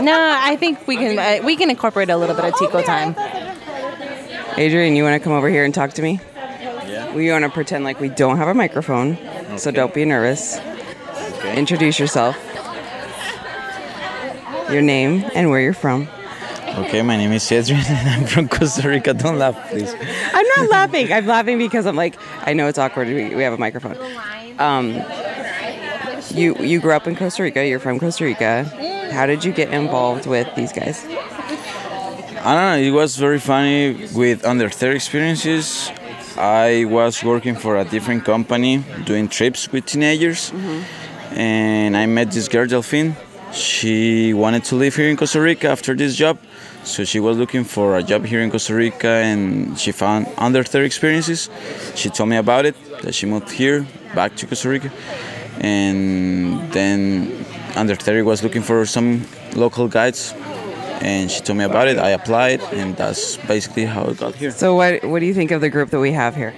No, 0.00 0.38
I 0.40 0.56
think 0.56 0.86
we 0.86 0.96
can 0.96 1.18
uh, 1.18 1.44
we 1.44 1.56
can 1.56 1.70
incorporate 1.70 2.10
a 2.10 2.16
little 2.16 2.36
bit 2.36 2.44
of 2.44 2.58
Tico 2.58 2.82
time. 2.82 3.14
Adrian, 4.58 4.96
you 4.96 5.02
want 5.04 5.14
to 5.14 5.20
come 5.20 5.32
over 5.32 5.48
here 5.48 5.64
and 5.64 5.74
talk 5.74 5.92
to 5.94 6.02
me? 6.02 6.20
Yeah. 6.34 7.14
We 7.14 7.30
want 7.30 7.44
to 7.44 7.50
pretend 7.50 7.84
like 7.84 8.00
we 8.00 8.08
don't 8.08 8.38
have 8.38 8.48
a 8.48 8.54
microphone, 8.54 9.18
so 9.58 9.70
don't 9.70 9.92
be 9.92 10.04
nervous. 10.04 10.58
Introduce 11.44 11.98
yourself. 11.98 12.36
Your 14.70 14.82
name 14.82 15.24
and 15.34 15.50
where 15.50 15.60
you're 15.60 15.74
from. 15.74 16.08
Okay, 16.76 17.00
my 17.00 17.16
name 17.16 17.32
is 17.32 17.50
Adrian 17.50 17.82
and 17.88 18.08
I'm 18.08 18.26
from 18.26 18.48
Costa 18.48 18.86
Rica. 18.88 19.14
Don't 19.14 19.38
laugh, 19.38 19.56
please. 19.70 19.94
I'm 20.34 20.46
not 20.56 20.68
laughing. 20.70 21.10
I'm 21.12 21.26
laughing 21.26 21.56
because 21.58 21.86
I'm 21.86 21.96
like, 21.96 22.16
I 22.42 22.52
know 22.52 22.68
it's 22.68 22.78
awkward. 22.78 23.08
We, 23.08 23.34
we 23.34 23.42
have 23.42 23.54
a 23.54 23.58
microphone. 23.58 23.96
Um, 24.58 25.02
you 26.34 26.54
you 26.56 26.80
grew 26.80 26.92
up 26.92 27.06
in 27.06 27.16
Costa 27.16 27.42
Rica. 27.42 27.66
You're 27.66 27.78
from 27.80 27.98
Costa 27.98 28.24
Rica. 28.24 28.64
How 29.10 29.24
did 29.26 29.42
you 29.44 29.52
get 29.52 29.72
involved 29.72 30.26
with 30.26 30.48
these 30.54 30.72
guys? 30.72 31.04
I 31.06 32.54
don't 32.54 32.80
know, 32.82 32.88
it 32.88 32.90
was 32.90 33.16
very 33.16 33.40
funny 33.40 34.08
with 34.14 34.44
under 34.44 34.68
30 34.68 34.96
experiences. 34.96 35.90
I 36.36 36.84
was 36.84 37.24
working 37.24 37.56
for 37.56 37.78
a 37.78 37.84
different 37.84 38.24
company 38.24 38.84
doing 39.04 39.28
trips 39.28 39.72
with 39.72 39.86
teenagers. 39.86 40.52
and 41.32 41.96
I 41.96 42.06
met 42.06 42.30
this 42.30 42.48
girl 42.48 42.66
Delphine. 42.66 43.16
She 43.52 44.34
wanted 44.34 44.64
to 44.64 44.76
live 44.76 44.94
here 44.96 45.08
in 45.08 45.16
Costa 45.16 45.40
Rica 45.40 45.68
after 45.68 45.94
this 45.94 46.14
job, 46.14 46.38
so 46.84 47.04
she 47.04 47.20
was 47.20 47.38
looking 47.38 47.64
for 47.64 47.96
a 47.96 48.02
job 48.02 48.24
here 48.24 48.42
in 48.42 48.50
Costa 48.50 48.74
Rica, 48.74 49.08
and 49.08 49.78
she 49.78 49.92
found 49.92 50.26
under 50.36 50.62
30 50.62 50.84
experiences. 50.84 51.48
She 51.94 52.10
told 52.10 52.28
me 52.28 52.36
about 52.36 52.66
it 52.66 52.76
that 53.02 53.14
she 53.14 53.26
moved 53.26 53.50
here 53.50 53.86
back 54.14 54.36
to 54.36 54.46
Costa 54.46 54.68
Rica, 54.68 54.92
and 55.60 56.70
then 56.72 57.44
under 57.76 57.94
30 57.94 58.22
was 58.22 58.42
looking 58.42 58.62
for 58.62 58.84
some 58.84 59.24
local 59.54 59.88
guides 59.88 60.34
and 61.00 61.30
she 61.30 61.40
told 61.40 61.58
me 61.58 61.64
about 61.64 61.88
it 61.88 61.98
i 61.98 62.10
applied 62.10 62.60
and 62.72 62.96
that's 62.96 63.36
basically 63.46 63.84
how 63.84 64.04
i 64.06 64.12
got 64.14 64.34
here 64.34 64.50
So 64.50 64.74
what 64.74 65.04
what 65.04 65.20
do 65.20 65.26
you 65.26 65.34
think 65.34 65.50
of 65.50 65.60
the 65.60 65.68
group 65.68 65.90
that 65.90 66.00
we 66.00 66.12
have 66.12 66.34
here? 66.34 66.54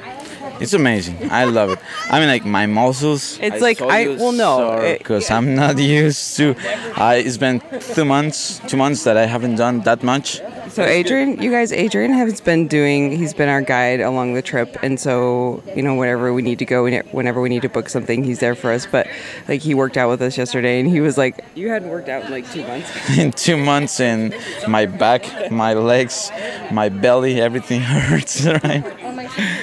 It's 0.61 0.73
amazing 0.75 1.17
i 1.31 1.45
love 1.45 1.71
it 1.71 1.79
i 2.11 2.19
mean 2.19 2.29
like 2.29 2.45
my 2.45 2.67
muscles 2.67 3.39
It's 3.41 3.61
like, 3.63 3.81
I- 3.81 4.09
well, 4.09 4.33
no, 4.33 4.97
because 4.99 5.31
i'm 5.31 5.55
not 5.55 5.79
used 6.03 6.37
to 6.37 6.55
i 6.97 7.17
it's 7.17 7.37
been 7.39 7.61
two 7.95 8.05
months 8.05 8.61
two 8.67 8.77
months 8.77 9.05
that 9.05 9.17
i 9.17 9.27
haven't 9.27 9.57
done 9.57 9.81
that 9.81 10.03
much 10.03 10.41
So 10.69 10.85
Adrian, 10.85 11.41
you 11.43 11.51
guys, 11.51 11.73
Adrian 11.73 12.13
has 12.13 12.41
been 12.43 12.69
doing. 12.69 13.11
He's 13.21 13.33
been 13.35 13.49
our 13.49 13.63
guide 13.65 14.01
along 14.11 14.35
the 14.35 14.43
trip, 14.43 14.77
and 14.85 15.01
so 15.01 15.63
you 15.75 15.83
know, 15.83 15.95
whenever 15.97 16.27
we 16.37 16.43
need 16.43 16.59
to 16.61 16.69
go, 16.75 16.85
whenever 17.11 17.41
we 17.41 17.49
need 17.49 17.63
to 17.63 17.73
book 17.77 17.89
something, 17.89 18.23
he's 18.23 18.39
there 18.45 18.55
for 18.55 18.71
us. 18.71 18.85
But 18.87 19.09
like, 19.49 19.61
he 19.65 19.73
worked 19.75 19.97
out 19.97 20.09
with 20.13 20.21
us 20.23 20.37
yesterday, 20.37 20.79
and 20.79 20.87
he 20.89 21.01
was 21.01 21.17
like, 21.17 21.35
"You 21.57 21.67
hadn't 21.73 21.89
worked 21.89 22.11
out 22.13 22.27
in 22.27 22.31
like 22.31 22.47
two 22.53 22.63
months." 22.69 22.89
in 23.23 23.33
two 23.33 23.57
months 23.57 23.99
and 23.99 24.37
my 24.69 24.85
back 24.87 25.23
my 25.51 25.73
legs 25.73 26.31
my 26.71 26.89
belly 26.91 27.41
everything 27.41 27.81
hurts 28.09 28.45
right 28.63 28.85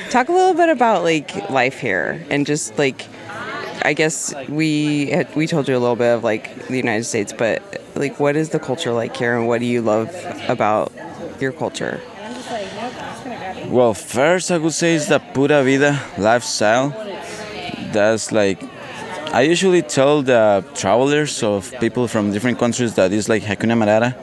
Talk 0.10 0.30
a 0.30 0.32
little 0.32 0.54
bit 0.54 0.70
about 0.70 1.04
like 1.04 1.50
life 1.50 1.80
here, 1.80 2.26
and 2.30 2.46
just 2.46 2.78
like, 2.78 3.06
I 3.84 3.94
guess 3.94 4.34
we 4.48 5.08
had, 5.08 5.36
we 5.36 5.48
told 5.48 5.68
you 5.68 5.76
a 5.76 5.80
little 5.80 5.96
bit 5.96 6.14
of 6.14 6.24
like 6.24 6.68
the 6.68 6.78
United 6.78 7.04
States, 7.04 7.34
but 7.34 7.62
like, 7.96 8.20
what 8.20 8.36
is 8.36 8.50
the 8.50 8.60
culture 8.60 8.94
like 8.94 9.16
here, 9.16 9.38
and 9.38 9.48
what 9.48 9.60
do 9.60 9.66
you 9.66 9.82
love 9.82 10.10
about 10.48 10.92
your 11.40 11.52
culture? 11.52 12.02
Well, 13.68 13.94
first 13.94 14.52
I 14.52 14.58
would 14.58 14.74
say 14.74 14.96
is 14.96 15.08
the 15.08 15.20
pura 15.20 15.64
vida 15.64 16.00
lifestyle. 16.18 16.90
That's 17.92 18.32
like 18.32 18.62
I 19.34 19.42
usually 19.42 19.82
tell 19.82 20.22
the 20.22 20.64
travelers 20.76 21.44
of 21.44 21.74
people 21.80 22.08
from 22.08 22.32
different 22.32 22.58
countries 22.58 22.94
that 22.96 23.12
it's 23.12 23.28
like 23.28 23.44
Hakuna 23.44 23.76
Matata, 23.76 24.14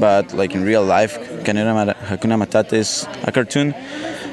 but 0.00 0.32
like 0.32 0.54
in 0.54 0.64
real 0.64 0.82
life, 0.84 1.18
Hakuna 1.44 1.94
Hakuna 1.94 2.36
Matata 2.42 2.72
is 2.72 3.06
a 3.22 3.30
cartoon. 3.30 3.74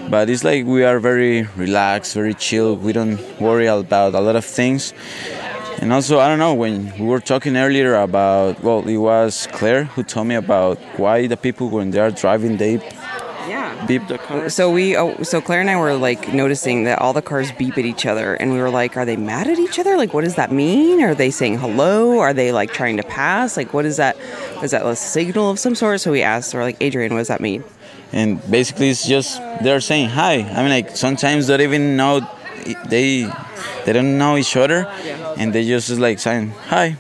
But 0.09 0.29
it's 0.29 0.43
like 0.43 0.65
we 0.65 0.83
are 0.83 0.99
very 0.99 1.43
relaxed, 1.55 2.15
very 2.15 2.33
chill. 2.33 2.75
We 2.75 2.93
don't 2.93 3.19
worry 3.39 3.67
about 3.67 4.15
a 4.15 4.19
lot 4.19 4.35
of 4.35 4.43
things. 4.43 4.93
And 5.81 5.93
also, 5.93 6.19
I 6.19 6.27
don't 6.27 6.39
know, 6.39 6.53
when 6.55 6.91
we 6.97 7.05
were 7.05 7.21
talking 7.21 7.55
earlier 7.55 7.95
about, 7.95 8.61
well, 8.63 8.85
it 8.87 8.97
was 8.97 9.47
Claire 9.53 9.85
who 9.85 10.03
told 10.03 10.27
me 10.27 10.35
about 10.35 10.77
why 10.97 11.27
the 11.27 11.37
people, 11.37 11.69
when 11.69 11.91
they 11.91 11.99
are 11.99 12.11
driving, 12.11 12.57
they 12.57 12.81
Yeah. 13.47 13.73
beep 13.87 14.07
the 14.07 14.17
car. 14.17 14.49
So 14.49 14.69
we, 14.69 14.97
oh, 14.97 15.15
so 15.23 15.41
Claire 15.41 15.61
and 15.61 15.69
I 15.69 15.77
were 15.79 15.93
like 15.95 16.33
noticing 16.33 16.83
that 16.83 16.99
all 16.99 17.13
the 17.13 17.21
cars 17.21 17.51
beep 17.53 17.77
at 17.77 17.85
each 17.85 18.05
other, 18.05 18.33
and 18.33 18.51
we 18.51 18.59
were 18.59 18.69
like, 18.69 18.97
"Are 18.97 19.05
they 19.05 19.15
mad 19.15 19.47
at 19.47 19.57
each 19.57 19.79
other? 19.79 19.95
Like, 19.97 20.13
what 20.13 20.23
does 20.23 20.35
that 20.35 20.51
mean? 20.51 21.01
Are 21.01 21.15
they 21.15 21.31
saying 21.31 21.57
hello? 21.57 22.19
Are 22.19 22.33
they 22.33 22.51
like 22.51 22.73
trying 22.73 22.97
to 22.97 23.03
pass? 23.03 23.57
Like, 23.57 23.73
what 23.73 23.85
is 23.85 23.97
that? 23.97 24.17
Is 24.61 24.71
that 24.71 24.85
a 24.85 24.95
signal 24.95 25.49
of 25.49 25.57
some 25.59 25.73
sort?" 25.75 26.01
So 26.01 26.11
we 26.11 26.21
asked, 26.21 26.53
we're 26.53 26.63
like, 26.63 26.77
"Adrian, 26.81 27.11
what 27.13 27.21
does 27.21 27.29
that 27.29 27.41
mean?" 27.41 27.63
And 28.11 28.39
basically 28.49 28.89
it's 28.89 29.07
just 29.07 29.39
they're 29.61 29.81
saying 29.81 30.09
hi. 30.09 30.41
I 30.41 30.61
mean, 30.61 30.69
like 30.69 30.95
sometimes 30.95 31.47
they 31.47 31.57
don't 31.57 31.63
even 31.67 31.97
know 31.97 32.21
they 32.87 33.31
they 33.85 33.93
don't 33.93 34.17
know 34.17 34.37
each 34.37 34.55
other, 34.55 34.87
and 35.37 35.53
they 35.53 35.65
just 35.65 35.89
is 35.89 35.99
like 35.99 36.19
saying 36.19 36.49
hi, 36.67 36.97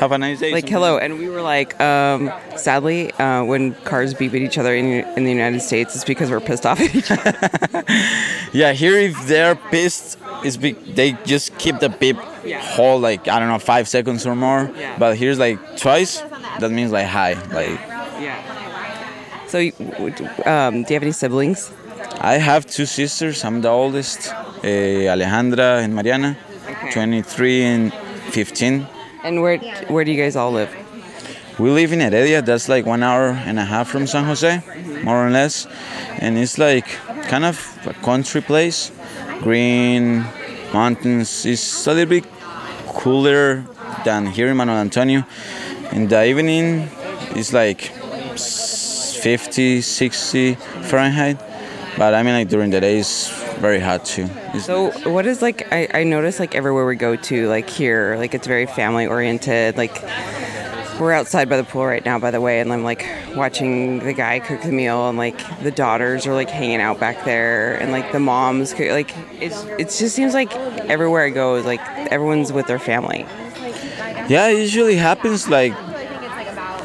have 0.00 0.12
a 0.12 0.18
nice 0.18 0.40
day. 0.40 0.52
Like, 0.52 0.68
hello, 0.68 0.98
and 0.98 1.18
we 1.18 1.28
were 1.28 1.42
like, 1.42 1.78
um, 1.80 2.32
sadly, 2.56 3.12
uh, 3.12 3.44
when 3.44 3.74
cars 3.84 4.14
beep 4.14 4.34
at 4.34 4.40
each 4.40 4.58
other 4.58 4.74
in, 4.74 4.86
in 5.16 5.24
the 5.24 5.30
United 5.30 5.60
States, 5.60 5.94
it's 5.94 6.04
because 6.04 6.30
we're 6.30 6.40
pissed 6.40 6.66
off 6.66 6.80
at 6.80 6.94
each 6.94 7.10
other. 7.10 7.84
Yeah, 8.52 8.72
here 8.72 8.98
if 8.98 9.28
they're 9.28 9.54
pissed, 9.54 10.18
it's 10.42 10.56
be, 10.56 10.72
they 10.72 11.12
just 11.24 11.56
keep 11.58 11.78
the 11.78 11.88
beep 11.88 12.16
whole 12.16 12.98
like 12.98 13.28
I 13.28 13.38
don't 13.38 13.48
know 13.48 13.60
five 13.60 13.86
seconds 13.86 14.26
or 14.26 14.34
more. 14.34 14.72
Yeah. 14.76 14.98
But 14.98 15.16
here's 15.16 15.38
like 15.38 15.76
twice, 15.76 16.18
that 16.58 16.70
means 16.72 16.90
like 16.90 17.06
hi. 17.06 17.34
Like 17.34 17.78
yeah. 18.18 18.49
So, 19.50 19.58
um, 19.58 20.84
do 20.84 20.94
you 20.94 20.94
have 20.94 21.02
any 21.02 21.10
siblings? 21.10 21.72
I 22.20 22.34
have 22.34 22.66
two 22.66 22.86
sisters. 22.86 23.44
I'm 23.44 23.60
the 23.60 23.68
oldest, 23.68 24.28
uh, 24.28 24.62
Alejandra 24.62 25.82
and 25.82 25.92
Mariana, 25.92 26.36
23 26.92 27.62
and 27.64 27.92
15. 28.30 28.86
And 29.24 29.42
where 29.42 29.58
where 29.88 30.04
do 30.04 30.12
you 30.12 30.22
guys 30.22 30.36
all 30.36 30.52
live? 30.52 30.70
We 31.58 31.68
live 31.70 31.92
in 31.92 31.98
Heredia. 31.98 32.42
That's 32.42 32.68
like 32.68 32.86
one 32.86 33.02
hour 33.02 33.30
and 33.44 33.58
a 33.58 33.64
half 33.64 33.88
from 33.88 34.06
San 34.06 34.22
Jose, 34.22 34.62
more 35.02 35.26
or 35.26 35.30
less. 35.30 35.66
And 36.20 36.38
it's 36.38 36.56
like 36.56 36.86
kind 37.26 37.44
of 37.44 37.58
a 37.86 37.94
country 38.06 38.42
place, 38.42 38.92
green 39.42 40.24
mountains. 40.72 41.44
It's 41.44 41.88
a 41.88 41.92
little 41.92 42.08
bit 42.08 42.24
cooler 42.94 43.64
than 44.04 44.26
here 44.26 44.46
in 44.46 44.56
Manuel 44.56 44.78
Antonio. 44.78 45.24
In 45.90 46.06
the 46.06 46.24
evening, 46.24 46.88
it's 47.34 47.52
like 47.52 47.90
50, 49.20 49.80
60 49.82 50.54
Fahrenheit. 50.54 51.38
But 51.98 52.14
I 52.14 52.22
mean, 52.22 52.34
like 52.34 52.48
during 52.48 52.70
the 52.70 52.80
day, 52.80 52.98
it's 52.98 53.28
very 53.58 53.80
hot 53.80 54.04
too. 54.04 54.24
It's- 54.54 54.64
So, 54.66 54.90
what 55.10 55.26
is 55.26 55.42
like? 55.42 55.70
I, 55.72 55.88
I 55.92 56.04
notice 56.04 56.38
like 56.40 56.54
everywhere 56.54 56.86
we 56.86 56.96
go 56.96 57.16
to, 57.16 57.48
like 57.48 57.68
here, 57.68 58.14
like 58.16 58.32
it's 58.34 58.46
very 58.46 58.66
family 58.66 59.06
oriented. 59.06 59.76
Like 59.76 60.00
we're 61.00 61.12
outside 61.12 61.48
by 61.48 61.56
the 61.56 61.64
pool 61.64 61.84
right 61.84 62.04
now, 62.04 62.18
by 62.18 62.30
the 62.30 62.40
way, 62.40 62.60
and 62.60 62.72
I'm 62.72 62.84
like 62.84 63.04
watching 63.34 63.98
the 64.00 64.12
guy 64.12 64.38
cook 64.38 64.62
the 64.62 64.70
meal, 64.72 65.08
and 65.08 65.18
like 65.18 65.36
the 65.62 65.70
daughters 65.70 66.26
are 66.26 66.32
like 66.34 66.48
hanging 66.48 66.80
out 66.80 67.00
back 67.00 67.24
there, 67.24 67.74
and 67.80 67.90
like 67.90 68.12
the 68.12 68.20
moms, 68.20 68.72
cook, 68.72 68.90
like 68.90 69.12
it's 69.40 69.64
it 69.78 69.90
just 69.90 70.14
seems 70.14 70.32
like 70.32 70.54
everywhere 70.88 71.24
I 71.24 71.30
go, 71.30 71.54
like 71.60 71.80
everyone's 72.10 72.52
with 72.52 72.66
their 72.66 72.78
family. 72.78 73.26
Yeah, 74.28 74.46
it 74.48 74.58
usually 74.58 74.96
happens 74.96 75.48
like 75.48 75.74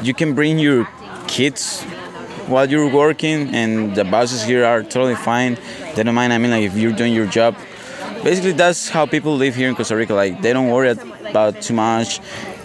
you 0.02 0.12
can 0.12 0.34
bring 0.34 0.58
your 0.58 0.88
kids 1.28 1.84
while 2.48 2.68
you're 2.70 2.90
working, 2.90 3.54
and 3.54 3.94
the 3.94 4.04
bosses 4.04 4.42
here 4.42 4.64
are 4.64 4.82
totally 4.82 5.16
fine. 5.16 5.58
They 5.94 6.02
don't 6.02 6.14
mind. 6.14 6.32
I 6.32 6.38
mean, 6.38 6.50
like 6.50 6.64
if 6.64 6.76
you're 6.76 6.92
doing 6.92 7.12
your 7.12 7.26
job, 7.26 7.56
basically 8.22 8.52
that's 8.52 8.88
how 8.88 9.06
people 9.06 9.36
live 9.36 9.54
here 9.54 9.68
in 9.68 9.74
Costa 9.74 9.96
Rica. 9.96 10.14
Like 10.14 10.42
they 10.42 10.52
don't 10.52 10.70
worry 10.70 10.90
about 10.90 11.62
too 11.62 11.74
much, 11.74 12.20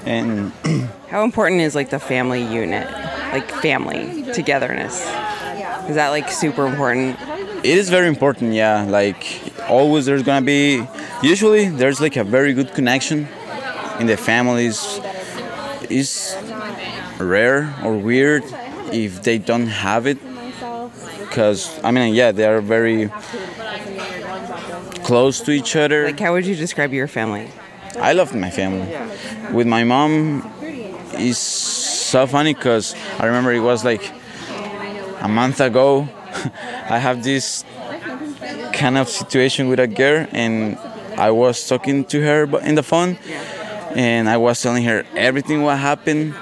and 0.05 0.51
How 1.11 1.25
important 1.25 1.59
is 1.59 1.75
like 1.75 1.89
the 1.89 1.99
family 1.99 2.41
unit, 2.41 2.89
like 3.33 3.51
family 3.51 4.23
togetherness? 4.31 5.01
Is 5.89 5.95
that 5.95 6.07
like 6.11 6.31
super 6.31 6.65
important? 6.65 7.17
it 7.63 7.77
is 7.77 7.89
very 7.89 8.07
important. 8.07 8.53
Yeah, 8.53 8.85
like 8.87 9.41
always 9.67 10.05
there's 10.05 10.23
gonna 10.23 10.45
be. 10.45 10.87
Usually 11.21 11.67
there's 11.67 11.99
like 11.99 12.15
a 12.15 12.23
very 12.23 12.53
good 12.53 12.73
connection 12.73 13.27
in 13.99 14.07
the 14.07 14.15
families. 14.15 15.01
It's 15.89 16.35
rare 17.19 17.75
or 17.83 17.97
weird 17.97 18.43
if 18.91 19.23
they 19.23 19.37
don't 19.37 19.67
have 19.67 20.05
it 20.07 20.17
because 21.19 21.79
i 21.83 21.91
mean 21.91 22.13
yeah 22.13 22.31
they 22.31 22.45
are 22.45 22.61
very 22.61 23.09
close 25.03 25.41
to 25.41 25.51
each 25.51 25.75
other. 25.75 26.05
Like, 26.05 26.19
how 26.19 26.33
would 26.33 26.45
you 26.45 26.55
describe 26.55 26.93
your 26.93 27.07
family? 27.07 27.49
i 27.99 28.13
love 28.13 28.33
my 28.33 28.49
family. 28.49 28.87
With 29.51 29.67
my 29.67 29.83
mom 29.83 30.49
it's 31.13 31.37
so 31.37 32.25
funny 32.27 32.53
because 32.53 32.95
i 33.19 33.25
remember 33.25 33.51
it 33.51 33.59
was 33.59 33.83
like 33.83 34.11
a 35.21 35.27
month 35.27 35.59
ago 35.59 36.07
i 36.89 36.97
have 36.97 37.23
this 37.23 37.63
kind 38.73 38.97
of 38.97 39.09
situation 39.09 39.67
with 39.67 39.79
a 39.79 39.87
girl 39.87 40.25
and 40.31 40.77
i 41.17 41.29
was 41.29 41.67
talking 41.67 42.03
to 42.05 42.21
her 42.21 42.43
in 42.59 42.75
the 42.75 42.83
phone 42.83 43.17
and 43.95 44.29
i 44.29 44.37
was 44.37 44.61
telling 44.61 44.83
her 44.83 45.03
everything 45.15 45.61
what 45.61 45.77
happened 45.77 46.33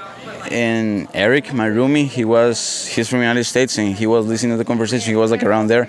and 0.50 1.08
eric 1.14 1.52
my 1.52 1.68
roomie 1.68 2.06
he 2.06 2.24
was 2.24 2.86
he's 2.86 3.08
from 3.08 3.18
the 3.20 3.24
united 3.24 3.44
states 3.44 3.78
and 3.78 3.94
he 3.96 4.06
was 4.06 4.26
listening 4.26 4.52
to 4.52 4.56
the 4.56 4.64
conversation 4.64 5.08
he 5.10 5.16
was 5.16 5.30
like 5.30 5.42
around 5.42 5.68
there 5.68 5.86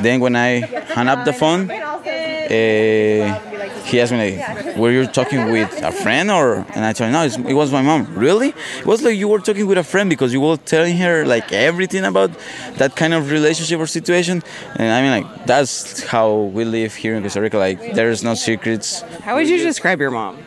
then 0.00 0.20
when 0.20 0.36
i 0.36 0.60
hung 0.94 1.08
up 1.08 1.24
the 1.24 1.32
phone 1.32 1.70
uh, 1.70 3.40
he 3.84 4.00
asked 4.00 4.12
me 4.12 4.38
like, 4.38 4.76
"Were 4.76 4.90
you 4.90 5.06
talking 5.06 5.50
with 5.50 5.82
a 5.82 5.92
friend 5.92 6.30
or?" 6.30 6.64
And 6.74 6.84
I 6.84 6.92
told 6.92 7.08
him, 7.08 7.12
"No, 7.12 7.24
it's, 7.24 7.36
it 7.36 7.54
was 7.54 7.70
my 7.72 7.82
mom." 7.82 8.06
Really? 8.14 8.54
It 8.78 8.86
was 8.86 9.02
like 9.02 9.16
you 9.16 9.28
were 9.28 9.38
talking 9.38 9.66
with 9.66 9.78
a 9.78 9.84
friend 9.84 10.08
because 10.08 10.32
you 10.32 10.40
were 10.40 10.56
telling 10.56 10.96
her 10.98 11.26
like 11.26 11.52
everything 11.52 12.04
about 12.04 12.30
that 12.76 12.96
kind 12.96 13.12
of 13.14 13.30
relationship 13.30 13.80
or 13.80 13.86
situation. 13.86 14.42
And 14.76 14.92
I 14.92 15.02
mean, 15.02 15.12
like 15.18 15.46
that's 15.46 16.02
how 16.04 16.32
we 16.56 16.64
live 16.64 16.94
here 16.94 17.14
in 17.16 17.22
Costa 17.22 17.40
Rica. 17.40 17.58
Like 17.58 17.94
there's 17.94 18.22
no 18.22 18.34
secrets. 18.34 19.02
How 19.22 19.34
would 19.36 19.48
you 19.48 19.58
describe 19.58 20.00
your 20.00 20.10
mom? 20.10 20.38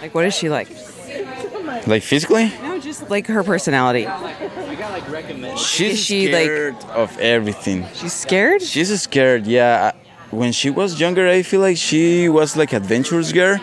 Like, 0.00 0.14
what 0.14 0.26
is 0.26 0.34
she 0.34 0.48
like? 0.48 0.68
Like 1.86 2.02
physically, 2.02 2.50
No, 2.62 2.73
just 2.94 3.10
like 3.10 3.26
her 3.26 3.42
personality. 3.42 4.06
she's 5.56 5.92
Is 5.94 6.04
she, 6.04 6.32
like- 6.32 6.44
scared 6.44 6.76
of 6.94 7.18
everything. 7.18 7.86
She's 7.94 8.12
scared. 8.12 8.62
She's 8.62 9.02
scared. 9.02 9.46
Yeah. 9.46 9.92
when 10.30 10.52
she 10.52 10.68
was 10.70 10.98
younger, 10.98 11.28
I 11.28 11.42
feel 11.42 11.60
like 11.60 11.76
she 11.76 12.28
was 12.28 12.56
like 12.56 12.72
adventurous 12.72 13.30
girl, 13.32 13.58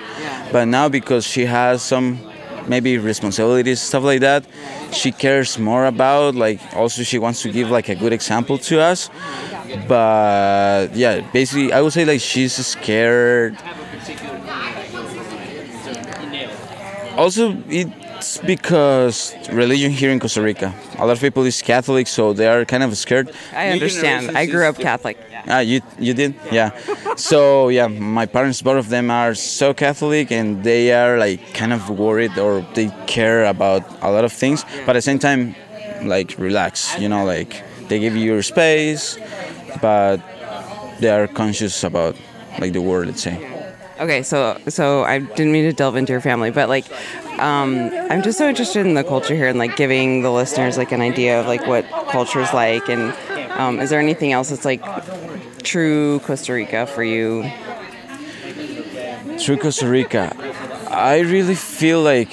but 0.54 0.66
now 0.66 0.88
because 0.88 1.26
she 1.28 1.46
has 1.46 1.82
some 1.82 2.20
maybe 2.68 2.98
responsibilities 2.98 3.82
stuff 3.82 4.04
like 4.04 4.22
that, 4.22 4.46
she 4.94 5.12
cares 5.12 5.60
more 5.60 5.86
about 5.86 6.36
like 6.36 6.60
also 6.76 7.04
she 7.04 7.20
wants 7.20 7.42
to 7.42 7.52
give 7.52 7.70
like 7.70 7.90
a 7.90 7.96
good 7.96 8.14
example 8.14 8.58
to 8.70 8.80
us. 8.80 9.10
But 9.88 10.96
yeah, 10.96 11.22
basically 11.34 11.74
I 11.74 11.82
would 11.82 11.92
say 11.94 12.06
like 12.06 12.22
she's 12.22 12.54
scared. 12.66 13.58
Also, 17.18 17.52
it's 18.22 18.38
because 18.38 19.34
religion 19.52 19.90
here 19.90 20.12
in 20.12 20.20
Costa 20.20 20.44
Rica. 20.44 20.72
A 21.00 21.06
lot 21.08 21.14
of 21.14 21.20
people 21.20 21.44
is 21.44 21.60
Catholic, 21.60 22.06
so 22.06 22.34
they 22.34 22.48
are 22.48 22.66
kind 22.66 22.84
of 22.84 22.96
scared. 22.96 23.32
I 23.52 23.70
understand. 23.70 24.38
I 24.38 24.46
grew 24.46 24.66
up 24.70 24.78
Catholic. 24.78 25.18
Ah, 25.48 25.60
you 25.60 25.82
you 25.98 26.14
did? 26.14 26.36
Yeah. 26.52 26.70
so 27.16 27.70
yeah, 27.70 27.88
my 27.88 28.28
parents, 28.28 28.62
both 28.62 28.78
of 28.78 28.90
them 28.90 29.10
are 29.10 29.34
so 29.34 29.74
Catholic, 29.74 30.32
and 30.32 30.64
they 30.64 30.94
are 30.94 31.18
like 31.18 31.42
kind 31.56 31.74
of 31.74 31.90
worried 31.90 32.38
or 32.38 32.62
they 32.76 32.94
care 33.08 33.46
about 33.46 33.82
a 34.04 34.12
lot 34.12 34.24
of 34.24 34.32
things, 34.32 34.66
but 34.86 34.92
at 34.94 35.02
the 35.02 35.08
same 35.10 35.18
time, 35.18 35.56
like 36.04 36.38
relax. 36.38 36.94
You 37.02 37.10
know, 37.10 37.26
like 37.26 37.64
they 37.90 37.98
give 37.98 38.16
you 38.16 38.26
your 38.34 38.44
space, 38.44 39.18
but 39.82 40.22
they 41.00 41.10
are 41.10 41.26
conscious 41.28 41.84
about 41.84 42.16
like 42.60 42.74
the 42.74 42.86
world. 42.86 43.08
Let's 43.08 43.24
say. 43.24 43.52
Okay, 44.02 44.24
so 44.24 44.58
so 44.68 45.04
I 45.04 45.20
didn't 45.20 45.52
mean 45.52 45.66
to 45.66 45.74
delve 45.74 45.96
into 45.96 46.12
your 46.12 46.22
family, 46.22 46.50
but 46.50 46.70
like, 46.70 46.86
um, 47.42 47.92
I'm 48.10 48.22
just 48.22 48.38
so 48.38 48.48
interested 48.48 48.86
in 48.86 48.94
the 48.94 49.04
culture 49.04 49.36
here 49.36 49.48
and 49.48 49.58
like 49.58 49.76
giving 49.76 50.22
the 50.22 50.32
listeners 50.32 50.78
like 50.78 50.92
an 50.92 51.02
idea 51.02 51.40
of 51.40 51.48
like 51.48 51.66
what 51.66 51.90
culture 52.10 52.40
is 52.40 52.54
like, 52.54 52.88
and 52.88 53.14
um, 53.52 53.80
is 53.80 53.90
there 53.90 54.00
anything 54.00 54.32
else 54.32 54.50
that's 54.50 54.66
like 54.66 54.84
true 55.64 56.20
Costa 56.20 56.54
Rica 56.54 56.86
for 56.86 57.04
you? 57.04 57.50
True 59.40 59.58
Costa 59.58 59.88
Rica, 59.88 60.36
I 60.90 61.20
really 61.20 61.56
feel 61.56 62.04
like 62.04 62.32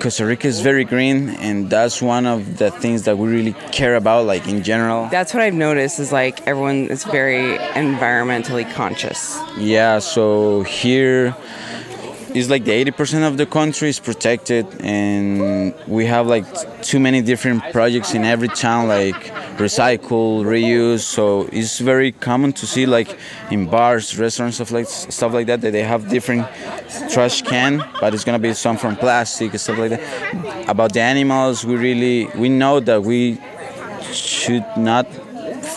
Costa 0.00 0.26
Rica 0.26 0.48
is 0.48 0.60
very 0.60 0.84
green, 0.84 1.30
and 1.30 1.70
that's 1.70 2.02
one 2.02 2.26
of 2.26 2.58
the 2.58 2.70
things 2.70 3.04
that 3.04 3.16
we 3.18 3.28
really 3.28 3.52
care 3.70 3.94
about, 3.94 4.26
like 4.26 4.48
in 4.48 4.62
general. 4.62 5.08
That's 5.10 5.32
what 5.32 5.42
I've 5.42 5.54
noticed 5.54 6.00
is 6.00 6.12
like 6.12 6.46
everyone 6.46 6.88
is 6.88 7.04
very 7.04 7.56
environmentally 7.74 8.70
conscious. 8.74 9.38
Yeah, 9.56 10.00
so 10.00 10.62
here 10.62 11.36
is 12.34 12.50
like 12.50 12.64
the 12.64 12.72
80% 12.84 13.26
of 13.26 13.36
the 13.36 13.46
country 13.46 13.88
is 13.88 14.00
protected, 14.00 14.66
and 14.80 15.72
we 15.86 16.04
have 16.06 16.26
like 16.26 16.44
too 16.82 16.98
many 16.98 17.22
different 17.22 17.62
projects 17.72 18.12
in 18.12 18.24
every 18.24 18.48
town, 18.48 18.88
like 18.88 19.14
recycle, 19.56 20.42
reuse. 20.42 21.00
So 21.00 21.48
it's 21.52 21.78
very 21.78 22.10
common 22.10 22.52
to 22.54 22.66
see 22.66 22.86
like 22.86 23.16
in 23.52 23.66
bars, 23.66 24.18
restaurants, 24.18 24.56
stuff 24.56 24.72
like 24.72 24.86
stuff 24.86 25.32
like 25.32 25.46
that, 25.46 25.60
that 25.60 25.70
they 25.70 25.84
have 25.84 26.08
different 26.08 26.46
trash 27.10 27.42
can, 27.42 27.84
but 28.00 28.12
it's 28.12 28.24
gonna 28.24 28.40
be 28.40 28.52
some 28.52 28.76
from 28.76 28.96
plastic 28.96 29.52
and 29.52 29.60
stuff 29.60 29.78
like 29.78 29.90
that. 29.90 30.68
About 30.68 30.92
the 30.92 31.00
animals, 31.00 31.64
we 31.64 31.76
really 31.76 32.26
we 32.36 32.48
know 32.48 32.80
that 32.80 33.02
we 33.02 33.40
should 34.12 34.64
not 34.76 35.06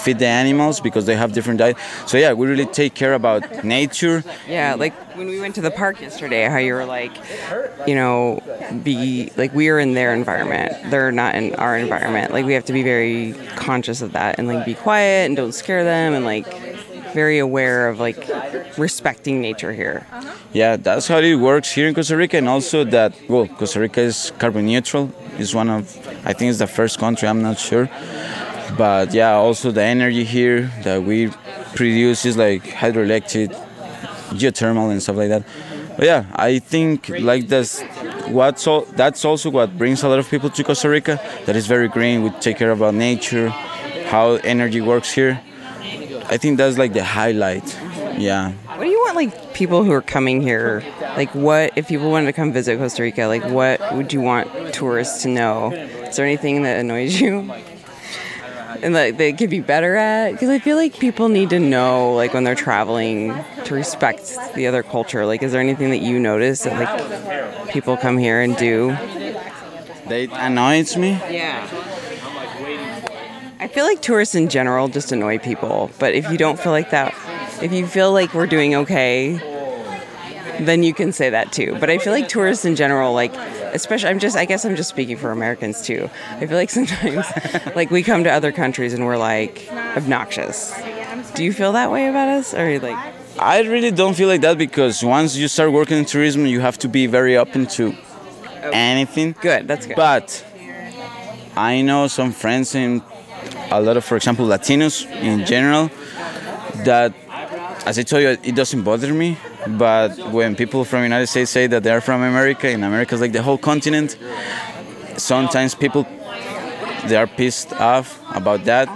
feed 0.08 0.20
the 0.20 0.32
animals 0.44 0.80
because 0.80 1.06
they 1.06 1.18
have 1.18 1.34
different 1.34 1.60
diet. 1.60 1.78
So 2.06 2.18
yeah, 2.18 2.32
we 2.32 2.48
really 2.48 2.66
take 2.66 2.94
care 2.94 3.14
about 3.14 3.42
nature. 3.66 4.24
Yeah, 4.48 4.76
like 4.84 4.94
when 5.18 5.28
we 5.28 5.40
went 5.44 5.54
to 5.56 5.62
the 5.62 5.72
park 5.84 6.00
yesterday, 6.00 6.44
how 6.54 6.62
you 6.68 6.74
were 6.74 6.86
like, 6.86 7.14
you 7.86 7.96
know, 7.96 8.18
be 8.84 9.32
like 9.36 9.54
we 9.54 9.66
are 9.72 9.80
in 9.80 9.92
their 10.00 10.14
environment. 10.14 10.72
They're 10.92 11.12
not 11.12 11.36
in 11.36 11.56
our 11.56 11.76
environment. 11.78 12.32
Like 12.32 12.46
we 12.46 12.54
have 12.54 12.66
to 12.66 12.74
be 12.74 12.84
very 12.84 13.34
conscious 13.68 14.02
of 14.02 14.14
that 14.14 14.40
and 14.40 14.48
like 14.48 14.66
be 14.66 14.76
quiet 14.76 15.26
and 15.28 15.36
don't 15.36 15.54
scare 15.64 15.84
them 15.84 16.14
and 16.14 16.24
like 16.24 16.48
very 17.14 17.40
aware 17.40 17.90
of 17.90 18.00
like 18.00 18.20
respecting 18.78 19.42
nature 19.42 19.74
here. 19.74 20.06
Uh-huh. 20.12 20.34
Yeah, 20.54 20.78
that's 20.78 21.08
how 21.08 21.20
it 21.20 21.36
works 21.36 21.72
here 21.72 21.88
in 21.88 21.94
Costa 21.94 22.16
Rica, 22.16 22.38
and 22.38 22.48
also 22.48 22.84
that 22.86 23.12
well, 23.28 23.48
Costa 23.48 23.80
Rica 23.80 24.02
is 24.02 24.32
carbon 24.40 24.66
neutral. 24.66 25.12
It's 25.38 25.54
one 25.54 25.70
of 25.70 25.84
I 26.26 26.34
think 26.34 26.50
it's 26.52 26.60
the 26.60 26.68
first 26.68 27.00
country. 27.00 27.28
I'm 27.28 27.42
not 27.42 27.60
sure, 27.60 27.90
but 28.78 29.14
yeah, 29.14 29.34
also 29.34 29.72
the 29.72 29.84
energy 29.84 30.24
here 30.24 30.72
that 30.84 31.04
we 31.04 31.32
produce 31.76 32.26
is 32.26 32.38
like 32.38 32.64
hydroelectric, 32.64 33.50
geothermal, 34.32 34.92
and 34.92 35.02
stuff 35.02 35.16
like 35.16 35.30
that. 35.30 35.44
But 35.96 36.06
yeah, 36.06 36.26
I 36.34 36.60
think 36.60 37.10
like 37.10 37.48
that's 37.48 37.82
what's 38.28 38.68
all, 38.68 38.82
that's 38.96 39.26
also 39.26 39.50
what 39.50 39.78
brings 39.78 40.04
a 40.04 40.10
lot 40.10 40.20
of 40.20 40.30
people 40.30 40.50
to 40.50 40.64
Costa 40.64 40.90
Rica. 40.90 41.20
That 41.46 41.56
is 41.56 41.68
very 41.68 41.88
green. 41.88 42.24
We 42.24 42.30
take 42.40 42.58
care 42.58 42.72
about 42.72 42.94
nature, 42.94 43.50
how 43.50 44.34
energy 44.44 44.82
works 44.82 45.12
here. 45.12 45.42
I 46.30 46.38
think 46.38 46.58
that's 46.58 46.78
like 46.78 46.94
the 46.94 47.04
highlight. 47.04 47.76
Yeah. 48.18 48.52
What 48.52 48.84
do 48.84 48.90
you 48.90 49.00
want 49.00 49.16
like 49.16 49.54
people 49.54 49.84
who 49.84 49.92
are 49.92 50.02
coming 50.02 50.42
here? 50.42 50.84
Like 51.16 51.34
what 51.34 51.74
if 51.76 51.88
people 51.88 52.12
wanted 52.12 52.28
to 52.28 52.34
come 52.34 52.52
visit 52.52 52.78
Costa 52.78 53.02
Rica, 53.02 53.26
like 53.26 53.46
what 53.46 53.80
would 53.96 54.14
you 54.14 54.22
want 54.22 54.74
tourists 54.74 55.24
to 55.24 55.30
know? 55.30 55.72
Is 55.72 56.16
there 56.16 56.26
anything 56.26 56.64
that 56.64 56.80
annoys 56.80 57.20
you? 57.20 57.52
And 58.82 58.94
like 58.94 59.18
they 59.18 59.34
could 59.34 59.50
be 59.50 59.60
better 59.60 59.96
at 59.96 60.32
because 60.32 60.50
I 60.50 60.60
feel 60.60 60.78
like 60.78 61.00
people 61.00 61.30
need 61.30 61.50
to 61.50 61.60
know 61.60 62.14
like 62.14 62.34
when 62.34 62.44
they're 62.44 62.56
traveling 62.56 63.34
to 63.66 63.74
respect 63.74 64.38
the 64.56 64.68
other 64.68 64.84
culture. 64.84 65.26
Like 65.26 65.44
is 65.44 65.52
there 65.52 65.62
anything 65.62 65.90
that 65.90 66.02
you 66.02 66.20
notice 66.20 66.64
that 66.64 66.74
like 66.74 67.70
people 67.72 67.98
come 67.98 68.18
here 68.18 68.42
and 68.42 68.56
do? 68.56 68.90
That 70.08 70.30
annoys 70.34 70.96
me. 70.96 71.12
Yeah. 71.30 71.68
I 73.60 73.68
feel 73.68 73.86
like 73.86 74.02
tourists 74.02 74.36
in 74.36 74.50
general 74.50 74.88
just 74.88 75.12
annoy 75.12 75.40
people, 75.40 75.90
but 76.00 76.14
if 76.14 76.30
you 76.32 76.38
don't 76.38 76.60
feel 76.60 76.72
like 76.72 76.92
that, 76.92 77.14
if 77.62 77.74
you 77.74 77.88
feel 77.88 78.14
like 78.14 78.34
we're 78.34 78.46
doing 78.48 78.76
okay, 78.76 79.34
then 80.60 80.84
you 80.84 80.94
can 80.94 81.12
say 81.12 81.32
that 81.32 81.52
too. 81.52 81.76
But 81.80 81.90
I 81.90 81.98
feel 81.98 82.14
like 82.14 82.30
tourists 82.30 82.66
in 82.66 82.76
general, 82.76 83.14
like, 83.14 83.34
especially, 83.74 84.10
I'm 84.10 84.20
just, 84.20 84.36
I 84.36 84.46
guess 84.46 84.66
I'm 84.66 84.76
just 84.76 84.90
speaking 84.90 85.18
for 85.18 85.32
Americans 85.32 85.82
too. 85.82 86.10
I 86.32 86.46
feel 86.46 86.58
like 86.58 86.70
sometimes, 86.80 87.26
like, 87.76 87.92
we 87.92 88.04
come 88.04 88.24
to 88.24 88.32
other 88.32 88.52
countries 88.52 88.94
and 88.94 89.06
we're 89.06 89.18
like 89.18 89.68
obnoxious. 89.72 90.74
Do 91.34 91.44
you 91.44 91.54
feel 91.54 91.74
that 91.74 91.92
way 91.92 92.08
about 92.10 92.30
us? 92.30 92.54
Or 92.54 92.80
like, 92.80 92.98
I 93.40 93.62
really 93.62 93.92
don't 93.92 94.16
feel 94.16 94.28
like 94.28 94.42
that 94.42 94.58
because 94.58 95.04
once 95.04 95.36
you 95.36 95.48
start 95.48 95.72
working 95.72 95.98
in 95.98 96.06
tourism, 96.06 96.46
you 96.46 96.60
have 96.60 96.78
to 96.80 96.88
be 96.88 97.06
very 97.08 97.38
open 97.38 97.68
to 97.78 97.96
anything. 98.74 99.36
Good, 99.42 99.68
that's 99.68 99.86
good. 99.86 99.96
But 99.96 100.44
I 101.56 101.82
know 101.82 102.08
some 102.08 102.32
friends 102.32 102.76
in 102.76 103.02
a 103.72 103.82
lot 103.82 103.98
of, 103.98 104.06
for 104.06 104.16
example, 104.16 104.46
Latinos 104.46 105.06
in 105.22 105.46
general, 105.46 105.90
that, 106.86 107.14
as 107.86 108.00
I 108.00 108.04
told 108.04 108.24
you, 108.24 108.30
it 108.30 108.56
doesn't 108.56 108.84
bother 108.84 109.14
me. 109.14 109.38
But 109.68 110.18
when 110.32 110.56
people 110.56 110.86
from 110.86 111.04
United 111.04 111.28
States 111.28 111.52
say 111.52 111.68
that 111.68 111.84
they're 111.84 112.02
from 112.02 112.22
America, 112.22 112.70
in 112.70 112.84
America 112.84 113.16
is 113.16 113.22
like 113.22 113.34
the 113.34 113.42
whole 113.42 113.58
continent, 113.58 114.18
sometimes 115.18 115.76
people 115.76 116.06
they 117.06 117.16
are 117.16 117.28
pissed 117.28 117.74
off 117.74 118.20
about 118.36 118.66
that 118.66 118.88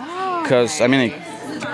because 0.43 0.81
I 0.81 0.87
mean. 0.87 1.13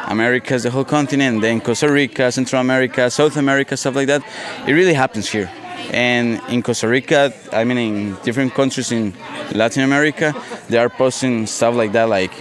America 0.10 0.54
is 0.54 0.64
the 0.64 0.72
whole 0.72 0.86
continent, 0.86 1.42
then 1.42 1.60
Costa 1.60 1.92
Rica, 1.92 2.32
Central 2.32 2.62
America, 2.62 3.10
South 3.10 3.36
America, 3.36 3.76
stuff 3.76 3.96
like 3.96 4.08
that. 4.08 4.22
It 4.66 4.72
really 4.72 4.94
happens 4.94 5.30
here. 5.30 5.52
And 5.92 6.42
in 6.50 6.62
Costa 6.62 6.88
Rica, 6.88 7.34
I 7.52 7.66
mean, 7.66 7.78
in 7.78 8.18
different 8.24 8.54
countries 8.54 8.92
in 8.92 9.14
Latin 9.54 9.84
America, 9.84 10.34
they 10.70 10.78
are 10.78 10.90
posting 10.90 11.46
stuff 11.46 11.76
like 11.76 11.92
that, 11.92 12.08
like, 12.08 12.32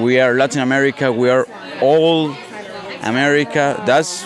we 0.00 0.18
are 0.18 0.34
Latin 0.34 0.62
America, 0.62 1.12
we 1.12 1.28
are 1.28 1.46
all 1.80 2.34
America. 3.02 3.82
That's, 3.86 4.24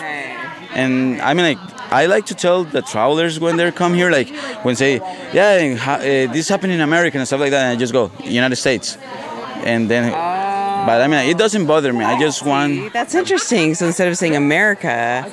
and 0.73 1.21
I 1.21 1.33
mean, 1.33 1.45
like, 1.55 1.91
I 1.91 2.05
like 2.05 2.25
to 2.27 2.35
tell 2.35 2.63
the 2.63 2.81
travelers 2.81 3.39
when 3.39 3.57
they 3.57 3.71
come 3.71 3.93
here, 3.93 4.11
like, 4.11 4.29
when 4.63 4.75
say, 4.75 4.97
yeah, 5.33 5.75
ha- 5.75 5.95
uh, 5.95 6.01
this 6.31 6.47
happened 6.49 6.73
in 6.73 6.81
America 6.81 7.17
and 7.17 7.25
stuff 7.27 7.39
like 7.39 7.51
that, 7.51 7.63
and 7.63 7.71
I 7.71 7.79
just 7.79 7.93
go, 7.93 8.11
United 8.23 8.55
States. 8.55 8.97
And 9.63 9.89
then, 9.89 10.11
but 10.11 11.01
I 11.01 11.07
mean, 11.07 11.29
it 11.29 11.37
doesn't 11.37 11.65
bother 11.65 11.91
me. 11.91 12.05
I 12.05 12.17
just 12.19 12.45
want. 12.45 12.93
that's 12.93 13.13
interesting. 13.13 13.75
So 13.75 13.87
instead 13.87 14.07
of 14.07 14.17
saying 14.17 14.35
America, 14.35 15.29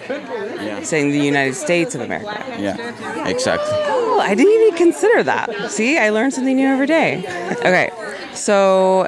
saying 0.82 1.10
the 1.12 1.20
United 1.20 1.54
States 1.54 1.94
of 1.94 2.00
America. 2.00 2.44
Yeah, 2.58 3.28
exactly. 3.28 3.68
Oh, 3.72 4.20
I 4.20 4.34
didn't 4.34 4.52
even 4.62 4.76
consider 4.76 5.22
that. 5.22 5.70
See, 5.70 5.98
I 5.98 6.10
learn 6.10 6.30
something 6.32 6.56
new 6.56 6.66
every 6.66 6.86
day. 6.86 7.18
Okay, 7.60 7.90
so 8.34 9.06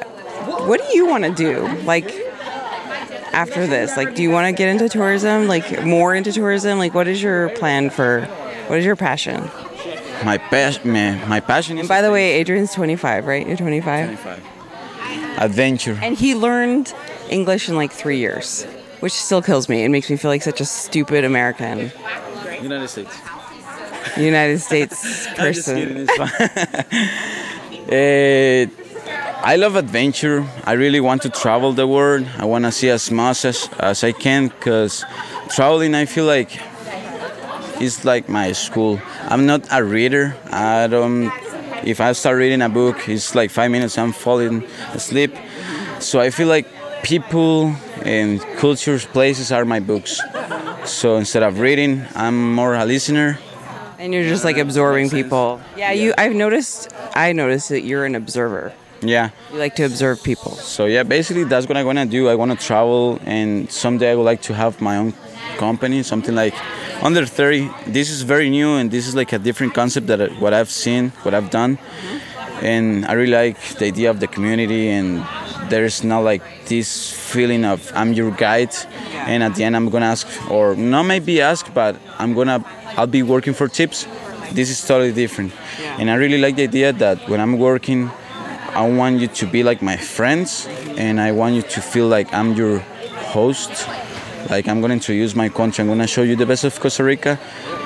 what 0.67 0.81
do 0.87 0.97
you 0.97 1.07
want 1.07 1.25
to 1.25 1.31
do? 1.35 1.67
Like 1.83 2.07
after 3.39 3.69
this, 3.69 3.97
like, 3.97 4.17
do 4.17 4.23
you 4.23 4.31
want 4.31 4.49
to 4.49 4.53
get 4.53 4.69
into 4.69 4.89
tourism? 4.89 5.47
Like 5.47 5.85
more 5.85 6.13
into 6.13 6.33
tourism? 6.33 6.79
Like, 6.79 6.93
what 6.93 7.07
is 7.07 7.23
your 7.23 7.51
plan 7.51 7.89
for? 7.89 8.23
What 8.67 8.81
is 8.81 8.85
your 8.85 8.97
passion? 8.97 9.49
My 10.25 10.39
passion, 10.39 10.93
man. 10.93 11.29
my 11.29 11.39
passion 11.39 11.79
is. 11.79 11.83
And 11.83 11.89
by 11.89 12.03
the 12.03 12.11
way, 12.11 12.33
Adrian's 12.33 12.75
25, 12.75 13.27
right? 13.27 13.47
You're 13.47 13.57
25. 13.57 14.21
25. 14.21 14.45
Adventure. 15.39 15.97
And 16.03 16.19
he 16.19 16.35
learned 16.35 16.93
English 17.31 17.69
in 17.69 17.77
like 17.77 17.93
three 17.93 18.19
years, 18.19 18.65
which 18.99 19.13
still 19.13 19.41
kills 19.41 19.69
me. 19.69 19.85
It 19.85 19.91
makes 19.91 20.11
me 20.11 20.17
feel 20.17 20.33
like 20.33 20.43
such 20.43 20.61
a 20.61 20.65
stupid 20.65 21.23
American. 21.23 21.93
United 22.61 22.89
States. 22.89 23.17
United 24.17 24.59
States 24.59 25.27
I'm 25.39 25.53
just 25.55 25.69
person. 25.69 25.77
kidding, 25.77 26.09
it's 26.09 26.17
fine. 26.17 26.31
I 29.41 29.57
love 29.57 29.77
adventure. 29.77 30.47
I 30.65 30.73
really 30.73 31.01
want 31.01 31.23
to 31.23 31.31
travel 31.31 31.73
the 31.73 31.87
world. 31.87 32.27
I 32.39 32.45
want 32.45 32.65
to 32.65 32.73
see 32.73 32.91
as 32.91 33.11
much 33.11 33.45
as, 33.45 33.69
as 33.79 34.03
I 34.03 34.13
can 34.13 34.49
because 34.49 35.05
traveling, 35.49 35.95
I 35.95 36.07
feel 36.07 36.25
like 36.25 36.51
it's 37.81 38.05
like 38.05 38.29
my 38.29 38.53
school. 38.53 39.01
I'm 39.29 39.47
not 39.47 39.67
a 39.71 39.83
reader. 39.83 40.37
I 40.51 40.89
don't. 40.89 41.31
If 41.85 42.01
I 42.01 42.13
start 42.13 42.37
reading 42.37 42.63
a 42.63 42.69
book, 42.69 43.09
it's 43.09 43.35
like 43.35 43.51
five 43.51 43.71
minutes. 43.71 43.97
I'm 43.97 44.13
falling 44.13 44.65
asleep. 44.93 45.35
So 46.01 46.21
I 46.21 46.31
feel 46.31 46.49
like 46.49 46.67
people 47.03 47.75
and 48.03 48.41
cultures, 48.57 49.07
places 49.07 49.53
are 49.53 49.65
my 49.65 49.79
books. 49.79 50.21
So 50.85 51.17
instead 51.17 51.45
of 51.45 51.61
reading, 51.61 52.05
I'm 52.17 52.55
more 52.55 52.75
a 52.75 52.85
listener. 52.85 53.39
And 53.99 54.13
you're 54.13 54.29
just 54.29 54.45
like 54.45 54.59
absorbing 54.59 55.11
people. 55.11 55.61
Yeah, 55.77 55.93
you. 55.93 56.13
I've 56.19 56.35
noticed. 56.35 56.93
I 57.15 57.33
noticed 57.33 57.69
that 57.69 57.83
you're 57.83 58.05
an 58.05 58.17
observer. 58.17 58.73
Yeah. 59.01 59.31
You 59.53 59.59
like 59.59 59.77
to 59.77 59.85
observe 59.85 60.23
people. 60.23 60.53
So 60.53 60.87
yeah, 60.87 61.03
basically 61.03 61.45
that's 61.45 61.69
what 61.69 61.77
I 61.77 61.85
wanna 61.85 62.07
do. 62.07 62.29
I 62.29 62.35
wanna 62.35 62.57
travel, 62.57 63.21
and 63.25 63.71
someday 63.71 64.11
I 64.13 64.15
would 64.15 64.25
like 64.25 64.43
to 64.43 64.55
have 64.55 64.81
my 64.81 64.97
own 64.97 65.15
company, 65.57 66.03
something 66.03 66.35
like 66.35 66.55
under 67.03 67.25
30. 67.25 67.71
This 67.87 68.11
is 68.11 68.23
very 68.23 68.51
new, 68.51 68.75
and 68.77 68.91
this 68.91 69.07
is 69.07 69.15
like 69.15 69.33
a 69.33 69.39
different 69.39 69.75
concept 69.75 70.07
that 70.09 70.21
I- 70.21 70.27
what 70.41 70.53
I've 70.53 70.71
seen, 70.71 71.13
what 71.23 71.33
I've 71.35 71.51
done, 71.51 71.79
and 72.61 73.07
I 73.07 73.13
really 73.13 73.33
like 73.33 73.57
the 73.79 73.87
idea 73.87 74.11
of 74.11 74.19
the 74.21 74.27
community. 74.27 74.89
And 74.91 75.25
there's 75.69 76.03
not 76.03 76.21
like 76.25 76.43
this 76.67 77.11
feeling 77.11 77.65
of 77.65 77.93
I'm 77.95 78.13
your 78.13 78.31
guide, 78.33 78.75
and 79.27 79.43
at 79.43 79.55
the 79.55 79.63
end 79.65 79.77
I'm 79.77 79.89
gonna 79.91 80.07
ask, 80.07 80.27
or 80.51 80.75
not 80.75 81.05
maybe 81.05 81.41
ask, 81.41 81.73
but 81.73 81.97
I'm 82.19 82.35
gonna 82.35 82.65
I'll 82.97 83.07
be 83.07 83.23
working 83.23 83.55
for 83.55 83.69
tips. 83.69 84.07
This 84.53 84.71
is 84.71 84.85
totally 84.85 85.13
different, 85.13 85.53
and 85.99 86.11
I 86.11 86.15
really 86.15 86.39
like 86.39 86.57
the 86.57 86.65
idea 86.65 86.93
that 86.95 87.29
when 87.29 87.41
I'm 87.41 87.59
working. 87.59 88.11
I 88.75 88.89
want 88.89 89.21
you 89.21 89.29
to 89.29 89.47
be 89.47 89.63
like 89.63 89.83
my 89.83 89.97
friends, 89.97 90.67
and 90.97 91.21
I 91.21 91.33
want 91.33 91.55
you 91.55 91.63
to 91.63 91.81
feel 91.81 92.07
like 92.07 92.33
I'm 92.33 92.55
your 92.55 92.79
host. 93.33 93.89
Like 94.51 94.69
I'm 94.69 94.81
gonna 94.81 94.95
introduce 94.95 95.35
my 95.35 95.49
country. 95.49 95.83
I'm 95.83 95.89
gonna 95.89 96.07
show 96.07 96.23
you 96.23 96.37
the 96.37 96.47
best 96.47 96.65
of 96.65 96.79
Costa 96.79 97.05
Rica, 97.05 97.39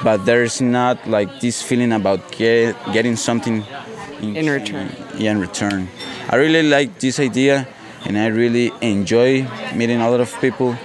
but 0.05 0.25
there's 0.25 0.61
not 0.61 1.09
like 1.09 1.41
this 1.41 1.63
feeling 1.63 1.93
about 1.93 2.31
get, 2.33 2.77
getting 2.93 3.17
something 3.17 3.65
In 4.23 4.49
return. 4.49 4.89
Yeah, 5.17 5.33
in 5.33 5.41
return. 5.41 5.89
I 6.31 6.37
really 6.37 6.63
like 6.63 7.01
this 7.01 7.19
idea, 7.19 7.67
and 8.05 8.17
I 8.17 8.27
really 8.27 8.71
enjoy 8.81 9.49
meeting 9.75 10.01
a 10.01 10.09
lot 10.09 10.21
of 10.21 10.31
people, 10.41 10.77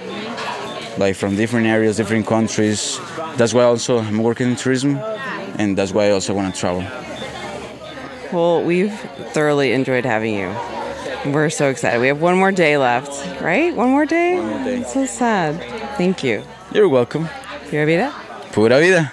like 0.98 1.14
from 1.14 1.36
different 1.36 1.66
areas, 1.66 1.96
different 1.98 2.26
countries. 2.26 2.98
That's 3.36 3.54
why 3.54 3.64
also 3.64 3.98
I'm 4.00 4.18
working 4.22 4.48
in 4.50 4.56
tourism, 4.56 4.98
and 5.58 5.78
that's 5.78 5.92
why 5.92 6.08
I 6.08 6.10
also 6.10 6.34
want 6.34 6.52
to 6.52 6.60
travel. 6.60 6.82
Well, 8.32 8.62
we've 8.62 8.92
thoroughly 9.32 9.72
enjoyed 9.72 10.04
having 10.04 10.34
you. 10.34 10.54
We're 11.32 11.50
so 11.50 11.68
excited. 11.68 12.00
We 12.00 12.08
have 12.08 12.20
one 12.20 12.36
more 12.36 12.52
day 12.52 12.76
left, 12.76 13.10
right? 13.40 13.74
One 13.74 13.88
more 13.90 14.06
day? 14.06 14.38
One 14.38 14.46
more 14.48 14.64
day. 14.64 14.82
so 14.84 15.06
sad. 15.06 15.58
Thank 15.96 16.22
you. 16.22 16.42
You're 16.72 16.88
welcome. 16.88 17.28
Pura 17.70 17.86
vida? 17.86 18.14
Pura 18.52 18.78
vida. 18.80 19.12